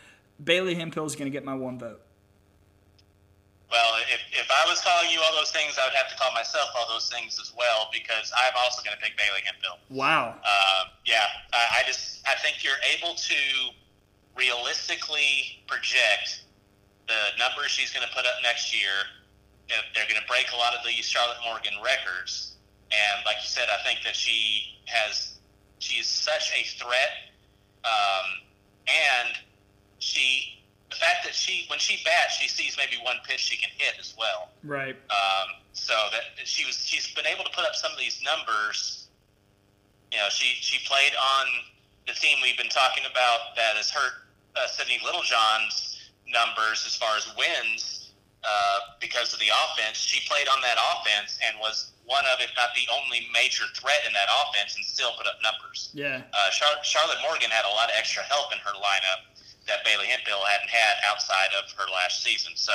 Bailey 0.44 0.74
Hemphill 0.74 1.06
is 1.06 1.16
going 1.16 1.32
to 1.32 1.32
get 1.32 1.46
my 1.46 1.54
one 1.54 1.78
vote. 1.78 2.02
Well, 3.70 3.94
if, 4.10 4.22
if 4.34 4.50
I 4.50 4.70
was 4.70 4.82
calling 4.82 5.10
you 5.10 5.22
all 5.22 5.34
those 5.38 5.52
things, 5.52 5.78
I 5.82 5.86
would 5.86 5.94
have 5.94 6.10
to 6.10 6.18
call 6.18 6.34
myself 6.34 6.70
all 6.78 6.88
those 6.90 7.10
things 7.10 7.40
as 7.42 7.54
well 7.58 7.90
because 7.94 8.32
I'm 8.38 8.54
also 8.58 8.82
going 8.84 8.98
to 8.98 9.02
pick 9.02 9.18
Bailey 9.18 9.42
Hemphill. 9.46 9.78
Wow. 9.90 10.36
Uh, 10.44 10.84
yeah, 11.06 11.26
I, 11.54 11.82
I 11.82 11.84
just 11.86 12.22
I 12.28 12.36
think 12.42 12.64
you're 12.64 12.82
able 12.98 13.16
to 13.16 13.40
realistically 14.36 15.62
project 15.68 16.46
the 17.08 17.38
numbers 17.38 17.70
she's 17.70 17.94
going 17.94 18.06
to 18.08 18.14
put 18.14 18.26
up 18.26 18.34
next 18.42 18.74
year. 18.74 18.94
If 19.70 19.82
They're 19.94 20.10
going 20.10 20.22
to 20.22 20.28
break 20.28 20.48
a 20.54 20.58
lot 20.58 20.74
of 20.74 20.82
these 20.86 21.08
Charlotte 21.08 21.38
Morgan 21.46 21.74
records, 21.86 22.58
and 22.92 23.26
like 23.26 23.38
you 23.42 23.50
said, 23.50 23.70
I 23.70 23.82
think 23.86 24.04
that 24.04 24.16
she 24.16 24.78
has 24.86 25.33
she's 25.84 26.08
such 26.08 26.52
a 26.56 26.64
threat, 26.80 27.36
um, 27.84 28.28
and 28.88 29.36
she 30.00 30.60
the 30.90 30.96
fact 30.96 31.26
that 31.26 31.34
she 31.34 31.66
when 31.70 31.80
she 31.80 31.98
bats 32.06 32.38
she 32.38 32.48
sees 32.48 32.78
maybe 32.78 33.02
one 33.04 33.18
pitch 33.28 33.40
she 33.40 33.58
can 33.58 33.70
hit 33.78 33.96
as 34.00 34.14
well. 34.18 34.50
Right. 34.64 34.96
Um, 35.10 35.48
so 35.74 35.94
that 36.12 36.46
she 36.46 36.66
was 36.66 36.78
she's 36.86 37.14
been 37.14 37.26
able 37.26 37.44
to 37.44 37.52
put 37.52 37.66
up 37.66 37.76
some 37.76 37.92
of 37.92 37.98
these 37.98 38.22
numbers. 38.24 39.08
You 40.12 40.20
know, 40.20 40.30
she 40.30 40.56
she 40.62 40.86
played 40.88 41.14
on 41.18 41.48
the 42.08 42.14
team 42.14 42.38
we've 42.44 42.58
been 42.58 42.70
talking 42.70 43.04
about 43.10 43.56
that 43.56 43.76
has 43.76 43.90
hurt 43.90 44.28
uh, 44.56 44.68
Sydney 44.68 45.00
Littlejohn's 45.04 46.12
numbers 46.28 46.84
as 46.86 46.96
far 46.96 47.18
as 47.18 47.28
wins 47.38 48.12
uh, 48.44 48.80
because 49.00 49.34
of 49.34 49.40
the 49.40 49.50
offense. 49.50 49.98
She 49.98 50.28
played 50.28 50.48
on 50.48 50.62
that 50.62 50.78
offense 50.78 51.40
and 51.48 51.58
was 51.60 51.93
one 52.06 52.24
of, 52.32 52.40
if 52.44 52.52
not 52.56 52.76
the 52.76 52.88
only 52.92 53.28
major 53.32 53.64
threat 53.76 54.04
in 54.06 54.12
that 54.14 54.28
offense, 54.28 54.76
and 54.76 54.84
still 54.84 55.12
put 55.18 55.28
up 55.28 55.40
numbers. 55.40 55.90
Yeah. 55.94 56.24
Uh, 56.34 56.50
Char- 56.52 56.84
Charlotte 56.84 57.20
Morgan 57.24 57.50
had 57.50 57.64
a 57.64 57.74
lot 57.74 57.88
of 57.90 57.96
extra 57.98 58.24
help 58.24 58.52
in 58.52 58.60
her 58.60 58.76
lineup 58.76 59.32
that 59.68 59.84
Bailey 59.86 60.08
Hemphill 60.08 60.44
hadn't 60.44 60.70
had 60.70 61.00
outside 61.08 61.50
of 61.56 61.72
her 61.80 61.88
last 61.92 62.24
season. 62.24 62.52
So 62.56 62.74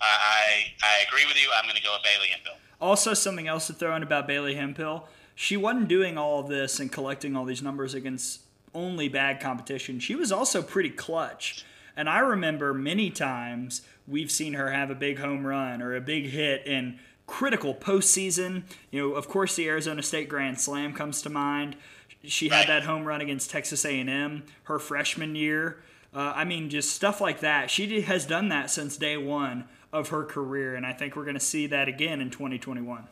I 0.00 0.74
I 0.82 1.04
agree 1.06 1.24
with 1.26 1.36
you. 1.36 1.48
I'm 1.56 1.64
going 1.64 1.76
to 1.76 1.82
go 1.82 1.94
with 1.94 2.02
Bailey 2.02 2.28
Hemphill. 2.28 2.54
Also, 2.80 3.14
something 3.14 3.48
else 3.48 3.66
to 3.68 3.72
throw 3.72 3.94
in 3.96 4.02
about 4.02 4.26
Bailey 4.26 4.56
Hemphill. 4.56 5.08
She 5.34 5.56
wasn't 5.56 5.88
doing 5.88 6.18
all 6.18 6.40
of 6.40 6.48
this 6.48 6.80
and 6.80 6.90
collecting 6.90 7.36
all 7.36 7.44
these 7.44 7.62
numbers 7.62 7.94
against 7.94 8.40
only 8.74 9.08
bad 9.08 9.40
competition. 9.40 10.00
She 10.00 10.14
was 10.14 10.32
also 10.32 10.62
pretty 10.62 10.90
clutch. 10.90 11.64
And 11.96 12.08
I 12.08 12.18
remember 12.18 12.74
many 12.74 13.10
times 13.10 13.82
we've 14.06 14.30
seen 14.30 14.54
her 14.54 14.72
have 14.72 14.90
a 14.90 14.94
big 14.96 15.18
home 15.18 15.46
run 15.46 15.80
or 15.80 15.94
a 15.94 16.00
big 16.00 16.26
hit 16.26 16.66
in 16.66 16.98
critical 17.26 17.74
postseason. 17.74 18.64
You 18.90 19.00
know, 19.00 19.14
of 19.14 19.28
course, 19.28 19.56
the 19.56 19.68
Arizona 19.68 20.02
State 20.02 20.28
Grand 20.28 20.60
Slam 20.60 20.92
comes 20.92 21.22
to 21.22 21.30
mind. 21.30 21.76
She 22.24 22.48
had 22.48 22.68
that 22.68 22.84
home 22.84 23.04
run 23.04 23.20
against 23.20 23.50
Texas 23.50 23.84
A&M 23.84 24.44
her 24.64 24.78
freshman 24.78 25.34
year. 25.34 25.82
Uh, 26.14 26.32
I 26.34 26.44
mean, 26.44 26.70
just 26.70 26.92
stuff 26.92 27.20
like 27.20 27.40
that. 27.40 27.70
She 27.70 27.86
did, 27.86 28.04
has 28.04 28.24
done 28.24 28.48
that 28.48 28.70
since 28.70 28.96
day 28.96 29.16
one 29.16 29.64
of 29.92 30.08
her 30.08 30.24
career, 30.24 30.74
and 30.74 30.86
I 30.86 30.92
think 30.92 31.16
we're 31.16 31.24
going 31.24 31.34
to 31.34 31.40
see 31.40 31.66
that 31.68 31.88
again 31.88 32.20
in 32.20 32.30
2021. 32.30 33.08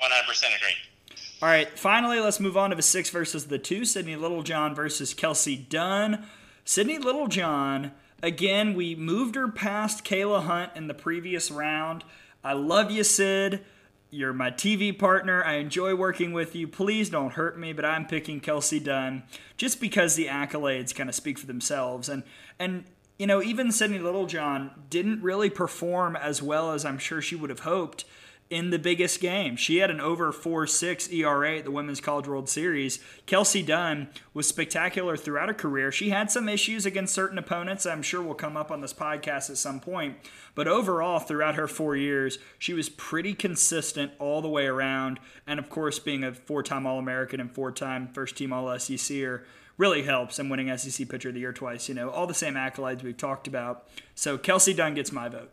100% 0.00 0.56
agree. 0.56 1.16
All 1.42 1.48
right, 1.48 1.68
finally, 1.78 2.20
let's 2.20 2.40
move 2.40 2.56
on 2.56 2.70
to 2.70 2.76
the 2.76 2.82
six 2.82 3.10
versus 3.10 3.46
the 3.46 3.58
two. 3.58 3.84
Sydney 3.84 4.16
Littlejohn 4.16 4.74
versus 4.74 5.12
Kelsey 5.12 5.56
Dunn. 5.56 6.26
Sydney 6.64 6.98
Littlejohn, 6.98 7.92
again, 8.22 8.74
we 8.74 8.94
moved 8.94 9.34
her 9.34 9.48
past 9.48 10.04
Kaila 10.04 10.44
Hunt 10.44 10.72
in 10.74 10.86
the 10.86 10.94
previous 10.94 11.50
round. 11.50 12.04
I 12.44 12.52
love 12.52 12.90
you, 12.90 13.02
Sid. 13.02 13.64
You're 14.10 14.34
my 14.34 14.50
TV 14.50 14.96
partner. 14.96 15.42
I 15.42 15.54
enjoy 15.54 15.94
working 15.94 16.32
with 16.32 16.54
you. 16.54 16.68
Please 16.68 17.08
don't 17.08 17.32
hurt 17.32 17.58
me, 17.58 17.72
but 17.72 17.84
I'm 17.84 18.06
picking 18.06 18.38
Kelsey 18.38 18.78
Dunn 18.78 19.24
just 19.56 19.80
because 19.80 20.14
the 20.14 20.26
accolades 20.26 20.94
kind 20.94 21.08
of 21.08 21.16
speak 21.16 21.38
for 21.38 21.46
themselves. 21.46 22.08
And 22.08 22.22
and 22.58 22.84
you 23.18 23.26
know, 23.26 23.42
even 23.42 23.72
Sydney 23.72 23.98
Littlejohn 23.98 24.70
didn't 24.90 25.22
really 25.22 25.50
perform 25.50 26.16
as 26.16 26.42
well 26.42 26.72
as 26.72 26.84
I'm 26.84 26.98
sure 26.98 27.22
she 27.22 27.34
would 27.34 27.50
have 27.50 27.60
hoped 27.60 28.04
in 28.50 28.70
the 28.70 28.78
biggest 28.78 29.20
game. 29.20 29.56
She 29.56 29.78
had 29.78 29.90
an 29.90 30.00
over 30.00 30.30
4 30.30 30.66
6 30.66 31.10
ERA 31.10 31.58
at 31.58 31.64
the 31.64 31.70
Women's 31.70 32.00
College 32.00 32.28
World 32.28 32.48
Series. 32.48 32.98
Kelsey 33.26 33.62
Dunn 33.62 34.08
was 34.32 34.46
spectacular 34.46 35.16
throughout 35.16 35.48
her 35.48 35.54
career. 35.54 35.90
She 35.90 36.10
had 36.10 36.30
some 36.30 36.48
issues 36.48 36.86
against 36.86 37.14
certain 37.14 37.38
opponents, 37.38 37.86
I'm 37.86 38.02
sure 38.02 38.22
will 38.22 38.34
come 38.34 38.56
up 38.56 38.70
on 38.70 38.80
this 38.80 38.92
podcast 38.92 39.50
at 39.50 39.56
some 39.56 39.80
point. 39.80 40.18
But 40.54 40.68
overall, 40.68 41.18
throughout 41.18 41.56
her 41.56 41.66
four 41.66 41.96
years, 41.96 42.38
she 42.58 42.74
was 42.74 42.88
pretty 42.88 43.34
consistent 43.34 44.12
all 44.18 44.42
the 44.42 44.48
way 44.48 44.66
around. 44.66 45.18
And 45.46 45.58
of 45.58 45.68
course, 45.70 45.98
being 45.98 46.22
a 46.22 46.34
four 46.34 46.62
time 46.62 46.86
All 46.86 46.98
American 46.98 47.40
and 47.40 47.52
four 47.52 47.72
time 47.72 48.08
first 48.12 48.36
team 48.36 48.52
All 48.52 48.66
SECer 48.66 49.44
really 49.76 50.02
helps 50.02 50.38
and 50.38 50.50
winning 50.50 50.76
SEC 50.76 51.08
Pitcher 51.08 51.28
of 51.28 51.34
the 51.34 51.40
Year 51.40 51.52
twice. 51.52 51.88
You 51.88 51.94
know, 51.94 52.10
all 52.10 52.26
the 52.26 52.34
same 52.34 52.54
accolades 52.54 53.02
we've 53.02 53.16
talked 53.16 53.48
about. 53.48 53.88
So 54.14 54.38
Kelsey 54.38 54.74
Dunn 54.74 54.94
gets 54.94 55.10
my 55.10 55.28
vote. 55.28 55.50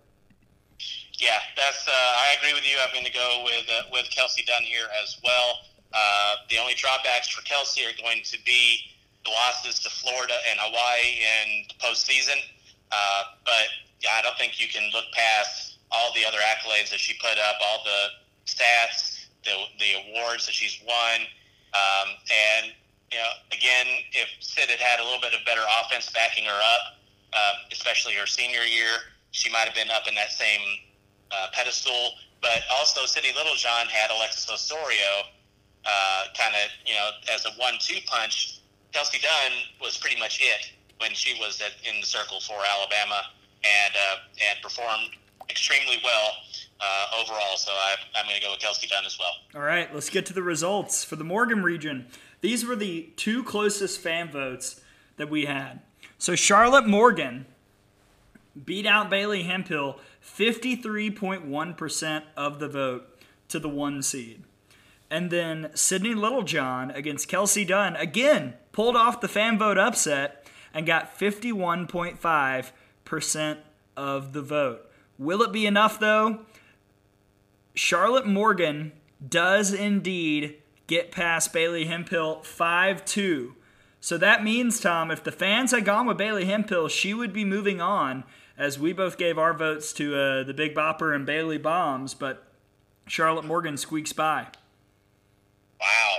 Yeah, 1.22 1.38
that's. 1.56 1.88
Uh, 1.88 1.94
I 1.94 2.34
agree 2.42 2.58
with 2.58 2.66
you. 2.66 2.82
I'm 2.82 2.90
going 2.92 3.06
to 3.06 3.14
go 3.14 3.46
with 3.46 3.70
uh, 3.70 3.86
with 3.94 4.10
Kelsey 4.10 4.42
Dunn 4.42 4.64
here 4.66 4.90
as 5.06 5.22
well. 5.24 5.70
Uh, 5.94 6.42
the 6.50 6.58
only 6.58 6.74
drawbacks 6.74 7.30
for 7.30 7.46
Kelsey 7.46 7.86
are 7.86 7.94
going 8.02 8.26
to 8.26 8.38
be 8.42 8.90
the 9.24 9.30
losses 9.30 9.78
to 9.86 9.90
Florida 9.90 10.34
and 10.50 10.58
Hawaii 10.58 11.22
in 11.22 11.70
the 11.70 11.78
postseason. 11.78 12.42
Uh, 12.92 13.38
but 13.46 13.70
yeah, 14.02 14.18
I 14.18 14.26
don't 14.26 14.36
think 14.42 14.60
you 14.60 14.68
can 14.68 14.90
look 14.98 15.06
past 15.14 15.78
all 15.92 16.10
the 16.18 16.26
other 16.26 16.42
accolades 16.42 16.90
that 16.90 16.98
she 16.98 17.14
put 17.22 17.38
up, 17.38 17.62
all 17.62 17.86
the 17.86 18.02
stats, 18.50 19.30
the 19.46 19.54
the 19.78 20.02
awards 20.10 20.50
that 20.50 20.58
she's 20.58 20.82
won, 20.82 21.22
um, 21.78 22.18
and 22.34 22.74
you 23.14 23.20
know, 23.22 23.30
again, 23.54 23.86
if 24.18 24.28
Sid 24.40 24.74
had 24.74 24.80
had 24.80 25.00
a 25.00 25.04
little 25.04 25.22
bit 25.22 25.38
of 25.38 25.46
better 25.46 25.62
offense 25.86 26.10
backing 26.10 26.46
her 26.46 26.62
up, 26.74 26.98
um, 27.38 27.70
especially 27.72 28.14
her 28.14 28.26
senior 28.26 28.66
year, 28.66 29.06
she 29.30 29.52
might 29.52 29.70
have 29.70 29.76
been 29.76 29.92
up 29.92 30.08
in 30.08 30.16
that 30.16 30.32
same 30.32 30.82
uh, 31.34 31.48
pedestal. 31.54 32.12
But 32.42 32.64
also, 32.72 33.06
Sydney 33.06 33.34
Littlejohn 33.36 33.88
had 33.88 34.10
Alexis 34.10 34.50
Osorio 34.50 35.28
uh, 35.86 36.24
kind 36.38 36.56
of, 36.56 36.70
you 36.86 36.94
know, 36.94 37.10
as 37.34 37.46
a 37.46 37.52
one-two 37.60 38.00
punch. 38.08 38.62
Kelsey 38.92 39.20
Dunn 39.20 39.52
was 39.82 39.98
pretty 39.98 40.20
much 40.20 40.42
it 40.42 40.72
when 41.00 41.14
she 41.14 41.40
was 41.40 41.62
at, 41.62 41.72
in 41.88 42.02
the 42.02 42.08
circle 42.08 42.40
for 42.42 42.58
Alabama 42.78 43.22
and 43.64 43.94
uh, 43.96 44.18
and 44.50 44.62
performed 44.62 45.10
extremely 45.50 45.98
well 46.04 46.30
uh, 46.80 47.22
overall. 47.22 47.58
So 47.58 47.72
I, 47.72 47.96
I'm 48.16 48.26
going 48.26 48.36
to 48.38 48.42
go 48.42 48.52
with 48.52 48.60
Kelsey 48.60 48.88
Dunn 48.88 49.06
as 49.06 49.18
well. 49.20 49.34
All 49.56 49.62
right, 49.62 49.94
let's 49.94 50.10
get 50.10 50.26
to 50.28 50.34
the 50.34 50.44
results 50.44 51.04
for 51.04 51.16
the 51.16 51.24
Morgan 51.24 51.64
region. 51.64 52.08
These 52.42 52.66
were 52.66 52.76
the 52.76 53.10
two 53.16 53.44
closest 53.44 54.00
fan 54.02 54.32
votes 54.32 54.82
that 55.18 55.30
we 55.30 55.46
had. 55.46 55.82
So 56.18 56.36
Charlotte 56.36 56.88
Morgan 56.88 57.46
beat 58.66 58.86
out 58.86 59.10
Bailey 59.10 59.44
Hemphill 59.44 60.00
53.1% 60.24 62.24
of 62.38 62.60
the 62.60 62.68
vote 62.68 63.08
to 63.50 63.60
the 63.60 63.70
one 63.70 64.02
seed. 64.02 64.44
And 65.10 65.30
then 65.30 65.72
Sydney 65.74 66.14
Littlejohn 66.14 66.92
against 66.92 67.28
Kelsey 67.28 67.66
Dunn 67.66 67.98
again 67.98 68.54
pulled 68.72 68.96
off 68.96 69.20
the 69.20 69.28
fan 69.28 69.58
vote 69.58 69.78
upset 69.78 70.48
and 70.74 70.86
got 70.86 71.20
51.5% 71.20 73.58
of 73.98 74.32
the 74.32 74.42
vote. 74.42 74.90
Will 75.18 75.42
it 75.42 75.52
be 75.52 75.66
enough 75.66 76.00
though? 76.00 76.46
Charlotte 77.74 78.26
Morgan 78.26 78.94
does 79.28 79.74
indeed 79.74 80.58
get 80.88 81.12
past 81.12 81.54
Bailey 81.54 81.86
Hemphill 81.86 82.42
5 82.44 83.06
2. 83.06 83.56
So 84.00 84.18
that 84.18 84.44
means, 84.44 84.80
Tom, 84.80 85.12
if 85.12 85.24
the 85.24 85.32
fans 85.32 85.72
had 85.72 85.86
gone 85.86 86.08
with 86.08 86.18
Bailey 86.18 86.46
Hemphill, 86.46 86.88
she 86.88 87.14
would 87.14 87.32
be 87.32 87.46
moving 87.46 87.80
on, 87.80 88.24
as 88.62 88.78
we 88.78 88.94
both 88.94 89.18
gave 89.18 89.40
our 89.42 89.58
votes 89.58 89.92
to 89.92 90.14
uh, 90.14 90.44
the 90.44 90.54
Big 90.54 90.76
Bopper 90.76 91.16
and 91.16 91.26
Bailey 91.26 91.58
Bombs, 91.58 92.14
but 92.14 92.46
Charlotte 93.08 93.44
Morgan 93.44 93.76
squeaks 93.76 94.14
by. 94.14 94.46
Wow. 95.82 96.14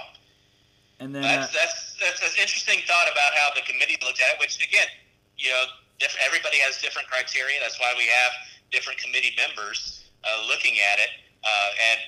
And 0.99 1.15
then, 1.15 1.23
That's, 1.23 1.55
uh, 1.55 1.59
that's 1.63 1.95
that's 2.03 2.21
an 2.35 2.43
interesting 2.43 2.83
thought 2.83 3.07
about 3.07 3.31
how 3.39 3.55
the 3.55 3.63
committee 3.63 3.95
looked 4.03 4.19
at 4.19 4.35
it. 4.35 4.41
Which 4.43 4.59
again, 4.59 4.91
you 5.39 5.51
know, 5.51 5.71
diff- 6.03 6.19
everybody 6.27 6.59
has 6.59 6.83
different 6.83 7.07
criteria. 7.07 7.63
That's 7.63 7.79
why 7.79 7.95
we 7.97 8.11
have 8.11 8.33
different 8.75 8.99
committee 8.99 9.39
members 9.39 10.11
uh, 10.27 10.43
looking 10.51 10.83
at 10.83 10.99
it. 10.99 11.15
Uh, 11.47 11.87
and 11.95 11.99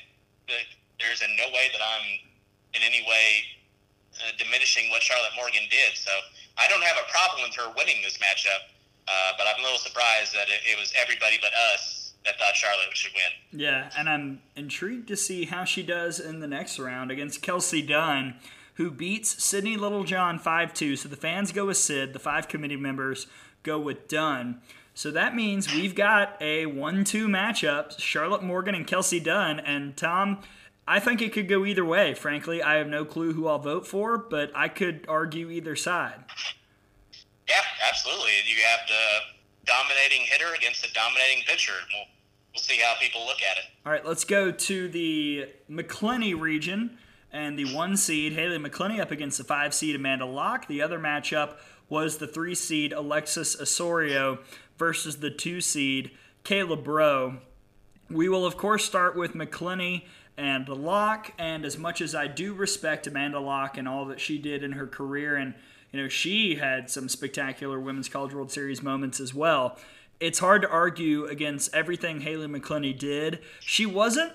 the, 0.50 0.58
there's 0.98 1.22
in 1.22 1.30
no 1.38 1.46
way 1.54 1.70
that 1.70 1.78
I'm 1.78 2.06
in 2.74 2.82
any 2.82 3.06
way 3.06 3.46
uh, 4.18 4.34
diminishing 4.34 4.90
what 4.90 4.98
Charlotte 4.98 5.38
Morgan 5.38 5.62
did. 5.70 5.94
So 5.94 6.10
I 6.58 6.66
don't 6.66 6.82
have 6.82 6.98
a 6.98 7.06
problem 7.06 7.46
with 7.46 7.54
her 7.54 7.70
winning 7.78 8.02
this 8.02 8.18
matchup. 8.18 8.73
Uh, 9.06 9.32
but 9.36 9.46
I'm 9.46 9.60
a 9.60 9.62
little 9.62 9.78
surprised 9.78 10.34
that 10.34 10.48
it, 10.48 10.60
it 10.72 10.78
was 10.78 10.92
everybody 11.00 11.38
but 11.40 11.50
us 11.74 12.14
that 12.24 12.38
thought 12.38 12.56
Charlotte 12.56 12.96
should 12.96 13.12
win. 13.12 13.60
Yeah, 13.60 13.90
and 13.98 14.08
I'm 14.08 14.40
intrigued 14.56 15.08
to 15.08 15.16
see 15.16 15.44
how 15.44 15.64
she 15.64 15.82
does 15.82 16.18
in 16.18 16.40
the 16.40 16.46
next 16.46 16.78
round 16.78 17.10
against 17.10 17.42
Kelsey 17.42 17.82
Dunn, 17.82 18.36
who 18.74 18.90
beats 18.90 19.44
Sydney 19.44 19.76
Littlejohn 19.76 20.38
5 20.38 20.74
2. 20.74 20.96
So 20.96 21.08
the 21.08 21.16
fans 21.16 21.52
go 21.52 21.66
with 21.66 21.76
Sid, 21.76 22.12
the 22.12 22.18
five 22.18 22.48
committee 22.48 22.76
members 22.76 23.26
go 23.62 23.78
with 23.78 24.08
Dunn. 24.08 24.60
So 24.94 25.10
that 25.10 25.34
means 25.34 25.74
we've 25.74 25.94
got 25.94 26.40
a 26.40 26.66
1 26.66 27.04
2 27.04 27.28
matchup 27.28 27.98
Charlotte 27.98 28.42
Morgan 28.42 28.74
and 28.74 28.86
Kelsey 28.86 29.20
Dunn. 29.20 29.60
And 29.60 29.96
Tom, 29.96 30.38
I 30.86 31.00
think 31.00 31.20
it 31.20 31.32
could 31.32 31.48
go 31.48 31.66
either 31.66 31.84
way. 31.84 32.14
Frankly, 32.14 32.62
I 32.62 32.76
have 32.76 32.86
no 32.86 33.04
clue 33.04 33.32
who 33.32 33.48
I'll 33.48 33.58
vote 33.58 33.86
for, 33.86 34.16
but 34.16 34.52
I 34.54 34.68
could 34.68 35.04
argue 35.08 35.50
either 35.50 35.74
side. 35.76 36.24
Yeah, 37.48 37.60
absolutely. 37.88 38.30
You 38.46 38.56
have 38.64 38.80
the 38.88 39.66
dominating 39.66 40.22
hitter 40.22 40.54
against 40.54 40.84
a 40.86 40.92
dominating 40.92 41.42
pitcher. 41.46 41.72
We'll, 41.92 42.04
we'll 42.54 42.62
see 42.62 42.78
how 42.78 42.94
people 43.00 43.26
look 43.26 43.42
at 43.42 43.58
it. 43.58 43.64
All 43.84 43.92
right, 43.92 44.04
let's 44.04 44.24
go 44.24 44.50
to 44.50 44.88
the 44.88 45.48
McClenny 45.70 46.38
region 46.38 46.98
and 47.32 47.58
the 47.58 47.74
one 47.74 47.96
seed 47.96 48.32
Haley 48.32 48.58
McClenny 48.58 49.00
up 49.00 49.10
against 49.10 49.38
the 49.38 49.44
five 49.44 49.74
seed 49.74 49.96
Amanda 49.96 50.24
Locke. 50.24 50.68
The 50.68 50.80
other 50.80 50.98
matchup 50.98 51.56
was 51.88 52.18
the 52.18 52.26
three 52.26 52.54
seed 52.54 52.92
Alexis 52.92 53.60
Osorio 53.60 54.38
versus 54.78 55.16
the 55.16 55.30
two 55.30 55.60
seed 55.60 56.12
Kayla 56.44 56.82
Braud. 56.82 57.38
We 58.10 58.28
will, 58.28 58.46
of 58.46 58.56
course, 58.56 58.84
start 58.84 59.16
with 59.16 59.32
McClenny 59.32 60.04
and 60.36 60.68
Locke. 60.68 61.32
And 61.38 61.64
as 61.64 61.78
much 61.78 62.00
as 62.00 62.14
I 62.14 62.26
do 62.26 62.54
respect 62.54 63.06
Amanda 63.06 63.40
Locke 63.40 63.76
and 63.78 63.88
all 63.88 64.04
that 64.06 64.20
she 64.20 64.38
did 64.38 64.62
in 64.62 64.72
her 64.72 64.86
career, 64.86 65.36
and 65.36 65.54
you 65.94 66.02
know 66.02 66.08
she 66.08 66.56
had 66.56 66.90
some 66.90 67.08
spectacular 67.08 67.78
Women's 67.78 68.08
College 68.08 68.34
World 68.34 68.50
Series 68.50 68.82
moments 68.82 69.20
as 69.20 69.32
well. 69.32 69.78
It's 70.18 70.40
hard 70.40 70.62
to 70.62 70.68
argue 70.68 71.26
against 71.26 71.72
everything 71.72 72.22
Haley 72.22 72.48
McClenny 72.48 72.98
did. 72.98 73.38
She 73.60 73.86
wasn't 73.86 74.32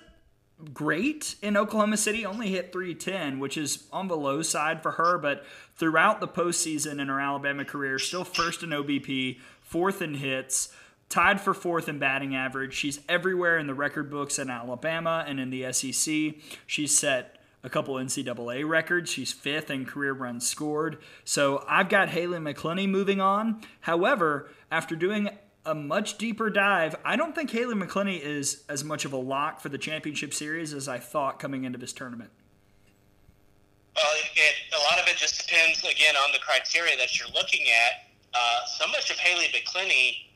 great 0.73 1.35
in 1.41 1.57
Oklahoma 1.57 1.97
City, 1.97 2.25
only 2.25 2.51
hit 2.51 2.71
310, 2.71 3.39
which 3.39 3.57
is 3.57 3.83
on 3.91 4.07
the 4.07 4.15
low 4.15 4.41
side 4.41 4.81
for 4.81 4.91
her, 4.91 5.17
but 5.17 5.43
throughout 5.75 6.21
the 6.21 6.29
postseason 6.29 7.01
in 7.01 7.09
her 7.09 7.19
Alabama 7.19 7.65
career, 7.65 7.99
still 7.99 8.23
first 8.23 8.63
in 8.63 8.69
OBP, 8.69 9.39
fourth 9.61 10.01
in 10.01 10.13
hits, 10.13 10.73
tied 11.09 11.41
for 11.41 11.53
fourth 11.53 11.89
in 11.89 11.99
batting 11.99 12.37
average. 12.37 12.73
She's 12.73 13.01
everywhere 13.09 13.57
in 13.57 13.67
the 13.67 13.73
record 13.73 14.09
books 14.09 14.39
in 14.39 14.49
Alabama 14.49 15.25
and 15.27 15.41
in 15.41 15.49
the 15.49 15.73
SEC. 15.73 16.35
She's 16.65 16.97
set 16.97 17.38
a 17.63 17.69
couple 17.69 17.95
NCAA 17.95 18.67
records. 18.67 19.09
She's 19.09 19.31
fifth 19.31 19.69
in 19.69 19.85
career 19.85 20.13
runs 20.13 20.47
scored. 20.47 20.97
So 21.23 21.63
I've 21.67 21.89
got 21.89 22.09
Haley 22.09 22.39
McClenny 22.39 22.87
moving 22.87 23.19
on. 23.19 23.61
However, 23.81 24.49
after 24.71 24.95
doing 24.95 25.29
a 25.65 25.75
much 25.75 26.17
deeper 26.17 26.49
dive, 26.49 26.95
I 27.03 27.15
don't 27.15 27.35
think 27.35 27.51
Haley 27.51 27.75
McClenny 27.75 28.19
is 28.19 28.63
as 28.69 28.83
much 28.83 29.05
of 29.05 29.13
a 29.13 29.17
lock 29.17 29.59
for 29.59 29.69
the 29.69 29.77
championship 29.77 30.33
series 30.33 30.73
as 30.73 30.87
I 30.87 30.99
thought 30.99 31.39
coming 31.39 31.65
into 31.65 31.77
this 31.77 31.93
tournament. 31.93 32.29
Well, 33.95 34.11
it, 34.35 34.55
a 34.73 34.81
lot 34.89 35.01
of 35.01 35.07
it 35.09 35.17
just 35.17 35.45
depends, 35.45 35.83
again, 35.83 36.15
on 36.15 36.31
the 36.31 36.39
criteria 36.39 36.95
that 36.97 37.19
you're 37.19 37.29
looking 37.35 37.65
at. 37.67 38.07
Uh, 38.33 38.65
so 38.65 38.87
much 38.87 39.11
of 39.11 39.17
Haley 39.17 39.47
McClenny 39.47 40.29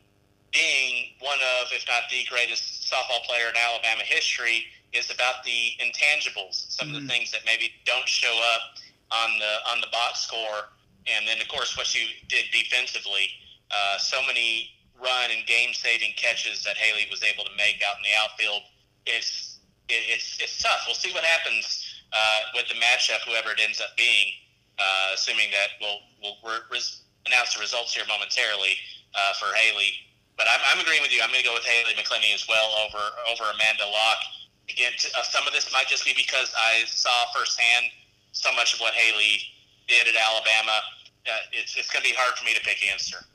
being 0.52 1.10
one 1.20 1.40
of, 1.62 1.72
if 1.72 1.86
not 1.88 2.04
the 2.12 2.26
greatest 2.30 2.92
softball 2.92 3.24
player 3.24 3.48
in 3.50 3.56
Alabama 3.56 4.04
history, 4.04 4.66
is 4.94 5.10
about 5.10 5.44
the 5.44 5.74
intangibles, 5.82 6.70
some 6.70 6.88
mm-hmm. 6.88 6.96
of 6.96 7.02
the 7.02 7.08
mm-hmm. 7.08 7.08
things 7.10 7.32
that 7.32 7.42
maybe 7.46 7.72
don't 7.86 8.08
show 8.08 8.34
up 8.56 8.78
on 9.12 9.38
the 9.40 9.54
on 9.70 9.82
the 9.82 9.88
box 9.92 10.22
score, 10.22 10.74
and 11.08 11.28
then 11.28 11.42
of 11.42 11.48
course 11.48 11.78
what 11.78 11.94
you 11.94 12.08
did 12.30 12.46
defensively. 12.52 13.30
Uh, 13.72 13.98
so 13.98 14.22
many 14.28 14.70
run 14.98 15.32
and 15.36 15.46
game 15.46 15.74
saving 15.74 16.14
catches 16.16 16.64
that 16.64 16.78
Haley 16.78 17.08
was 17.10 17.24
able 17.24 17.44
to 17.44 17.54
make 17.58 17.82
out 17.82 17.98
in 17.98 18.04
the 18.06 18.16
outfield. 18.22 18.64
It's 19.06 19.60
it, 19.90 20.02
it's 20.08 20.40
it's 20.40 20.62
tough. 20.62 20.86
We'll 20.86 20.98
see 20.98 21.12
what 21.12 21.24
happens 21.24 21.66
uh, 22.14 22.54
with 22.56 22.70
the 22.70 22.76
matchup, 22.76 23.22
whoever 23.28 23.52
it 23.52 23.60
ends 23.60 23.82
up 23.82 23.96
being. 23.98 24.34
Uh, 24.80 25.14
assuming 25.14 25.54
that 25.54 25.78
we'll 25.78 26.02
we'll 26.22 26.38
res- 26.72 27.06
announce 27.28 27.54
the 27.54 27.62
results 27.62 27.94
here 27.94 28.06
momentarily 28.10 28.74
uh, 29.14 29.34
for 29.38 29.54
Haley. 29.54 29.94
But 30.34 30.50
I'm, 30.50 30.62
I'm 30.66 30.80
agreeing 30.82 31.06
with 31.06 31.14
you. 31.14 31.22
I'm 31.22 31.30
going 31.30 31.46
to 31.46 31.48
go 31.48 31.54
with 31.54 31.66
Haley 31.66 31.94
McClenny 31.94 32.34
as 32.34 32.50
well 32.50 32.74
over 32.82 33.04
over 33.30 33.46
Amanda 33.54 33.86
Locke. 33.86 34.26
Again, 34.74 34.92
uh, 35.18 35.24
some 35.24 35.46
of 35.46 35.54
this 35.54 35.72
might 35.72 35.88
just 35.88 36.04
be 36.04 36.14
because 36.16 36.54
I 36.58 36.84
saw 36.88 37.12
firsthand 37.36 37.86
so 38.32 38.52
much 38.56 38.74
of 38.74 38.80
what 38.80 38.94
Haley 38.94 39.40
did 39.88 40.08
at 40.08 40.16
Alabama. 40.16 40.80
Uh, 41.28 41.32
it's 41.52 41.78
it's 41.78 41.92
going 41.92 42.04
to 42.04 42.10
be 42.10 42.16
hard 42.18 42.36
for 42.36 42.44
me 42.44 42.54
to 42.54 42.62
pick 42.62 42.78
against 42.82 43.14
her. 43.14 43.26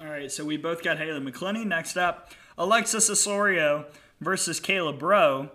All 0.00 0.06
right, 0.06 0.30
so 0.30 0.44
we 0.44 0.56
both 0.56 0.82
got 0.82 0.98
Haley 0.98 1.20
McClenny. 1.20 1.64
Next 1.64 1.96
up, 1.96 2.32
Alexis 2.56 3.08
Osorio 3.08 3.86
versus 4.20 4.60
Kayla 4.60 4.98
Braud. 4.98 5.50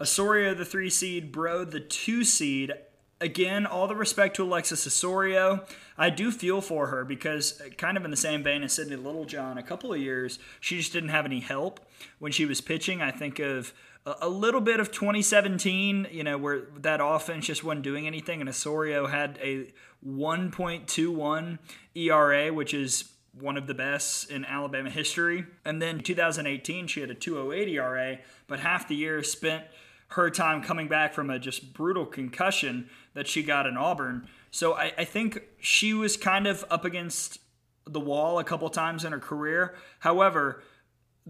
Osorio, 0.00 0.54
the 0.54 0.64
three 0.64 0.90
seed, 0.90 1.32
Braud, 1.32 1.70
the 1.70 1.80
two 1.80 2.24
seed. 2.24 2.72
Again, 3.20 3.66
all 3.66 3.88
the 3.88 3.96
respect 3.96 4.36
to 4.36 4.44
Alexis 4.44 4.86
Osorio. 4.86 5.64
I 5.96 6.10
do 6.10 6.30
feel 6.30 6.60
for 6.60 6.86
her 6.86 7.04
because, 7.04 7.60
uh, 7.60 7.70
kind 7.70 7.96
of 7.96 8.04
in 8.04 8.12
the 8.12 8.16
same 8.16 8.44
vein 8.44 8.62
as 8.62 8.74
Sydney 8.74 8.96
Littlejohn, 8.96 9.58
a 9.58 9.62
couple 9.62 9.92
of 9.92 9.98
years, 9.98 10.38
she 10.60 10.78
just 10.78 10.92
didn't 10.92 11.08
have 11.08 11.26
any 11.26 11.40
help 11.40 11.80
when 12.20 12.30
she 12.30 12.46
was 12.46 12.60
pitching. 12.60 13.02
I 13.02 13.10
think 13.10 13.40
of 13.40 13.74
a 14.06 14.28
little 14.28 14.60
bit 14.60 14.80
of 14.80 14.90
2017, 14.90 16.08
you 16.10 16.24
know, 16.24 16.38
where 16.38 16.62
that 16.78 17.00
offense 17.02 17.46
just 17.46 17.62
wasn't 17.62 17.82
doing 17.82 18.06
anything, 18.06 18.40
and 18.40 18.48
Osorio 18.48 19.06
had 19.06 19.38
a 19.42 19.72
1.21 20.06 21.58
ERA, 21.94 22.52
which 22.52 22.72
is 22.72 23.12
one 23.32 23.56
of 23.56 23.66
the 23.66 23.74
best 23.74 24.30
in 24.30 24.44
Alabama 24.44 24.90
history. 24.90 25.46
And 25.64 25.80
then 25.80 26.00
2018, 26.00 26.86
she 26.86 27.00
had 27.00 27.10
a 27.10 27.14
208 27.14 27.68
ERA, 27.68 28.18
but 28.46 28.60
half 28.60 28.88
the 28.88 28.96
year 28.96 29.22
spent 29.22 29.64
her 30.12 30.30
time 30.30 30.62
coming 30.62 30.88
back 30.88 31.12
from 31.12 31.30
a 31.30 31.38
just 31.38 31.74
brutal 31.74 32.06
concussion 32.06 32.88
that 33.14 33.28
she 33.28 33.42
got 33.42 33.66
in 33.66 33.76
Auburn. 33.76 34.26
So 34.50 34.74
I, 34.74 34.92
I 34.98 35.04
think 35.04 35.42
she 35.60 35.92
was 35.92 36.16
kind 36.16 36.46
of 36.46 36.64
up 36.70 36.84
against 36.84 37.40
the 37.84 38.00
wall 38.00 38.38
a 38.38 38.44
couple 38.44 38.68
times 38.70 39.04
in 39.04 39.12
her 39.12 39.18
career. 39.18 39.74
However, 40.00 40.62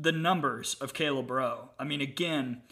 the 0.00 0.12
numbers 0.12 0.74
of 0.80 0.92
Kayla 0.92 1.26
Braud, 1.26 1.68
I 1.78 1.84
mean, 1.84 2.00
again, 2.00 2.62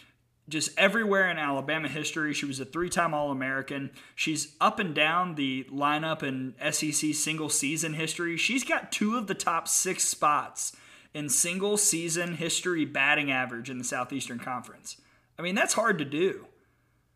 just 0.48 0.78
everywhere 0.78 1.28
in 1.28 1.38
Alabama 1.38 1.88
history. 1.88 2.32
She 2.32 2.46
was 2.46 2.60
a 2.60 2.64
three 2.64 2.88
time 2.88 3.12
All 3.14 3.30
American. 3.30 3.90
She's 4.14 4.54
up 4.60 4.78
and 4.78 4.94
down 4.94 5.34
the 5.34 5.64
lineup 5.64 6.22
in 6.22 6.54
SEC 6.72 7.14
single 7.14 7.48
season 7.48 7.94
history. 7.94 8.36
She's 8.36 8.64
got 8.64 8.92
two 8.92 9.16
of 9.16 9.26
the 9.26 9.34
top 9.34 9.66
six 9.66 10.04
spots 10.04 10.74
in 11.12 11.28
single 11.28 11.76
season 11.76 12.36
history 12.36 12.84
batting 12.84 13.30
average 13.30 13.70
in 13.70 13.78
the 13.78 13.84
Southeastern 13.84 14.38
Conference. 14.38 15.00
I 15.38 15.42
mean, 15.42 15.54
that's 15.54 15.74
hard 15.74 15.98
to 15.98 16.04
do. 16.04 16.46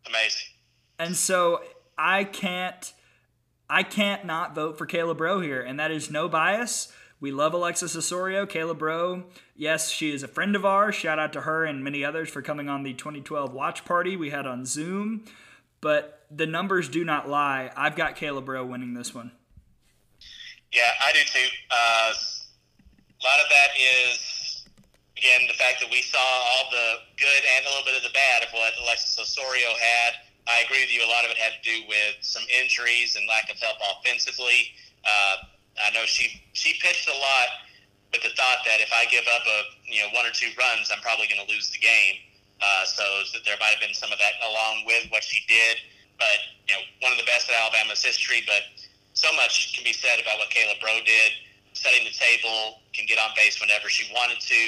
Amazing. 0.07 0.47
And 0.99 1.15
so 1.15 1.61
I 1.97 2.23
can't. 2.23 2.93
I 3.69 3.83
can't 3.83 4.25
not 4.25 4.53
vote 4.53 4.77
for 4.77 4.85
Kayla 4.85 5.15
Braud 5.15 5.45
here, 5.45 5.61
and 5.61 5.79
that 5.79 5.91
is 5.91 6.11
no 6.11 6.27
bias. 6.27 6.91
We 7.21 7.31
love 7.31 7.53
Alexis 7.53 7.95
Osorio, 7.95 8.47
Kayla 8.47 8.75
Braud. 8.75 9.25
Yes, 9.55 9.91
she 9.91 10.11
is 10.11 10.23
a 10.23 10.27
friend 10.27 10.55
of 10.55 10.65
ours. 10.65 10.95
Shout 10.95 11.19
out 11.19 11.31
to 11.33 11.41
her 11.41 11.63
and 11.63 11.83
many 11.83 12.03
others 12.03 12.29
for 12.29 12.41
coming 12.41 12.67
on 12.67 12.81
the 12.81 12.95
2012 12.95 13.53
watch 13.53 13.85
party 13.85 14.17
we 14.17 14.31
had 14.31 14.47
on 14.47 14.65
Zoom. 14.65 15.25
But 15.81 16.25
the 16.31 16.47
numbers 16.47 16.89
do 16.89 17.05
not 17.05 17.29
lie. 17.29 17.69
I've 17.77 17.95
got 17.95 18.15
Kayla 18.15 18.43
Braud 18.43 18.67
winning 18.67 18.95
this 18.95 19.13
one. 19.13 19.31
Yeah, 20.73 20.89
I 20.99 21.13
do 21.13 21.19
too. 21.19 21.47
Uh, 21.69 22.11
a 22.11 23.21
lot 23.21 23.37
of 23.37 23.49
that 23.49 23.69
is, 23.77 24.65
again, 25.15 25.41
the 25.47 25.53
fact 25.53 25.79
that 25.81 25.91
we 25.91 26.01
saw 26.01 26.17
all 26.17 26.71
the 26.71 27.05
good 27.17 27.43
and 27.55 27.65
a 27.65 27.69
little 27.69 27.85
bit 27.85 27.97
of 27.97 28.03
the 28.03 28.13
bad 28.17 28.41
of 28.41 28.49
what 28.51 28.73
Alexis 28.81 29.19
Osorio 29.19 29.69
had. 29.77 30.13
I 30.47 30.63
agree 30.65 30.81
with 30.81 30.91
you. 30.91 31.05
A 31.05 31.11
lot 31.11 31.23
of 31.23 31.29
it 31.29 31.37
had 31.37 31.53
to 31.61 31.69
do 31.69 31.85
with 31.87 32.17
some 32.21 32.43
injuries 32.49 33.15
and 33.15 33.27
lack 33.27 33.51
of 33.51 33.59
help 33.59 33.77
offensively. 33.99 34.73
Uh, 35.05 35.35
I 35.79 35.91
know 35.91 36.03
she 36.05 36.41
she 36.53 36.75
pitched 36.81 37.07
a 37.07 37.15
lot 37.15 37.47
with 38.11 38.23
the 38.23 38.33
thought 38.35 38.67
that 38.67 38.83
if 38.83 38.91
I 38.91 39.07
give 39.07 39.23
up 39.31 39.43
a 39.47 39.59
you 39.87 40.03
know 40.03 40.11
one 40.11 40.25
or 40.27 40.33
two 40.35 40.51
runs, 40.59 40.91
I'm 40.91 40.99
probably 40.99 41.27
going 41.31 41.45
to 41.45 41.49
lose 41.51 41.71
the 41.71 41.79
game. 41.79 42.19
Uh, 42.61 42.85
so 42.85 43.03
there 43.43 43.57
might 43.57 43.73
have 43.73 43.81
been 43.81 43.97
some 43.97 44.11
of 44.13 44.19
that 44.21 44.37
along 44.45 44.85
with 44.85 45.09
what 45.09 45.23
she 45.23 45.41
did. 45.49 45.81
But 46.21 46.37
you 46.69 46.77
know, 46.77 46.83
one 47.01 47.11
of 47.11 47.17
the 47.17 47.25
best 47.25 47.49
in 47.49 47.57
Alabama's 47.57 48.05
history. 48.05 48.45
But 48.45 48.61
so 49.17 49.33
much 49.33 49.73
can 49.73 49.83
be 49.83 49.93
said 49.93 50.21
about 50.21 50.37
what 50.37 50.53
Kayla 50.53 50.77
Braud 50.77 51.01
did, 51.07 51.31
setting 51.73 52.05
the 52.05 52.13
table, 52.13 52.85
can 52.93 53.09
get 53.09 53.17
on 53.17 53.33
base 53.33 53.57
whenever 53.57 53.89
she 53.89 54.05
wanted 54.13 54.37
to, 54.37 54.59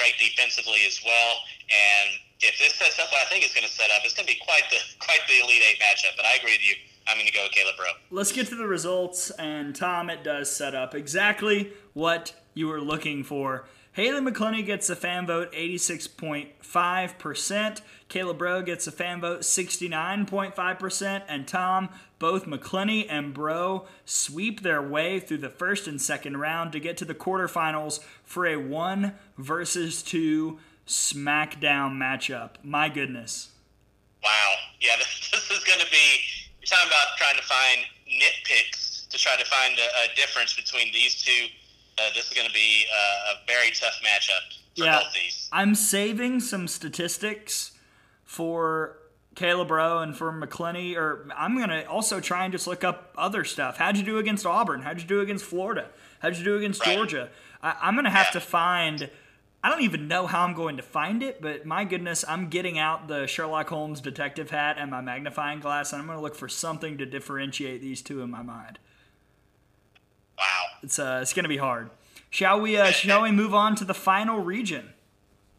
great 0.00 0.16
defensively 0.16 0.88
as 0.88 1.04
well. 1.04 1.32
And 1.68 2.16
if 2.40 2.56
this 2.56 2.80
sets 2.80 2.96
up 2.96 3.12
what 3.12 3.20
I 3.20 3.28
think 3.28 3.44
it's 3.44 3.52
going 3.52 3.68
to 3.68 3.72
set 3.72 3.92
up, 3.92 4.00
it's 4.04 4.16
going 4.16 4.26
to 4.26 4.32
be 4.32 4.40
quite 4.40 4.64
the 4.72 4.80
quite 5.04 5.20
the 5.28 5.44
elite 5.44 5.60
eight 5.60 5.78
matchup. 5.84 6.16
But 6.16 6.24
I 6.24 6.40
agree 6.40 6.56
with 6.56 6.64
you. 6.64 6.76
I'm 7.06 7.16
going 7.16 7.26
to 7.26 7.32
go 7.32 7.42
with 7.42 7.52
Kayla 7.52 7.76
Braud. 7.76 7.94
Let's 8.10 8.32
get 8.32 8.46
to 8.48 8.54
the 8.54 8.66
results. 8.66 9.30
And 9.32 9.76
Tom, 9.76 10.08
it 10.10 10.24
does 10.24 10.50
set 10.50 10.74
up 10.74 10.94
exactly 10.94 11.72
what 11.92 12.32
you 12.54 12.68
were 12.68 12.80
looking 12.80 13.22
for. 13.24 13.66
Haley 13.92 14.20
McClenny 14.20 14.64
gets 14.66 14.88
a 14.90 14.96
fan 14.96 15.26
vote 15.26 15.52
86.5%. 15.52 17.80
Kayla 18.08 18.36
Braud 18.36 18.66
gets 18.66 18.88
a 18.88 18.92
fan 18.92 19.20
vote 19.20 19.42
69.5%. 19.42 21.22
And 21.28 21.46
Tom, 21.46 21.90
both 22.18 22.46
McClenny 22.46 23.06
and 23.08 23.32
Braud 23.32 23.82
sweep 24.04 24.62
their 24.62 24.82
way 24.82 25.20
through 25.20 25.38
the 25.38 25.48
first 25.48 25.86
and 25.86 26.02
second 26.02 26.38
round 26.38 26.72
to 26.72 26.80
get 26.80 26.96
to 26.96 27.04
the 27.04 27.14
quarterfinals 27.14 28.00
for 28.24 28.46
a 28.46 28.56
one 28.56 29.14
versus 29.38 30.02
two 30.02 30.58
SmackDown 30.88 31.96
matchup. 31.96 32.54
My 32.64 32.88
goodness. 32.88 33.50
Wow. 34.24 34.54
Yeah, 34.80 34.94
this, 34.98 35.30
this 35.30 35.52
is 35.52 35.62
going 35.62 35.78
to 35.80 35.90
be 35.92 36.18
you're 36.64 36.78
talking 36.78 36.88
about 36.88 37.16
trying 37.16 37.36
to 37.36 37.42
find 37.42 37.78
nitpicks 38.08 39.08
to 39.08 39.18
try 39.18 39.36
to 39.36 39.44
find 39.44 39.78
a, 39.78 40.10
a 40.10 40.14
difference 40.16 40.54
between 40.56 40.92
these 40.92 41.22
two 41.22 41.46
uh, 41.98 42.02
this 42.14 42.26
is 42.26 42.34
going 42.34 42.46
to 42.46 42.52
be 42.54 42.84
a, 42.92 43.34
a, 43.34 43.46
very 43.46 43.70
tough 43.70 44.00
matchup 44.02 44.58
for 44.76 44.84
yeah, 44.84 44.98
both 44.98 45.12
these. 45.12 45.48
I'm 45.52 45.76
saving 45.76 46.40
some 46.40 46.66
statistics 46.66 47.72
for 48.24 48.98
Kayla 49.36 49.68
Braud 49.68 50.08
and 50.08 50.16
for 50.16 50.32
McClenny, 50.32 50.96
or 50.96 51.28
I'm 51.36 51.56
going 51.56 51.68
to 51.68 51.86
also 51.86 52.18
try 52.18 52.44
and 52.44 52.52
just 52.52 52.66
look 52.66 52.82
up 52.82 53.12
other 53.16 53.44
stuff. 53.44 53.76
How'd 53.76 53.96
you 53.96 54.02
do 54.02 54.18
against 54.18 54.44
Auburn? 54.44 54.82
How'd 54.82 55.00
you 55.00 55.06
do 55.06 55.20
against 55.20 55.44
Florida? 55.44 55.88
How'd 56.20 56.36
you 56.36 56.44
do 56.44 56.56
against 56.56 56.84
right. 56.84 56.96
Georgia? 56.96 57.28
I, 57.62 57.88
am 57.88 57.94
going 57.94 58.04
to 58.04 58.10
have 58.10 58.26
yeah. 58.28 58.40
to 58.40 58.40
find. 58.40 59.10
I 59.64 59.70
don't 59.70 59.80
even 59.80 60.08
know 60.08 60.26
how 60.26 60.42
I'm 60.44 60.52
going 60.52 60.76
to 60.76 60.82
find 60.82 61.22
it, 61.22 61.40
but 61.40 61.64
my 61.64 61.86
goodness, 61.86 62.22
I'm 62.28 62.50
getting 62.50 62.78
out 62.78 63.08
the 63.08 63.26
Sherlock 63.26 63.70
Holmes 63.70 64.02
detective 64.02 64.50
hat 64.50 64.76
and 64.78 64.90
my 64.90 65.00
magnifying 65.00 65.60
glass, 65.60 65.90
and 65.90 66.02
I'm 66.02 66.06
going 66.06 66.18
to 66.18 66.22
look 66.22 66.34
for 66.34 66.50
something 66.50 66.98
to 66.98 67.06
differentiate 67.06 67.80
these 67.80 68.02
two 68.02 68.20
in 68.20 68.30
my 68.30 68.42
mind. 68.42 68.78
Wow, 70.36 70.60
it's 70.82 70.98
uh, 70.98 71.20
it's 71.22 71.32
going 71.32 71.44
to 71.44 71.48
be 71.48 71.56
hard. 71.56 71.88
Shall 72.28 72.60
we? 72.60 72.76
Uh, 72.76 72.90
shall 72.90 73.22
we 73.22 73.30
move 73.30 73.54
on 73.54 73.74
to 73.76 73.86
the 73.86 73.94
final 73.94 74.38
region? 74.38 74.92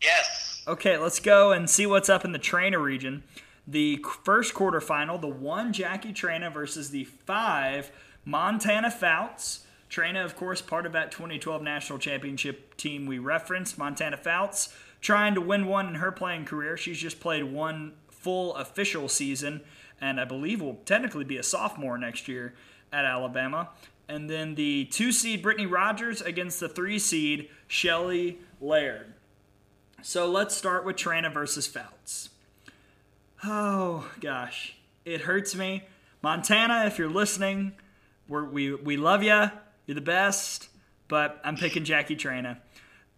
Yes. 0.03 0.63
Okay, 0.67 0.99
let's 0.99 1.19
go 1.19 1.51
and 1.51 1.67
see 1.67 1.87
what's 1.87 2.07
up 2.07 2.23
in 2.23 2.31
the 2.31 2.37
Traina 2.37 2.79
region. 2.79 3.23
The 3.65 4.05
first 4.23 4.53
quarterfinal, 4.53 5.19
the 5.19 5.27
one 5.27 5.73
Jackie 5.73 6.13
Traina 6.13 6.53
versus 6.53 6.91
the 6.91 7.05
five 7.05 7.91
Montana 8.23 8.91
Fouts. 8.91 9.64
Traina, 9.95 10.25
of 10.25 10.35
course, 10.35 10.61
part 10.61 10.85
of 10.85 10.91
that 10.91 11.09
2012 11.11 11.61
national 11.61 11.99
championship 11.99 12.75
team 12.75 13.05
we 13.05 13.17
referenced. 13.17 13.77
Montana 13.77 14.17
Fouts 14.17 14.75
trying 14.99 15.35
to 15.35 15.41
win 15.41 15.67
one 15.67 15.87
in 15.87 15.95
her 15.95 16.11
playing 16.11 16.43
career. 16.43 16.75
She's 16.75 16.99
just 16.99 17.21
played 17.21 17.45
one 17.45 17.93
full 18.09 18.55
official 18.55 19.07
season, 19.07 19.61
and 20.01 20.19
I 20.19 20.25
believe 20.25 20.61
will 20.61 20.81
technically 20.85 21.23
be 21.23 21.37
a 21.37 21.43
sophomore 21.43 21.97
next 21.97 22.27
year 22.27 22.55
at 22.91 23.05
Alabama. 23.05 23.69
And 24.09 24.29
then 24.29 24.55
the 24.55 24.83
two 24.85 25.13
seed 25.13 25.41
Brittany 25.41 25.65
Rogers 25.65 26.21
against 26.21 26.59
the 26.59 26.67
three 26.67 26.99
seed 26.99 27.47
Shelly 27.65 28.39
Laird. 28.59 29.13
So 30.01 30.29
let's 30.29 30.53
start 30.53 30.83
with 30.83 30.97
Traina 30.97 31.33
versus 31.33 31.67
Fouts. 31.67 32.31
Oh 33.45 34.11
gosh, 34.19 34.75
it 35.05 35.21
hurts 35.21 35.55
me. 35.55 35.83
Montana, 36.21 36.83
if 36.85 36.99
you're 36.99 37.09
listening, 37.09 37.71
we're, 38.27 38.43
we 38.43 38.75
we 38.75 38.97
love 38.97 39.23
you. 39.23 39.51
You're 39.85 39.95
the 39.95 40.01
best. 40.01 40.69
But 41.07 41.39
I'm 41.43 41.55
picking 41.55 41.83
Jackie 41.83 42.15
Traina, 42.15 42.57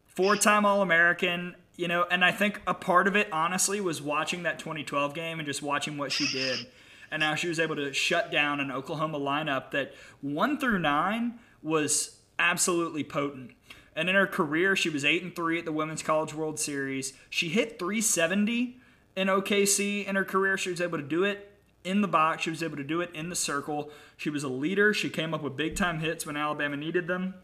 four-time 0.08 0.66
All-American. 0.66 1.56
You 1.78 1.88
know, 1.88 2.06
and 2.10 2.26
I 2.26 2.32
think 2.32 2.62
a 2.68 2.74
part 2.74 3.08
of 3.08 3.16
it, 3.16 3.32
honestly, 3.32 3.80
was 3.80 4.02
watching 4.02 4.44
that 4.44 4.60
2012 4.60 5.14
game 5.14 5.40
and 5.40 5.46
just 5.46 5.62
watching 5.62 5.98
what 5.98 6.12
she 6.12 6.28
did 6.28 6.68
and 7.12 7.20
now 7.20 7.36
she 7.36 7.48
was 7.48 7.60
able 7.60 7.76
to 7.76 7.94
shut 7.94 8.32
down 8.32 8.60
an 8.60 8.72
Oklahoma 8.72 9.20
lineup 9.20 9.72
that 9.72 9.94
one 10.22 10.58
through 10.60 10.80
nine 10.80 11.40
was 11.62 12.20
absolutely 12.38 13.04
potent. 13.04 13.52
And 13.96 14.10
in 14.10 14.16
her 14.16 14.28
career, 14.28 14.76
she 14.76 14.90
was 14.90 15.04
eight 15.04 15.24
and 15.24 15.36
three 15.36 15.58
at 15.58 15.66
the 15.66 15.72
Women's 15.72 16.04
College 16.04 16.34
World 16.34 16.60
Series. 16.60 17.14
She 17.30 17.50
hit 17.50 17.80
370 17.80 18.80
in 19.16 19.28
OKC 19.28 20.06
in 20.06 20.16
her 20.16 20.26
career. 20.26 20.58
She 20.58 20.70
was 20.70 20.82
able 20.82 20.98
to 20.98 21.04
do 21.04 21.24
it 21.24 21.52
in 21.88 22.02
the 22.02 22.08
box. 22.08 22.44
She 22.44 22.50
was 22.50 22.62
able 22.62 22.78
to 22.78 22.84
do 22.84 23.02
it 23.02 23.10
in 23.14 23.30
the 23.30 23.36
circle. 23.36 23.90
She 24.18 24.30
was 24.30 24.44
a 24.44 24.50
leader. 24.50 24.94
She 24.94 25.10
came 25.10 25.34
up 25.34 25.42
with 25.42 25.56
big 25.56 25.76
time 25.76 26.00
hits 26.00 26.26
when 26.26 26.38
Alabama 26.38 26.78
needed 26.78 27.08
them. 27.08 27.36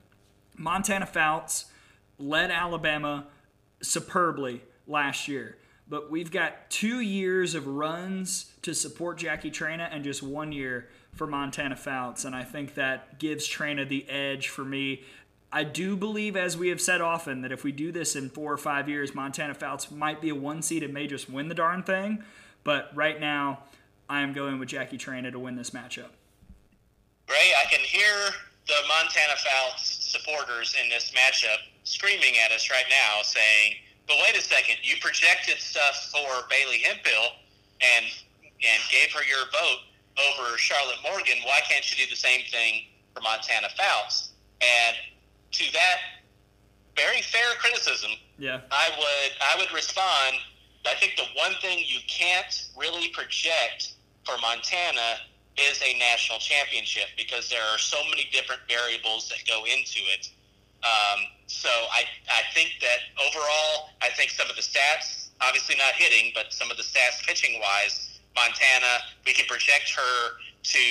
Montana 0.58 1.06
Fouts 1.06 1.66
led 2.20 2.52
Alabama 2.52 3.28
superbly 3.82 4.62
last 4.88 5.28
year 5.28 5.58
but 5.88 6.10
we've 6.10 6.32
got 6.32 6.70
two 6.70 7.02
years 7.02 7.56
of 7.56 7.68
runs 7.68 8.54
to 8.62 8.74
support 8.74 9.18
Jackie 9.18 9.52
Traina 9.52 9.90
and 9.92 10.04
just 10.04 10.24
one 10.24 10.52
year 10.52 10.88
for 11.12 11.28
Montana 11.28 11.76
Fouts. 11.76 12.26
And 12.26 12.36
I 12.36 12.44
think 12.44 12.76
that 12.76 13.20
gives 13.20 13.48
Traina 13.48 13.88
the 13.88 14.10
edge 14.10 14.48
for 14.48 14.64
me. 14.64 15.04
I 15.52 15.64
do 15.64 15.96
believe, 15.96 16.36
as 16.36 16.58
we 16.58 16.70
have 16.70 16.82
said 16.82 17.02
often, 17.02 17.42
that 17.42 17.52
if 17.52 17.64
we 17.64 17.72
do 17.72 17.92
this 17.92 18.16
in 18.16 18.30
four 18.30 18.52
or 18.52 18.58
five 18.58 18.90
years, 18.90 19.14
Montana 19.14 19.54
Fouts 19.54 19.92
might 19.92 20.20
be 20.20 20.30
a 20.30 20.36
one 20.36 20.62
seed 20.62 20.82
and 20.84 20.94
may 20.94 21.06
just 21.06 21.30
win 21.30 21.48
the 21.48 21.56
darn 21.56 21.84
thing. 21.84 22.24
But 22.64 22.90
right 22.96 23.20
now, 23.20 23.60
I 24.14 24.22
am 24.22 24.32
going 24.32 24.60
with 24.60 24.70
Jackie 24.70 25.00
Traina 25.00 25.32
to 25.32 25.40
win 25.40 25.56
this 25.56 25.72
matchup. 25.72 26.14
Ray, 27.28 27.50
I 27.58 27.66
can 27.72 27.80
hear 27.80 28.30
the 28.68 28.76
Montana 28.88 29.34
Fouts 29.42 29.90
supporters 30.06 30.76
in 30.80 30.88
this 30.88 31.12
matchup 31.18 31.58
screaming 31.84 32.36
at 32.46 32.52
us 32.52 32.70
right 32.70 32.86
now 32.92 33.24
saying, 33.24 33.74
but 34.08 34.18
wait 34.22 34.38
a 34.38 34.42
second, 34.42 34.76
you 34.84 34.98
projected 35.02 35.58
stuff 35.58 36.12
for 36.14 36.48
Bailey 36.48 36.78
Hemphill 36.78 37.42
and 37.82 38.06
and 38.44 38.82
gave 38.92 39.12
her 39.14 39.24
your 39.26 39.50
vote 39.52 39.82
over 40.30 40.58
Charlotte 40.60 41.02
Morgan. 41.02 41.42
Why 41.44 41.62
can't 41.68 41.84
you 41.90 42.06
do 42.06 42.08
the 42.08 42.16
same 42.16 42.42
thing 42.52 42.84
for 43.16 43.22
Montana 43.22 43.70
Fouts? 43.76 44.34
And 44.62 44.96
to 45.54 45.74
that 45.74 45.98
very 46.96 47.24
fair 47.24 47.56
criticism, 47.58 48.12
yeah, 48.38 48.62
I 48.70 48.90
would 48.96 49.32
I 49.42 49.58
would 49.58 49.74
respond. 49.74 50.38
I 50.86 50.94
think 51.00 51.16
the 51.16 51.26
one 51.36 51.54
thing 51.62 51.80
you 51.88 52.00
can't 52.08 52.70
really 52.78 53.08
project 53.08 53.94
for 54.26 54.38
Montana 54.42 55.22
is 55.58 55.82
a 55.86 55.98
national 56.00 56.40
championship 56.40 57.14
because 57.18 57.50
there 57.50 57.62
are 57.62 57.78
so 57.78 57.98
many 58.10 58.28
different 58.32 58.62
variables 58.68 59.30
that 59.30 59.46
go 59.48 59.64
into 59.66 60.02
it. 60.10 60.30
Um, 60.84 61.30
so 61.48 61.70
I, 61.70 62.04
I 62.28 62.42
think 62.54 62.82
that 62.82 63.08
overall, 63.22 63.94
I 64.02 64.10
think 64.10 64.32
some 64.32 64.50
of 64.50 64.56
the 64.56 64.66
stats, 64.66 65.30
obviously 65.42 65.76
not 65.76 65.94
hitting, 65.94 66.32
but 66.34 66.52
some 66.52 66.72
of 66.72 66.78
the 66.78 66.84
stats 66.84 67.24
pitching 67.26 67.60
wise, 67.62 68.20
Montana, 68.36 69.06
we 69.26 69.34
can 69.34 69.46
project 69.46 69.94
her 69.96 70.42
to 70.64 70.84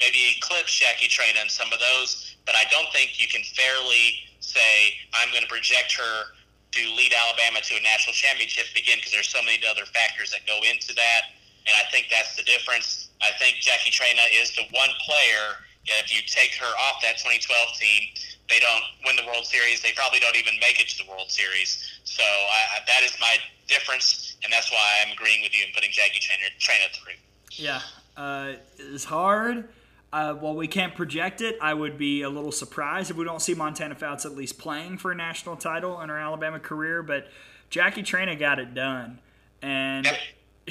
maybe 0.00 0.34
eclipse 0.36 0.74
Jackie 0.74 1.08
Traina 1.08 1.40
and 1.40 1.50
some 1.50 1.72
of 1.72 1.78
those, 1.78 2.36
but 2.46 2.54
I 2.56 2.64
don't 2.70 2.90
think 2.92 3.20
you 3.20 3.28
can 3.28 3.42
fairly 3.54 4.26
say 4.40 4.96
I'm 5.14 5.30
going 5.30 5.44
to 5.44 5.48
project 5.48 5.92
her 5.94 6.34
to 6.72 6.82
lead 6.96 7.12
Alabama 7.12 7.60
to 7.60 7.74
a 7.76 7.82
national 7.82 8.14
championship 8.14 8.66
again 8.74 8.98
because 8.98 9.12
there's 9.12 9.28
so 9.28 9.42
many 9.42 9.60
other 9.68 9.84
factors 9.86 10.30
that 10.30 10.46
go 10.46 10.58
into 10.64 10.94
that, 10.94 11.36
and 11.66 11.74
I 11.76 11.84
think 11.90 12.08
that's 12.10 12.36
the 12.36 12.42
difference. 12.42 13.08
I 13.22 13.30
think 13.38 13.56
Jackie 13.60 13.90
Traina 13.90 14.24
is 14.32 14.54
the 14.56 14.62
one 14.72 14.90
player. 15.04 15.60
that 15.88 16.04
If 16.04 16.14
you 16.14 16.22
take 16.26 16.54
her 16.54 16.72
off 16.88 17.02
that 17.02 17.18
2012 17.18 17.48
team, 17.78 18.02
they 18.48 18.58
don't 18.58 18.84
win 19.06 19.16
the 19.16 19.26
World 19.26 19.46
Series. 19.46 19.80
They 19.80 19.92
probably 19.92 20.20
don't 20.20 20.36
even 20.36 20.54
make 20.60 20.80
it 20.80 20.88
to 20.90 21.04
the 21.04 21.10
World 21.10 21.30
Series. 21.30 22.00
So 22.04 22.22
I, 22.22 22.80
that 22.86 23.02
is 23.02 23.14
my 23.20 23.36
difference, 23.68 24.36
and 24.42 24.52
that's 24.52 24.70
why 24.70 25.04
I'm 25.06 25.12
agreeing 25.12 25.42
with 25.42 25.56
you 25.56 25.64
and 25.64 25.74
putting 25.74 25.90
Jackie 25.92 26.18
Traina, 26.18 26.50
Traina 26.58 26.90
through. 26.92 27.14
Yeah, 27.52 27.80
uh, 28.16 28.54
it's 28.78 29.04
hard. 29.04 29.68
Uh, 30.12 30.34
while 30.34 30.56
we 30.56 30.66
can't 30.66 30.96
project 30.96 31.40
it, 31.40 31.56
I 31.62 31.72
would 31.72 31.96
be 31.96 32.22
a 32.22 32.28
little 32.28 32.50
surprised 32.50 33.12
if 33.12 33.16
we 33.16 33.24
don't 33.24 33.40
see 33.40 33.54
Montana 33.54 33.94
Fouts 33.94 34.26
at 34.26 34.32
least 34.32 34.58
playing 34.58 34.98
for 34.98 35.12
a 35.12 35.14
national 35.14 35.54
title 35.54 36.00
in 36.00 36.08
her 36.08 36.18
Alabama 36.18 36.58
career. 36.58 37.04
But 37.04 37.28
Jackie 37.70 38.02
Traina 38.02 38.36
got 38.36 38.58
it 38.58 38.74
done, 38.74 39.20
and 39.62 40.06
yep. 40.06 40.18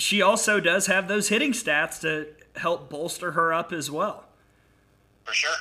She 0.02 0.22
also 0.22 0.60
does 0.60 0.88
have 0.88 1.08
those 1.08 1.30
hitting 1.30 1.52
stats 1.52 2.00
to 2.02 2.28
help 2.56 2.90
bolster 2.90 3.32
her 3.32 3.54
up 3.54 3.72
as 3.72 3.90
well. 3.90 4.26
For 5.24 5.34
sure. 5.34 5.56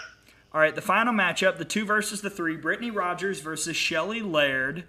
All 0.53 0.61
right, 0.61 0.75
the 0.75 0.83
final 0.83 1.13
matchup, 1.13 1.59
the 1.59 1.65
two 1.65 1.85
versus 1.85 2.23
the 2.23 2.31
three, 2.31 2.57
Brittany 2.57 2.91
Rogers 2.91 3.41
versus 3.41 3.77
Shelly 3.77 4.23
Laird. 4.23 4.85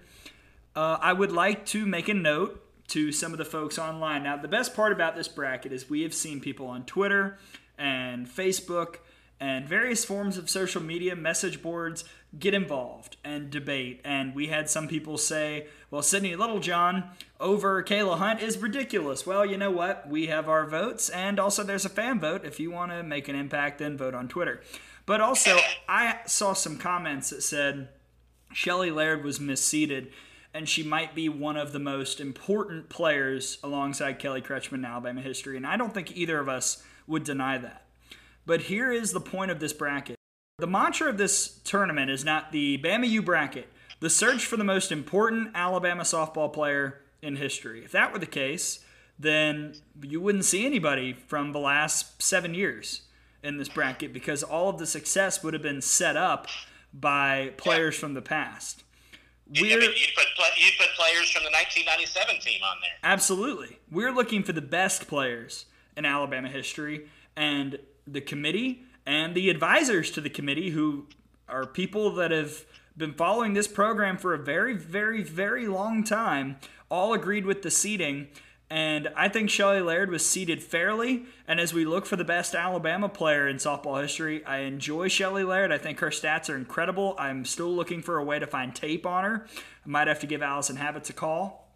Uh, 0.75 0.97
I 1.01 1.13
would 1.13 1.31
like 1.31 1.65
to 1.67 1.85
make 1.85 2.07
a 2.07 2.13
note 2.13 2.63
to 2.89 3.11
some 3.11 3.33
of 3.33 3.37
the 3.37 3.45
folks 3.45 3.77
online. 3.77 4.23
Now, 4.23 4.37
the 4.37 4.47
best 4.47 4.73
part 4.73 4.91
about 4.91 5.15
this 5.15 5.27
bracket 5.27 5.71
is 5.71 5.89
we 5.89 6.01
have 6.03 6.13
seen 6.13 6.39
people 6.39 6.67
on 6.67 6.85
Twitter 6.85 7.37
and 7.77 8.27
Facebook 8.27 8.97
and 9.39 9.67
various 9.67 10.03
forms 10.03 10.37
of 10.37 10.49
social 10.49 10.81
media 10.81 11.15
message 11.15 11.61
boards 11.61 12.03
get 12.37 12.53
involved 12.53 13.17
and 13.23 13.49
debate. 13.49 14.01
And 14.03 14.35
we 14.35 14.47
had 14.47 14.69
some 14.69 14.87
people 14.87 15.17
say, 15.17 15.67
well, 15.91 16.01
Sydney 16.01 16.35
Littlejohn 16.35 17.03
over 17.39 17.81
Kaila 17.83 18.17
Hunt 18.17 18.41
is 18.41 18.57
ridiculous. 18.57 19.25
Well, 19.25 19.45
you 19.45 19.57
know 19.57 19.71
what? 19.71 20.07
We 20.07 20.27
have 20.27 20.47
our 20.47 20.65
votes, 20.67 21.09
and 21.09 21.39
also 21.39 21.63
there's 21.63 21.85
a 21.85 21.89
fan 21.89 22.19
vote. 22.19 22.45
If 22.45 22.59
you 22.59 22.69
want 22.71 22.91
to 22.91 23.01
make 23.01 23.27
an 23.27 23.35
impact, 23.35 23.79
then 23.79 23.97
vote 23.97 24.13
on 24.13 24.27
Twitter. 24.27 24.61
But 25.05 25.21
also, 25.21 25.57
I 25.87 26.19
saw 26.27 26.53
some 26.53 26.77
comments 26.77 27.31
that 27.31 27.41
said 27.41 27.89
Shelly 28.53 28.91
Laird 28.91 29.23
was 29.23 29.39
misseeded, 29.39 30.11
and 30.53 30.69
she 30.69 30.83
might 30.83 31.15
be 31.15 31.29
one 31.29 31.57
of 31.57 31.71
the 31.71 31.79
most 31.79 32.19
important 32.19 32.89
players 32.89 33.57
alongside 33.63 34.19
Kelly 34.19 34.41
Kretschman 34.41 34.73
in 34.79 34.85
Alabama 34.85 35.21
history. 35.21 35.57
And 35.57 35.65
I 35.65 35.77
don't 35.77 35.93
think 35.93 36.15
either 36.15 36.39
of 36.39 36.47
us 36.47 36.83
would 37.07 37.23
deny 37.23 37.57
that. 37.57 37.85
But 38.45 38.61
here 38.61 38.91
is 38.91 39.11
the 39.11 39.19
point 39.19 39.49
of 39.49 39.59
this 39.59 39.73
bracket. 39.73 40.15
The 40.59 40.67
mantra 40.67 41.09
of 41.09 41.17
this 41.17 41.59
tournament 41.63 42.11
is 42.11 42.25
not 42.25 42.51
the 42.51 42.77
Bama 42.77 43.07
U 43.07 43.21
bracket, 43.21 43.67
the 43.99 44.09
search 44.09 44.45
for 44.45 44.57
the 44.57 44.63
most 44.63 44.91
important 44.91 45.51
Alabama 45.55 46.03
softball 46.03 46.51
player 46.51 47.01
in 47.21 47.35
history. 47.35 47.83
If 47.83 47.91
that 47.91 48.13
were 48.13 48.19
the 48.19 48.25
case, 48.25 48.79
then 49.17 49.75
you 50.01 50.21
wouldn't 50.21 50.45
see 50.45 50.65
anybody 50.65 51.13
from 51.13 51.51
the 51.51 51.59
last 51.59 52.21
seven 52.21 52.53
years 52.53 53.01
in 53.43 53.57
this 53.57 53.69
bracket 53.69 54.13
because 54.13 54.43
all 54.43 54.69
of 54.69 54.77
the 54.77 54.85
success 54.85 55.43
would 55.43 55.53
have 55.53 55.63
been 55.63 55.81
set 55.81 56.15
up 56.15 56.47
by 56.93 57.51
players 57.57 57.95
yeah. 57.95 57.99
from 58.01 58.13
the 58.13 58.21
past. 58.21 58.83
We're, 59.49 59.65
you 59.65 59.77
put, 59.79 59.91
you 60.57 60.71
put 60.77 60.87
players 60.95 61.31
from 61.31 61.43
the 61.43 61.49
1997 61.49 62.39
team 62.39 62.61
on 62.63 62.77
there. 62.81 62.91
Absolutely. 63.03 63.79
We're 63.91 64.11
looking 64.11 64.43
for 64.43 64.53
the 64.53 64.61
best 64.61 65.07
players 65.07 65.65
in 65.97 66.05
Alabama 66.05 66.49
history, 66.49 67.09
and 67.35 67.79
the 68.05 68.21
committee 68.21 68.83
and 69.05 69.33
the 69.33 69.49
advisors 69.49 70.11
to 70.11 70.21
the 70.21 70.29
committee, 70.29 70.69
who 70.69 71.07
are 71.47 71.65
people 71.65 72.13
that 72.15 72.31
have 72.31 72.63
been 72.99 73.13
following 73.13 73.53
this 73.53 73.67
program 73.67 74.17
for 74.17 74.33
a 74.33 74.37
very, 74.37 74.75
very, 74.75 75.23
very 75.23 75.67
long 75.67 76.03
time, 76.03 76.57
all 76.91 77.13
agreed 77.13 77.45
with 77.45 77.61
the 77.61 77.71
seeding. 77.71 78.27
And 78.69 79.07
I 79.15 79.29
think 79.29 79.49
Shelly 79.49 79.81
Laird 79.81 80.11
was 80.11 80.23
seeded 80.23 80.61
fairly. 80.61 81.25
And 81.47 81.59
as 81.59 81.73
we 81.73 81.85
look 81.85 82.05
for 82.05 82.17
the 82.17 82.23
best 82.23 82.53
Alabama 82.53 83.09
player 83.09 83.47
in 83.47 83.55
softball 83.55 83.99
history, 83.99 84.45
I 84.45 84.59
enjoy 84.59 85.07
Shelly 85.07 85.43
Laird. 85.43 85.71
I 85.71 85.79
think 85.79 85.99
her 85.99 86.09
stats 86.09 86.53
are 86.53 86.57
incredible. 86.57 87.15
I'm 87.17 87.45
still 87.45 87.73
looking 87.73 88.03
for 88.03 88.17
a 88.17 88.23
way 88.23 88.37
to 88.37 88.45
find 88.45 88.75
tape 88.75 89.07
on 89.07 89.23
her. 89.23 89.47
I 89.85 89.89
might 89.89 90.07
have 90.07 90.19
to 90.19 90.27
give 90.27 90.43
Allison 90.43 90.75
Habits 90.75 91.09
a 91.09 91.13
call. 91.13 91.73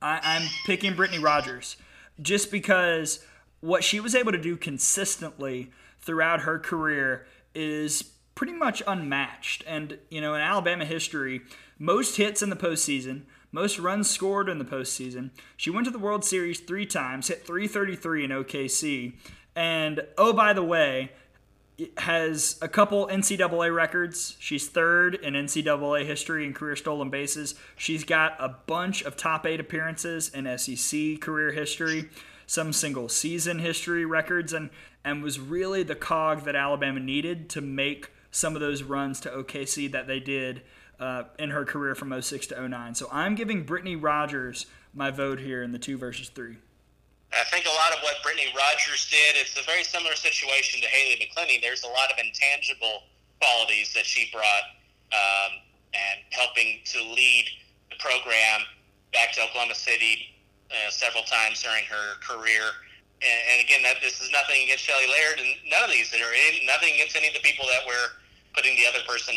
I, 0.00 0.20
I'm 0.22 0.48
picking 0.66 0.94
Brittany 0.94 1.20
Rogers 1.20 1.76
just 2.20 2.52
because 2.52 3.24
what 3.60 3.82
she 3.82 3.98
was 3.98 4.14
able 4.14 4.32
to 4.32 4.38
do 4.38 4.56
consistently 4.56 5.72
throughout 5.98 6.42
her 6.42 6.58
career 6.58 7.26
is 7.54 8.04
pretty 8.40 8.54
much 8.54 8.82
unmatched. 8.86 9.62
And, 9.66 9.98
you 10.08 10.18
know, 10.18 10.34
in 10.34 10.40
Alabama 10.40 10.86
history, 10.86 11.42
most 11.78 12.16
hits 12.16 12.40
in 12.40 12.48
the 12.48 12.56
postseason, 12.56 13.24
most 13.52 13.78
runs 13.78 14.08
scored 14.08 14.48
in 14.48 14.58
the 14.58 14.64
postseason. 14.64 15.28
She 15.58 15.68
went 15.68 15.84
to 15.84 15.90
the 15.90 15.98
World 15.98 16.24
Series 16.24 16.58
three 16.58 16.86
times, 16.86 17.28
hit 17.28 17.46
333 17.46 18.24
in 18.24 18.30
OKC. 18.30 19.12
And, 19.54 20.06
oh, 20.16 20.32
by 20.32 20.54
the 20.54 20.62
way, 20.62 21.12
has 21.98 22.58
a 22.62 22.68
couple 22.68 23.08
NCAA 23.08 23.74
records. 23.74 24.38
She's 24.40 24.66
third 24.66 25.16
in 25.16 25.34
NCAA 25.34 26.06
history 26.06 26.46
in 26.46 26.54
career 26.54 26.76
stolen 26.76 27.10
bases. 27.10 27.56
She's 27.76 28.04
got 28.04 28.36
a 28.38 28.48
bunch 28.48 29.02
of 29.02 29.18
top 29.18 29.44
eight 29.44 29.60
appearances 29.60 30.30
in 30.30 30.46
SEC 30.56 31.20
career 31.20 31.52
history, 31.52 32.08
some 32.46 32.72
single 32.72 33.10
season 33.10 33.58
history 33.58 34.06
records, 34.06 34.54
and, 34.54 34.70
and 35.04 35.22
was 35.22 35.38
really 35.38 35.82
the 35.82 35.94
cog 35.94 36.46
that 36.46 36.56
Alabama 36.56 37.00
needed 37.00 37.50
to 37.50 37.60
make 37.60 38.08
some 38.30 38.54
of 38.54 38.60
those 38.60 38.82
runs 38.82 39.20
to 39.20 39.30
OKC 39.30 39.90
that 39.92 40.06
they 40.06 40.20
did 40.20 40.62
uh, 40.98 41.24
in 41.38 41.50
her 41.50 41.64
career 41.64 41.94
from 41.94 42.20
06 42.20 42.46
to 42.48 42.68
09. 42.68 42.94
So 42.94 43.08
I'm 43.10 43.34
giving 43.34 43.64
Brittany 43.64 43.96
Rogers 43.96 44.66
my 44.94 45.10
vote 45.10 45.40
here 45.40 45.62
in 45.62 45.72
the 45.72 45.78
two 45.78 45.96
versus 45.96 46.28
three. 46.28 46.56
I 47.32 47.44
think 47.44 47.64
a 47.64 47.70
lot 47.70 47.92
of 47.92 48.02
what 48.02 48.16
Brittany 48.22 48.52
Rogers 48.56 49.08
did, 49.08 49.40
it's 49.40 49.56
a 49.58 49.62
very 49.62 49.84
similar 49.84 50.14
situation 50.14 50.80
to 50.82 50.88
Haley 50.88 51.16
McClenny. 51.22 51.62
There's 51.62 51.84
a 51.84 51.88
lot 51.88 52.10
of 52.12 52.18
intangible 52.18 53.04
qualities 53.40 53.94
that 53.94 54.04
she 54.04 54.28
brought 54.32 54.66
um, 55.12 55.62
and 55.94 56.20
helping 56.30 56.80
to 56.84 56.98
lead 57.14 57.46
the 57.90 57.96
program 57.98 58.60
back 59.12 59.32
to 59.32 59.42
Oklahoma 59.42 59.74
City 59.74 60.34
uh, 60.70 60.90
several 60.90 61.22
times 61.24 61.62
during 61.62 61.84
her 61.84 62.18
career. 62.20 62.62
And, 63.20 63.40
and 63.52 63.58
again, 63.60 63.82
that 63.84 64.00
this 64.00 64.20
is 64.20 64.32
nothing 64.32 64.64
against 64.64 64.84
Shelly 64.84 65.06
Laird, 65.06 65.40
and 65.40 65.48
none 65.68 65.84
of 65.84 65.92
these 65.92 66.10
that 66.10 66.20
are 66.20 66.32
in, 66.32 66.64
nothing 66.64 66.94
against 66.94 67.16
any 67.16 67.28
of 67.28 67.34
the 67.34 67.44
people 67.44 67.66
that 67.68 67.84
we're 67.86 68.16
putting 68.56 68.76
the 68.76 68.88
other 68.88 69.04
person 69.06 69.34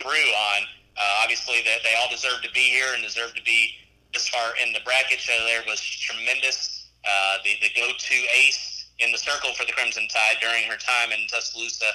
through 0.00 0.28
on. 0.52 0.60
Uh, 0.96 1.22
obviously, 1.22 1.62
that 1.62 1.84
they 1.84 1.94
all 2.00 2.10
deserve 2.10 2.42
to 2.42 2.50
be 2.52 2.72
here 2.72 2.94
and 2.94 3.02
deserve 3.02 3.34
to 3.34 3.42
be 3.44 3.76
this 4.12 4.28
far 4.28 4.56
in 4.64 4.72
the 4.72 4.80
bracket. 4.84 5.20
Shelly 5.20 5.44
Laird 5.44 5.64
was 5.68 5.80
tremendous 5.80 6.88
uh, 7.04 7.36
the, 7.44 7.54
the 7.62 7.70
go-to 7.76 8.18
ace 8.34 8.90
in 8.98 9.12
the 9.12 9.18
circle 9.18 9.52
for 9.54 9.64
the 9.64 9.72
Crimson 9.72 10.08
Tide 10.08 10.36
during 10.40 10.64
her 10.64 10.76
time 10.76 11.12
in 11.12 11.26
Tuscaloosa. 11.28 11.86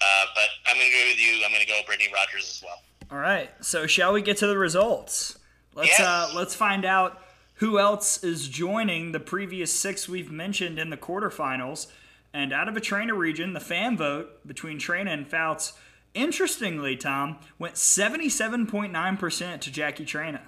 Uh, 0.00 0.24
but 0.34 0.48
I'm 0.66 0.76
going 0.76 0.90
to 0.90 0.96
go 0.96 1.04
with 1.08 1.20
you. 1.20 1.44
I'm 1.44 1.52
going 1.52 1.64
to 1.64 1.68
go 1.68 1.80
Brittany 1.86 2.10
Rogers 2.12 2.48
as 2.48 2.62
well. 2.64 2.82
All 3.10 3.18
right. 3.18 3.50
So 3.60 3.86
shall 3.86 4.12
we 4.12 4.22
get 4.22 4.38
to 4.38 4.46
the 4.46 4.58
results? 4.58 5.38
Let's 5.74 5.98
yes. 5.98 6.00
uh, 6.00 6.30
let's 6.34 6.54
find 6.54 6.84
out 6.84 7.22
who 7.58 7.78
else 7.78 8.22
is 8.22 8.48
joining 8.48 9.12
the 9.12 9.20
previous 9.20 9.72
six 9.72 10.08
we've 10.08 10.30
mentioned 10.30 10.78
in 10.78 10.90
the 10.90 10.96
quarterfinals. 10.96 11.88
And 12.32 12.52
out 12.52 12.68
of 12.68 12.76
a 12.76 12.80
Traina 12.80 13.16
region, 13.16 13.52
the 13.52 13.60
fan 13.60 13.96
vote 13.96 14.46
between 14.46 14.78
Traina 14.78 15.12
and 15.12 15.26
Fouts, 15.26 15.72
interestingly, 16.14 16.96
Tom, 16.96 17.38
went 17.58 17.74
77.9% 17.74 19.60
to 19.60 19.70
Jackie 19.72 20.04
Traina. 20.04 20.40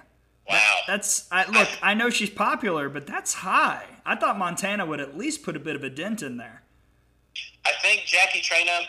Wow. 0.47 0.57
That, 0.87 0.87
that's 0.87 1.27
I, 1.31 1.49
look. 1.49 1.67
I 1.81 1.93
know 1.93 2.09
she's 2.09 2.29
popular, 2.29 2.89
but 2.89 3.07
that's 3.07 3.33
high. 3.35 3.85
I 4.05 4.15
thought 4.15 4.37
Montana 4.37 4.85
would 4.85 4.99
at 4.99 5.17
least 5.17 5.43
put 5.43 5.55
a 5.55 5.59
bit 5.59 5.75
of 5.75 5.83
a 5.83 5.89
dent 5.89 6.21
in 6.21 6.37
there. 6.37 6.63
I 7.65 7.71
think 7.81 8.01
Jackie 8.05 8.41
Traina, 8.41 8.85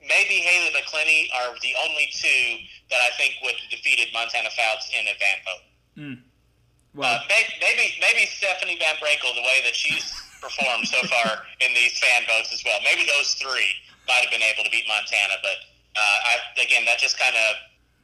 maybe 0.00 0.34
Haley 0.34 0.70
McClenny 0.72 1.26
are 1.38 1.54
the 1.62 1.72
only 1.84 2.08
two 2.12 2.64
that 2.90 3.00
I 3.00 3.10
think 3.16 3.34
would 3.42 3.54
have 3.54 3.70
defeated 3.70 4.08
Montana 4.12 4.48
Fouts 4.56 4.90
in 4.98 5.06
a 5.06 5.14
van 5.18 5.38
vote. 5.44 5.62
Mm. 5.98 6.22
Well, 6.96 7.20
uh, 7.20 7.20
maybe 7.60 7.92
maybe 8.00 8.24
Stephanie 8.26 8.80
VanBrakle, 8.80 9.36
the 9.36 9.44
way 9.44 9.60
that 9.64 9.76
she's 9.76 10.08
performed 10.40 10.88
so 10.88 11.04
far 11.06 11.44
in 11.60 11.74
these 11.74 11.98
fan 12.00 12.24
votes 12.26 12.52
as 12.52 12.64
well. 12.64 12.80
Maybe 12.82 13.04
those 13.04 13.34
three 13.34 13.68
might 14.08 14.24
have 14.24 14.32
been 14.32 14.42
able 14.42 14.64
to 14.64 14.70
beat 14.70 14.88
Montana, 14.88 15.36
but 15.42 15.58
uh, 15.96 16.00
I, 16.00 16.62
again, 16.62 16.84
that 16.86 16.98
just 16.98 17.18
kind 17.18 17.36
of 17.36 17.56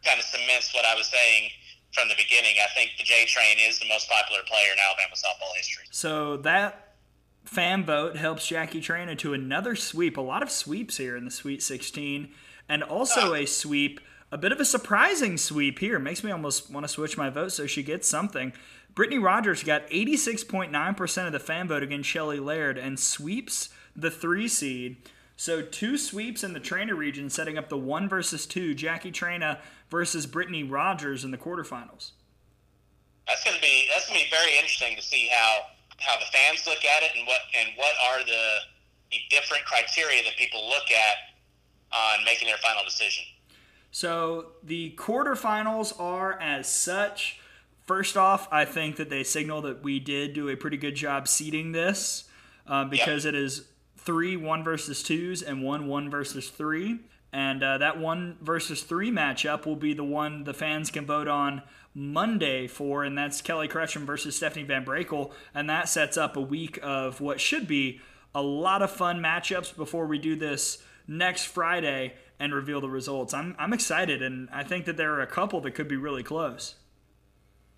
kind 0.04 0.18
of 0.18 0.24
cements 0.24 0.74
what 0.74 0.84
I 0.84 0.94
was 0.94 1.06
saying 1.06 1.50
from 1.92 2.08
the 2.08 2.14
beginning. 2.16 2.56
I 2.60 2.68
think 2.76 2.92
the 2.98 3.04
J 3.04 3.24
Train 3.24 3.56
is 3.58 3.78
the 3.78 3.88
most 3.88 4.08
popular 4.08 4.42
player 4.44 4.72
in 4.72 4.78
Alabama 4.78 5.14
softball 5.16 5.56
history. 5.56 5.84
So 5.90 6.36
that 6.38 6.94
fan 7.44 7.84
vote 7.84 8.16
helps 8.16 8.46
Jackie 8.46 8.80
Traina 8.80 9.16
to 9.18 9.32
another 9.32 9.76
sweep. 9.76 10.16
A 10.16 10.20
lot 10.20 10.42
of 10.42 10.50
sweeps 10.50 10.96
here 10.96 11.16
in 11.16 11.24
the 11.24 11.30
Sweet 11.30 11.62
16, 11.62 12.30
and 12.68 12.82
also 12.82 13.32
uh, 13.32 13.38
a 13.38 13.46
sweep, 13.46 14.00
a 14.30 14.38
bit 14.38 14.52
of 14.52 14.60
a 14.60 14.64
surprising 14.64 15.36
sweep 15.36 15.78
here. 15.78 15.98
Makes 15.98 16.24
me 16.24 16.30
almost 16.30 16.70
want 16.70 16.84
to 16.84 16.88
switch 16.88 17.16
my 17.16 17.30
vote 17.30 17.52
so 17.52 17.66
she 17.66 17.82
gets 17.82 18.08
something. 18.08 18.52
Brittany 18.94 19.18
Rogers 19.18 19.62
got 19.62 19.88
86.9% 19.88 21.26
of 21.26 21.32
the 21.32 21.40
fan 21.40 21.68
vote 21.68 21.82
against 21.82 22.08
Shelly 22.08 22.38
Laird 22.38 22.76
and 22.76 22.98
sweeps 22.98 23.70
the 23.96 24.10
three 24.10 24.48
seed. 24.48 24.96
So 25.36 25.62
two 25.62 25.96
sweeps 25.96 26.44
in 26.44 26.52
the 26.52 26.60
Traina 26.60 26.96
region, 26.96 27.30
setting 27.30 27.56
up 27.56 27.68
the 27.68 27.78
one 27.78 28.08
versus 28.08 28.46
two. 28.46 28.74
Jackie 28.74 29.10
Traina 29.10 29.58
versus 29.90 30.26
Brittany 30.26 30.62
Rogers 30.62 31.24
in 31.24 31.30
the 31.30 31.38
quarterfinals. 31.38 32.12
That's 33.26 33.42
gonna 33.44 33.60
be 33.60 33.88
that's 33.92 34.06
gonna 34.08 34.20
be 34.20 34.30
very 34.30 34.56
interesting 34.56 34.94
to 34.96 35.02
see 35.02 35.28
how 35.32 35.60
how 35.98 36.18
the 36.18 36.26
fans 36.26 36.66
look 36.66 36.84
at 36.84 37.02
it 37.02 37.12
and 37.16 37.26
what 37.26 37.40
and 37.58 37.70
what 37.76 37.92
are 38.10 38.24
the, 38.24 38.58
the 39.10 39.18
different 39.30 39.64
criteria 39.64 40.22
that 40.24 40.36
people 40.36 40.68
look 40.68 40.90
at 40.90 41.16
on 41.92 42.24
making 42.24 42.48
their 42.48 42.58
final 42.58 42.84
decision. 42.84 43.24
So 43.90 44.52
the 44.62 44.94
quarterfinals 44.96 45.98
are 46.00 46.38
as 46.40 46.68
such. 46.68 47.38
First 47.84 48.16
off, 48.16 48.48
I 48.52 48.64
think 48.64 48.96
that 48.96 49.10
they 49.10 49.24
signal 49.24 49.62
that 49.62 49.82
we 49.82 49.98
did 49.98 50.34
do 50.34 50.48
a 50.48 50.56
pretty 50.56 50.76
good 50.76 50.94
job 50.94 51.26
seeding 51.26 51.72
this 51.72 52.24
uh, 52.66 52.84
because 52.84 53.24
yep. 53.24 53.34
it 53.34 53.40
is 53.40 53.66
three 53.96 54.36
one 54.36 54.62
versus 54.62 55.02
twos 55.02 55.42
and 55.42 55.62
one 55.62 55.86
one 55.86 56.10
versus 56.10 56.48
three. 56.48 57.00
And 57.32 57.62
uh, 57.62 57.78
that 57.78 57.98
one 57.98 58.36
versus 58.42 58.82
three 58.82 59.10
matchup 59.10 59.64
will 59.64 59.76
be 59.76 59.94
the 59.94 60.04
one 60.04 60.44
the 60.44 60.52
fans 60.52 60.90
can 60.90 61.06
vote 61.06 61.28
on 61.28 61.62
Monday 61.94 62.66
for, 62.66 63.04
and 63.04 63.16
that's 63.16 63.40
Kelly 63.40 63.68
Kretschman 63.68 64.04
versus 64.04 64.36
Stephanie 64.36 64.66
VanBrakle. 64.66 65.32
And 65.54 65.68
that 65.68 65.88
sets 65.88 66.16
up 66.16 66.36
a 66.36 66.40
week 66.40 66.78
of 66.82 67.20
what 67.20 67.40
should 67.40 67.66
be 67.66 68.00
a 68.34 68.42
lot 68.42 68.82
of 68.82 68.90
fun 68.90 69.20
matchups 69.20 69.74
before 69.74 70.06
we 70.06 70.18
do 70.18 70.36
this 70.36 70.82
next 71.06 71.46
Friday 71.46 72.14
and 72.38 72.54
reveal 72.54 72.80
the 72.80 72.88
results. 72.88 73.34
I'm, 73.34 73.54
I'm 73.58 73.72
excited, 73.72 74.22
and 74.22 74.48
I 74.50 74.62
think 74.62 74.84
that 74.86 74.96
there 74.96 75.14
are 75.14 75.20
a 75.20 75.26
couple 75.26 75.60
that 75.62 75.72
could 75.72 75.88
be 75.88 75.96
really 75.96 76.22
close. 76.22 76.76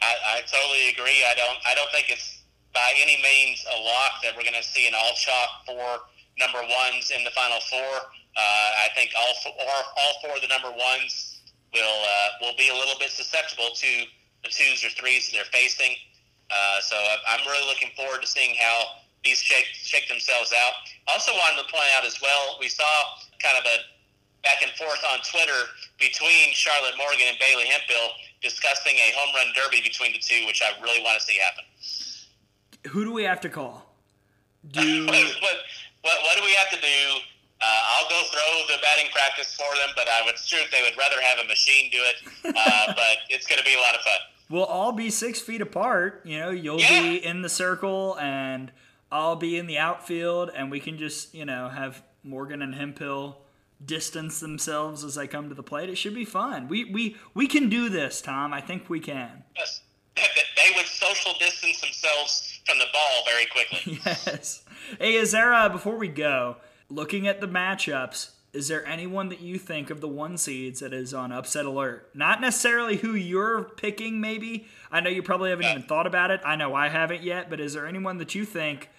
I, 0.04 0.38
I 0.38 0.42
totally 0.44 0.92
agree. 0.92 1.24
I 1.24 1.34
don't 1.34 1.58
I 1.64 1.74
don't 1.74 1.90
think 1.90 2.12
it's 2.12 2.44
by 2.74 2.92
any 3.00 3.16
means 3.22 3.64
a 3.64 3.78
lock 3.80 4.20
that 4.22 4.36
we're 4.36 4.44
going 4.44 4.58
to 4.58 4.66
see 4.66 4.86
an 4.86 4.94
all 4.94 5.14
chalk 5.14 5.64
four 5.64 6.04
number 6.36 6.60
ones 6.60 7.14
in 7.14 7.22
the 7.24 7.30
final 7.30 7.60
four. 7.70 8.10
Uh, 8.34 8.68
I 8.82 8.90
think 8.98 9.14
all 9.14 9.34
four, 9.46 9.54
all 9.56 10.14
four 10.20 10.34
of 10.36 10.42
the 10.42 10.50
number 10.50 10.70
ones 10.74 11.40
will 11.72 12.00
uh, 12.02 12.28
will 12.42 12.56
be 12.58 12.68
a 12.68 12.76
little 12.76 12.98
bit 12.98 13.10
susceptible 13.10 13.70
to 13.74 13.90
the 14.42 14.50
twos 14.50 14.84
or 14.84 14.90
threes 14.90 15.30
that 15.30 15.38
they're 15.38 15.54
facing. 15.54 15.94
Uh, 16.50 16.80
so 16.82 16.96
I'm 17.30 17.40
really 17.46 17.64
looking 17.66 17.90
forward 17.96 18.20
to 18.20 18.28
seeing 18.28 18.54
how 18.60 19.00
these 19.24 19.38
shake 19.38 19.70
shake 19.72 20.08
themselves 20.08 20.52
out. 20.52 20.74
Also 21.08 21.32
wanted 21.32 21.62
to 21.62 21.68
point 21.72 21.88
out 21.96 22.04
as 22.04 22.20
well, 22.20 22.58
we 22.60 22.68
saw 22.68 22.84
kind 23.40 23.56
of 23.56 23.64
a 23.64 23.76
back 24.44 24.60
and 24.60 24.70
forth 24.76 25.00
on 25.08 25.18
Twitter 25.24 25.72
between 25.98 26.52
Charlotte 26.52 26.94
Morgan 27.00 27.32
and 27.32 27.38
Bailey 27.40 27.64
Hemphill 27.64 28.12
discussing 28.42 28.94
a 28.94 29.12
home 29.16 29.34
run 29.34 29.52
derby 29.54 29.80
between 29.82 30.12
the 30.12 30.18
two, 30.18 30.46
which 30.46 30.62
I 30.62 30.80
really 30.82 31.02
want 31.02 31.18
to 31.18 31.24
see 31.24 31.38
happen. 31.38 31.64
Who 32.90 33.04
do 33.04 33.12
we 33.12 33.24
have 33.24 33.40
to 33.40 33.48
call? 33.48 33.90
Do 34.72 35.06
what, 35.06 35.14
what, 35.14 35.56
what, 36.02 36.18
what 36.22 36.38
do 36.38 36.44
we 36.44 36.54
have 36.54 36.70
to 36.70 36.80
do? 36.80 37.20
Uh, 37.60 37.66
I'll 37.66 38.08
go 38.08 38.20
throw 38.30 38.74
the 38.74 38.80
batting 38.82 39.10
practice 39.12 39.54
for 39.54 39.76
them, 39.76 39.90
but 39.94 40.08
I 40.08 40.24
would 40.24 40.38
sure 40.38 40.60
they 40.72 40.82
would 40.82 40.98
rather 40.98 41.20
have 41.20 41.44
a 41.44 41.48
machine 41.48 41.90
do 41.90 41.98
it. 41.98 42.16
Uh, 42.56 42.86
but 42.94 43.18
it's 43.30 43.46
going 43.46 43.58
to 43.58 43.64
be 43.64 43.74
a 43.74 43.78
lot 43.78 43.94
of 43.94 44.00
fun. 44.00 44.18
We'll 44.48 44.64
all 44.64 44.92
be 44.92 45.10
six 45.10 45.40
feet 45.40 45.60
apart. 45.60 46.22
You 46.24 46.38
know, 46.40 46.50
you'll 46.50 46.80
yeah. 46.80 47.02
be 47.02 47.24
in 47.24 47.42
the 47.42 47.48
circle, 47.48 48.18
and 48.18 48.70
I'll 49.10 49.36
be 49.36 49.58
in 49.58 49.66
the 49.66 49.78
outfield, 49.78 50.50
and 50.54 50.70
we 50.70 50.80
can 50.80 50.98
just 50.98 51.34
you 51.34 51.44
know 51.44 51.68
have 51.68 52.02
Morgan 52.22 52.62
and 52.62 52.74
Hemphill 52.74 53.38
distance 53.86 54.40
themselves 54.40 55.04
as 55.04 55.14
they 55.14 55.26
come 55.26 55.48
to 55.48 55.54
the 55.54 55.62
plate. 55.62 55.88
It 55.88 55.96
should 55.96 56.14
be 56.14 56.24
fun. 56.24 56.68
We 56.68 56.84
we 56.84 57.16
we 57.34 57.46
can 57.46 57.68
do 57.68 57.88
this, 57.88 58.20
Tom. 58.20 58.52
I 58.52 58.60
think 58.60 58.88
we 58.88 59.00
can. 59.00 59.44
Yes, 59.56 59.82
they 60.16 60.76
would 60.76 60.86
social 60.86 61.32
distance 61.38 61.80
themselves 61.80 62.60
from 62.66 62.78
the 62.78 62.86
ball 62.92 63.22
very 63.26 63.46
quickly. 63.46 64.00
yes. 64.06 64.64
Hey, 64.98 65.20
Azara, 65.20 65.68
before 65.70 65.96
we 65.96 66.08
go, 66.08 66.56
looking 66.88 67.26
at 67.26 67.40
the 67.40 67.48
matchups, 67.48 68.30
is 68.52 68.68
there 68.68 68.86
anyone 68.86 69.30
that 69.30 69.40
you 69.40 69.58
think 69.58 69.90
of 69.90 70.00
the 70.00 70.08
one 70.08 70.38
seeds 70.38 70.80
that 70.80 70.92
is 70.94 71.12
on 71.12 71.32
upset 71.32 71.66
alert? 71.66 72.10
Not 72.14 72.40
necessarily 72.40 72.98
who 72.98 73.14
you're 73.14 73.64
picking, 73.64 74.20
maybe. 74.20 74.66
I 74.92 75.00
know 75.00 75.10
you 75.10 75.22
probably 75.22 75.50
haven't 75.50 75.66
even 75.66 75.82
thought 75.82 76.06
about 76.06 76.30
it. 76.30 76.40
I 76.44 76.54
know 76.54 76.72
I 76.74 76.88
haven't 76.88 77.22
yet, 77.22 77.50
but 77.50 77.60
is 77.60 77.74
there 77.74 77.86
anyone 77.86 78.18
that 78.18 78.34
you 78.34 78.44
think 78.44 78.90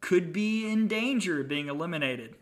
could 0.00 0.32
be 0.32 0.70
in 0.70 0.86
danger 0.86 1.40
of 1.40 1.48
being 1.48 1.68
eliminated? 1.68 2.36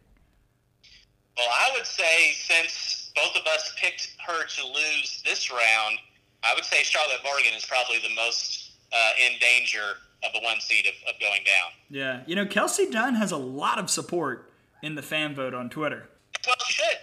Well, 1.36 1.48
I 1.48 1.70
would 1.74 1.86
say 1.86 2.32
since 2.32 3.10
both 3.14 3.36
of 3.36 3.46
us 3.46 3.74
picked 3.76 4.14
her 4.26 4.46
to 4.46 4.66
lose 4.66 5.22
this 5.24 5.50
round, 5.50 5.98
I 6.42 6.54
would 6.54 6.64
say 6.64 6.82
Charlotte 6.82 7.20
Morgan 7.24 7.52
is 7.56 7.64
probably 7.64 7.98
the 7.98 8.14
most 8.14 8.72
uh, 8.92 9.10
in 9.26 9.38
danger 9.38 9.96
of 10.24 10.30
a 10.34 10.44
one 10.44 10.60
seed 10.60 10.86
of, 10.86 10.94
of 11.14 11.20
going 11.20 11.42
down. 11.44 11.70
Yeah, 11.90 12.22
you 12.26 12.36
know, 12.36 12.46
Kelsey 12.46 12.90
Dunn 12.90 13.14
has 13.14 13.32
a 13.32 13.36
lot 13.36 13.78
of 13.78 13.90
support 13.90 14.52
in 14.82 14.94
the 14.94 15.02
fan 15.02 15.34
vote 15.34 15.54
on 15.54 15.70
Twitter. 15.70 16.08
Well, 16.46 16.56
she 16.66 16.74
should. 16.74 16.98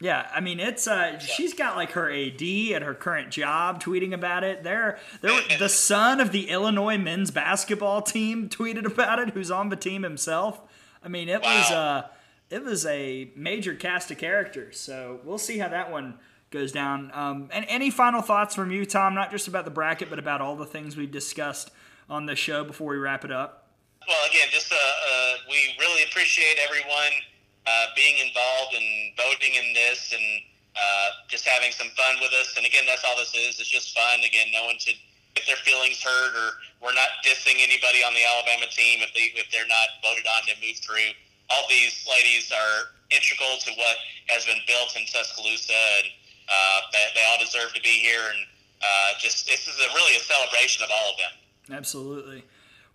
Yeah, 0.00 0.28
I 0.32 0.40
mean 0.40 0.60
it's 0.60 0.86
uh 0.86 1.18
she's 1.18 1.54
got 1.54 1.74
like 1.74 1.92
her 1.92 2.10
AD 2.10 2.40
at 2.72 2.82
her 2.82 2.94
current 2.94 3.30
job 3.30 3.82
tweeting 3.82 4.12
about 4.14 4.44
it. 4.44 4.62
There 4.62 4.98
there 5.22 5.40
the 5.58 5.68
son 5.68 6.20
of 6.20 6.30
the 6.30 6.50
Illinois 6.50 6.98
men's 6.98 7.32
basketball 7.32 8.02
team 8.02 8.48
tweeted 8.48 8.86
about 8.86 9.18
it 9.18 9.30
who's 9.30 9.50
on 9.50 9.70
the 9.70 9.76
team 9.76 10.04
himself. 10.04 10.60
I 11.02 11.08
mean 11.08 11.28
it 11.28 11.42
was 11.42 11.70
uh 11.72 12.06
it 12.50 12.64
was 12.64 12.86
a 12.86 13.30
major 13.36 13.74
cast 13.74 14.10
of 14.10 14.18
characters. 14.18 14.78
So 14.78 15.20
we'll 15.24 15.38
see 15.38 15.58
how 15.58 15.68
that 15.68 15.90
one 15.90 16.18
goes 16.50 16.72
down. 16.72 17.10
Um 17.14 17.48
and 17.52 17.66
any 17.68 17.90
final 17.90 18.22
thoughts 18.22 18.54
from 18.54 18.70
you 18.70 18.86
Tom 18.86 19.14
not 19.14 19.30
just 19.30 19.48
about 19.48 19.64
the 19.64 19.70
bracket 19.70 20.08
but 20.10 20.18
about 20.18 20.40
all 20.40 20.56
the 20.56 20.66
things 20.66 20.96
we've 20.96 21.10
discussed 21.10 21.70
on 22.08 22.26
the 22.26 22.34
show 22.34 22.64
before 22.64 22.92
we 22.92 22.96
wrap 22.96 23.24
it 23.24 23.32
up? 23.32 23.68
Well, 24.06 24.26
again, 24.30 24.48
just 24.50 24.72
uh, 24.72 24.76
uh 24.76 25.34
we 25.50 25.76
really 25.78 26.04
appreciate 26.04 26.56
everyone 26.64 27.12
uh, 27.68 27.86
being 27.94 28.16
involved 28.24 28.72
and 28.72 29.12
voting 29.16 29.52
in 29.52 29.74
this 29.74 30.14
and 30.16 30.24
uh, 30.72 31.08
just 31.28 31.46
having 31.46 31.72
some 31.72 31.88
fun 31.92 32.16
with 32.22 32.32
us. 32.32 32.54
And 32.56 32.64
again, 32.64 32.84
that's 32.86 33.04
all 33.04 33.16
this 33.18 33.34
is. 33.34 33.60
It's 33.60 33.68
just 33.68 33.92
fun. 33.92 34.20
Again, 34.24 34.48
no 34.54 34.64
one 34.64 34.78
should 34.78 34.96
get 35.34 35.44
their 35.44 35.60
feelings 35.60 36.00
hurt 36.02 36.32
or 36.32 36.56
we're 36.80 36.94
not 36.94 37.20
dissing 37.26 37.60
anybody 37.60 38.00
on 38.02 38.14
the 38.14 38.24
Alabama 38.24 38.66
team 38.70 39.04
if 39.04 39.12
they 39.12 39.34
if 39.38 39.50
they're 39.52 39.68
not 39.68 40.00
voted 40.02 40.24
on 40.24 40.42
to 40.48 40.54
move 40.64 40.76
through. 40.80 41.12
All 41.50 41.64
these 41.68 42.06
ladies 42.08 42.52
are 42.52 42.92
integral 43.10 43.56
to 43.64 43.70
what 43.72 43.96
has 44.28 44.44
been 44.44 44.60
built 44.66 44.96
in 44.96 45.06
Tuscaloosa, 45.06 45.72
and 45.72 46.08
uh, 46.48 46.80
they, 46.92 47.04
they 47.14 47.24
all 47.30 47.38
deserve 47.40 47.72
to 47.74 47.80
be 47.80 48.00
here. 48.04 48.20
And 48.34 48.44
uh, 48.82 49.18
just 49.18 49.46
this 49.46 49.66
is 49.66 49.76
a, 49.80 49.88
really 49.94 50.16
a 50.16 50.20
celebration 50.20 50.84
of 50.84 50.90
all 50.92 51.12
of 51.12 51.16
them. 51.16 51.76
Absolutely. 51.76 52.44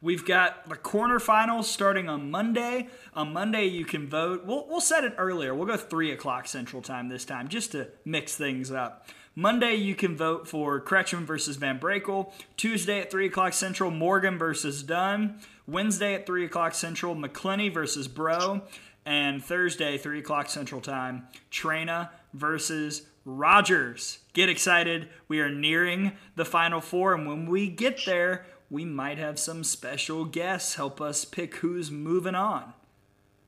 We've 0.03 0.25
got 0.25 0.67
the 0.67 0.75
quarterfinals 0.75 1.63
starting 1.63 2.09
on 2.09 2.29
Monday. 2.29 2.89
On 3.13 3.31
Monday, 3.31 3.67
you 3.67 3.85
can 3.85 4.09
vote. 4.09 4.43
We'll, 4.43 4.67
we'll 4.67 4.81
set 4.81 5.05
it 5.05 5.13
earlier. 5.17 5.55
We'll 5.55 5.65
go 5.65 5.77
3 5.77 6.11
o'clock 6.11 6.45
Central 6.45 6.81
Time 6.81 7.07
this 7.07 7.23
time 7.23 7.47
just 7.47 7.71
to 7.71 7.87
mix 8.03 8.35
things 8.35 8.69
up. 8.69 9.07
Monday, 9.33 9.75
you 9.75 9.95
can 9.95 10.17
vote 10.17 10.45
for 10.45 10.81
Kretschman 10.81 11.21
versus 11.21 11.57
VanBrakle. 11.57 12.33
Tuesday 12.57 12.99
at 12.99 13.11
3 13.11 13.27
o'clock 13.27 13.53
Central, 13.53 13.91
Morgan 13.91 14.37
versus 14.37 14.83
Dunn. 14.83 15.39
Wednesday 15.67 16.15
at 16.15 16.25
3 16.25 16.43
o'clock 16.43 16.75
Central, 16.75 17.15
McClenny 17.15 17.73
versus 17.73 18.09
Braud. 18.09 18.61
And 19.05 19.41
Thursday, 19.41 19.97
3 19.97 20.19
o'clock 20.19 20.49
Central 20.49 20.81
Time, 20.81 21.29
Traina 21.49 22.09
versus 22.33 23.03
Rogers. 23.25 24.19
Get 24.33 24.49
excited. 24.49 25.07
We 25.29 25.39
are 25.39 25.49
nearing 25.49 26.11
the 26.35 26.43
Final 26.43 26.81
Four. 26.81 27.13
And 27.13 27.25
when 27.25 27.45
we 27.45 27.69
get 27.69 28.05
there, 28.05 28.45
we 28.73 28.83
might 28.85 29.19
have 29.19 29.37
some 29.37 29.63
special 29.63 30.25
guests 30.25 30.73
help 30.75 30.99
us 30.99 31.25
pick 31.25 31.57
who's 31.57 31.91
moving 31.91 32.33
on. 32.33 32.73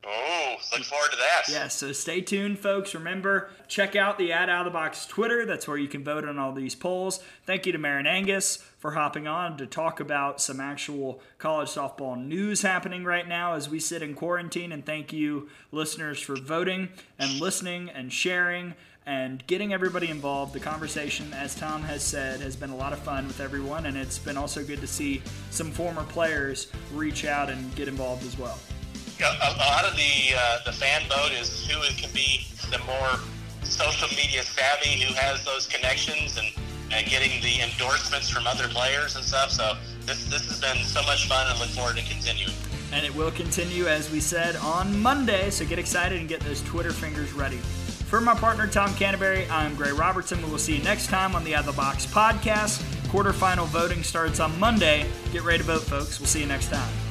Oh, 0.06 0.54
look 0.72 0.84
forward 0.84 1.10
to 1.10 1.16
that. 1.16 1.42
Yeah, 1.48 1.66
so 1.66 1.90
stay 1.90 2.20
tuned, 2.20 2.60
folks. 2.60 2.94
Remember, 2.94 3.50
check 3.66 3.96
out 3.96 4.18
the 4.18 4.30
Ad 4.30 4.48
Out 4.48 4.64
of 4.64 4.72
the 4.72 4.78
Box 4.78 5.04
Twitter. 5.04 5.44
That's 5.44 5.66
where 5.66 5.78
you 5.78 5.88
can 5.88 6.04
vote 6.04 6.24
on 6.24 6.38
all 6.38 6.52
these 6.52 6.76
polls. 6.76 7.18
Thank 7.44 7.66
you 7.66 7.72
to 7.72 7.78
Marin 7.78 8.06
Angus 8.06 8.58
for 8.78 8.92
hopping 8.92 9.26
on 9.26 9.56
to 9.58 9.66
talk 9.66 9.98
about 9.98 10.40
some 10.40 10.60
actual 10.60 11.20
college 11.38 11.70
softball 11.70 12.16
news 12.16 12.62
happening 12.62 13.02
right 13.02 13.26
now 13.26 13.54
as 13.54 13.68
we 13.68 13.80
sit 13.80 14.02
in 14.02 14.14
quarantine. 14.14 14.70
And 14.70 14.86
thank 14.86 15.12
you, 15.12 15.48
listeners, 15.72 16.20
for 16.20 16.36
voting 16.36 16.90
and 17.18 17.40
listening 17.40 17.90
and 17.90 18.12
sharing 18.12 18.74
and 19.06 19.46
getting 19.46 19.72
everybody 19.72 20.10
involved. 20.10 20.52
The 20.52 20.60
conversation, 20.60 21.32
as 21.32 21.54
Tom 21.54 21.82
has 21.82 22.02
said, 22.02 22.40
has 22.40 22.56
been 22.56 22.70
a 22.70 22.76
lot 22.76 22.92
of 22.92 22.98
fun 22.98 23.26
with 23.28 23.40
everyone, 23.40 23.86
and 23.86 23.96
it's 23.96 24.18
been 24.18 24.36
also 24.36 24.64
good 24.64 24.80
to 24.80 24.86
see 24.86 25.22
some 25.50 25.70
former 25.70 26.02
players 26.02 26.66
reach 26.92 27.24
out 27.24 27.48
and 27.48 27.74
get 27.76 27.86
involved 27.86 28.26
as 28.26 28.36
well. 28.36 28.58
A, 29.20 29.24
a 29.24 29.54
lot 29.58 29.84
of 29.84 29.96
the 29.96 30.34
uh, 30.36 30.58
the 30.66 30.72
fan 30.72 31.02
vote 31.08 31.32
is 31.32 31.66
who 31.66 31.80
can 31.96 32.12
be 32.12 32.46
the 32.70 32.78
more 32.84 33.20
social 33.62 34.08
media 34.08 34.42
savvy, 34.42 35.00
who 35.00 35.14
has 35.14 35.44
those 35.44 35.66
connections, 35.66 36.36
and, 36.36 36.48
and 36.92 37.06
getting 37.06 37.40
the 37.40 37.62
endorsements 37.62 38.28
from 38.28 38.46
other 38.46 38.68
players 38.68 39.16
and 39.16 39.24
stuff. 39.24 39.50
So 39.50 39.76
this 40.04 40.28
this 40.28 40.46
has 40.48 40.60
been 40.60 40.84
so 40.84 41.02
much 41.04 41.28
fun, 41.28 41.46
and 41.48 41.58
look 41.60 41.70
forward 41.70 41.96
to 41.96 42.02
continuing. 42.02 42.52
And 42.92 43.06
it 43.06 43.14
will 43.14 43.30
continue, 43.30 43.86
as 43.86 44.10
we 44.10 44.20
said, 44.20 44.56
on 44.56 45.00
Monday. 45.00 45.50
So 45.50 45.64
get 45.64 45.78
excited 45.78 46.18
and 46.18 46.28
get 46.28 46.40
those 46.40 46.60
Twitter 46.62 46.92
fingers 46.92 47.32
ready. 47.32 47.58
For 48.06 48.20
my 48.20 48.34
partner, 48.34 48.68
Tom 48.68 48.94
Canterbury, 48.94 49.48
I'm 49.50 49.74
Gray 49.74 49.90
Robertson. 49.90 50.40
We 50.42 50.48
will 50.48 50.58
see 50.58 50.76
you 50.76 50.84
next 50.84 51.08
time 51.08 51.34
on 51.34 51.42
the 51.42 51.56
Out 51.56 51.60
of 51.60 51.66
the 51.66 51.72
Box 51.72 52.06
podcast. 52.06 52.82
Quarterfinal 53.08 53.66
voting 53.66 54.04
starts 54.04 54.38
on 54.38 54.58
Monday. 54.60 55.06
Get 55.32 55.42
ready 55.42 55.58
to 55.58 55.64
vote, 55.64 55.82
folks. 55.82 56.20
We'll 56.20 56.28
see 56.28 56.40
you 56.40 56.46
next 56.46 56.70
time. 56.70 57.05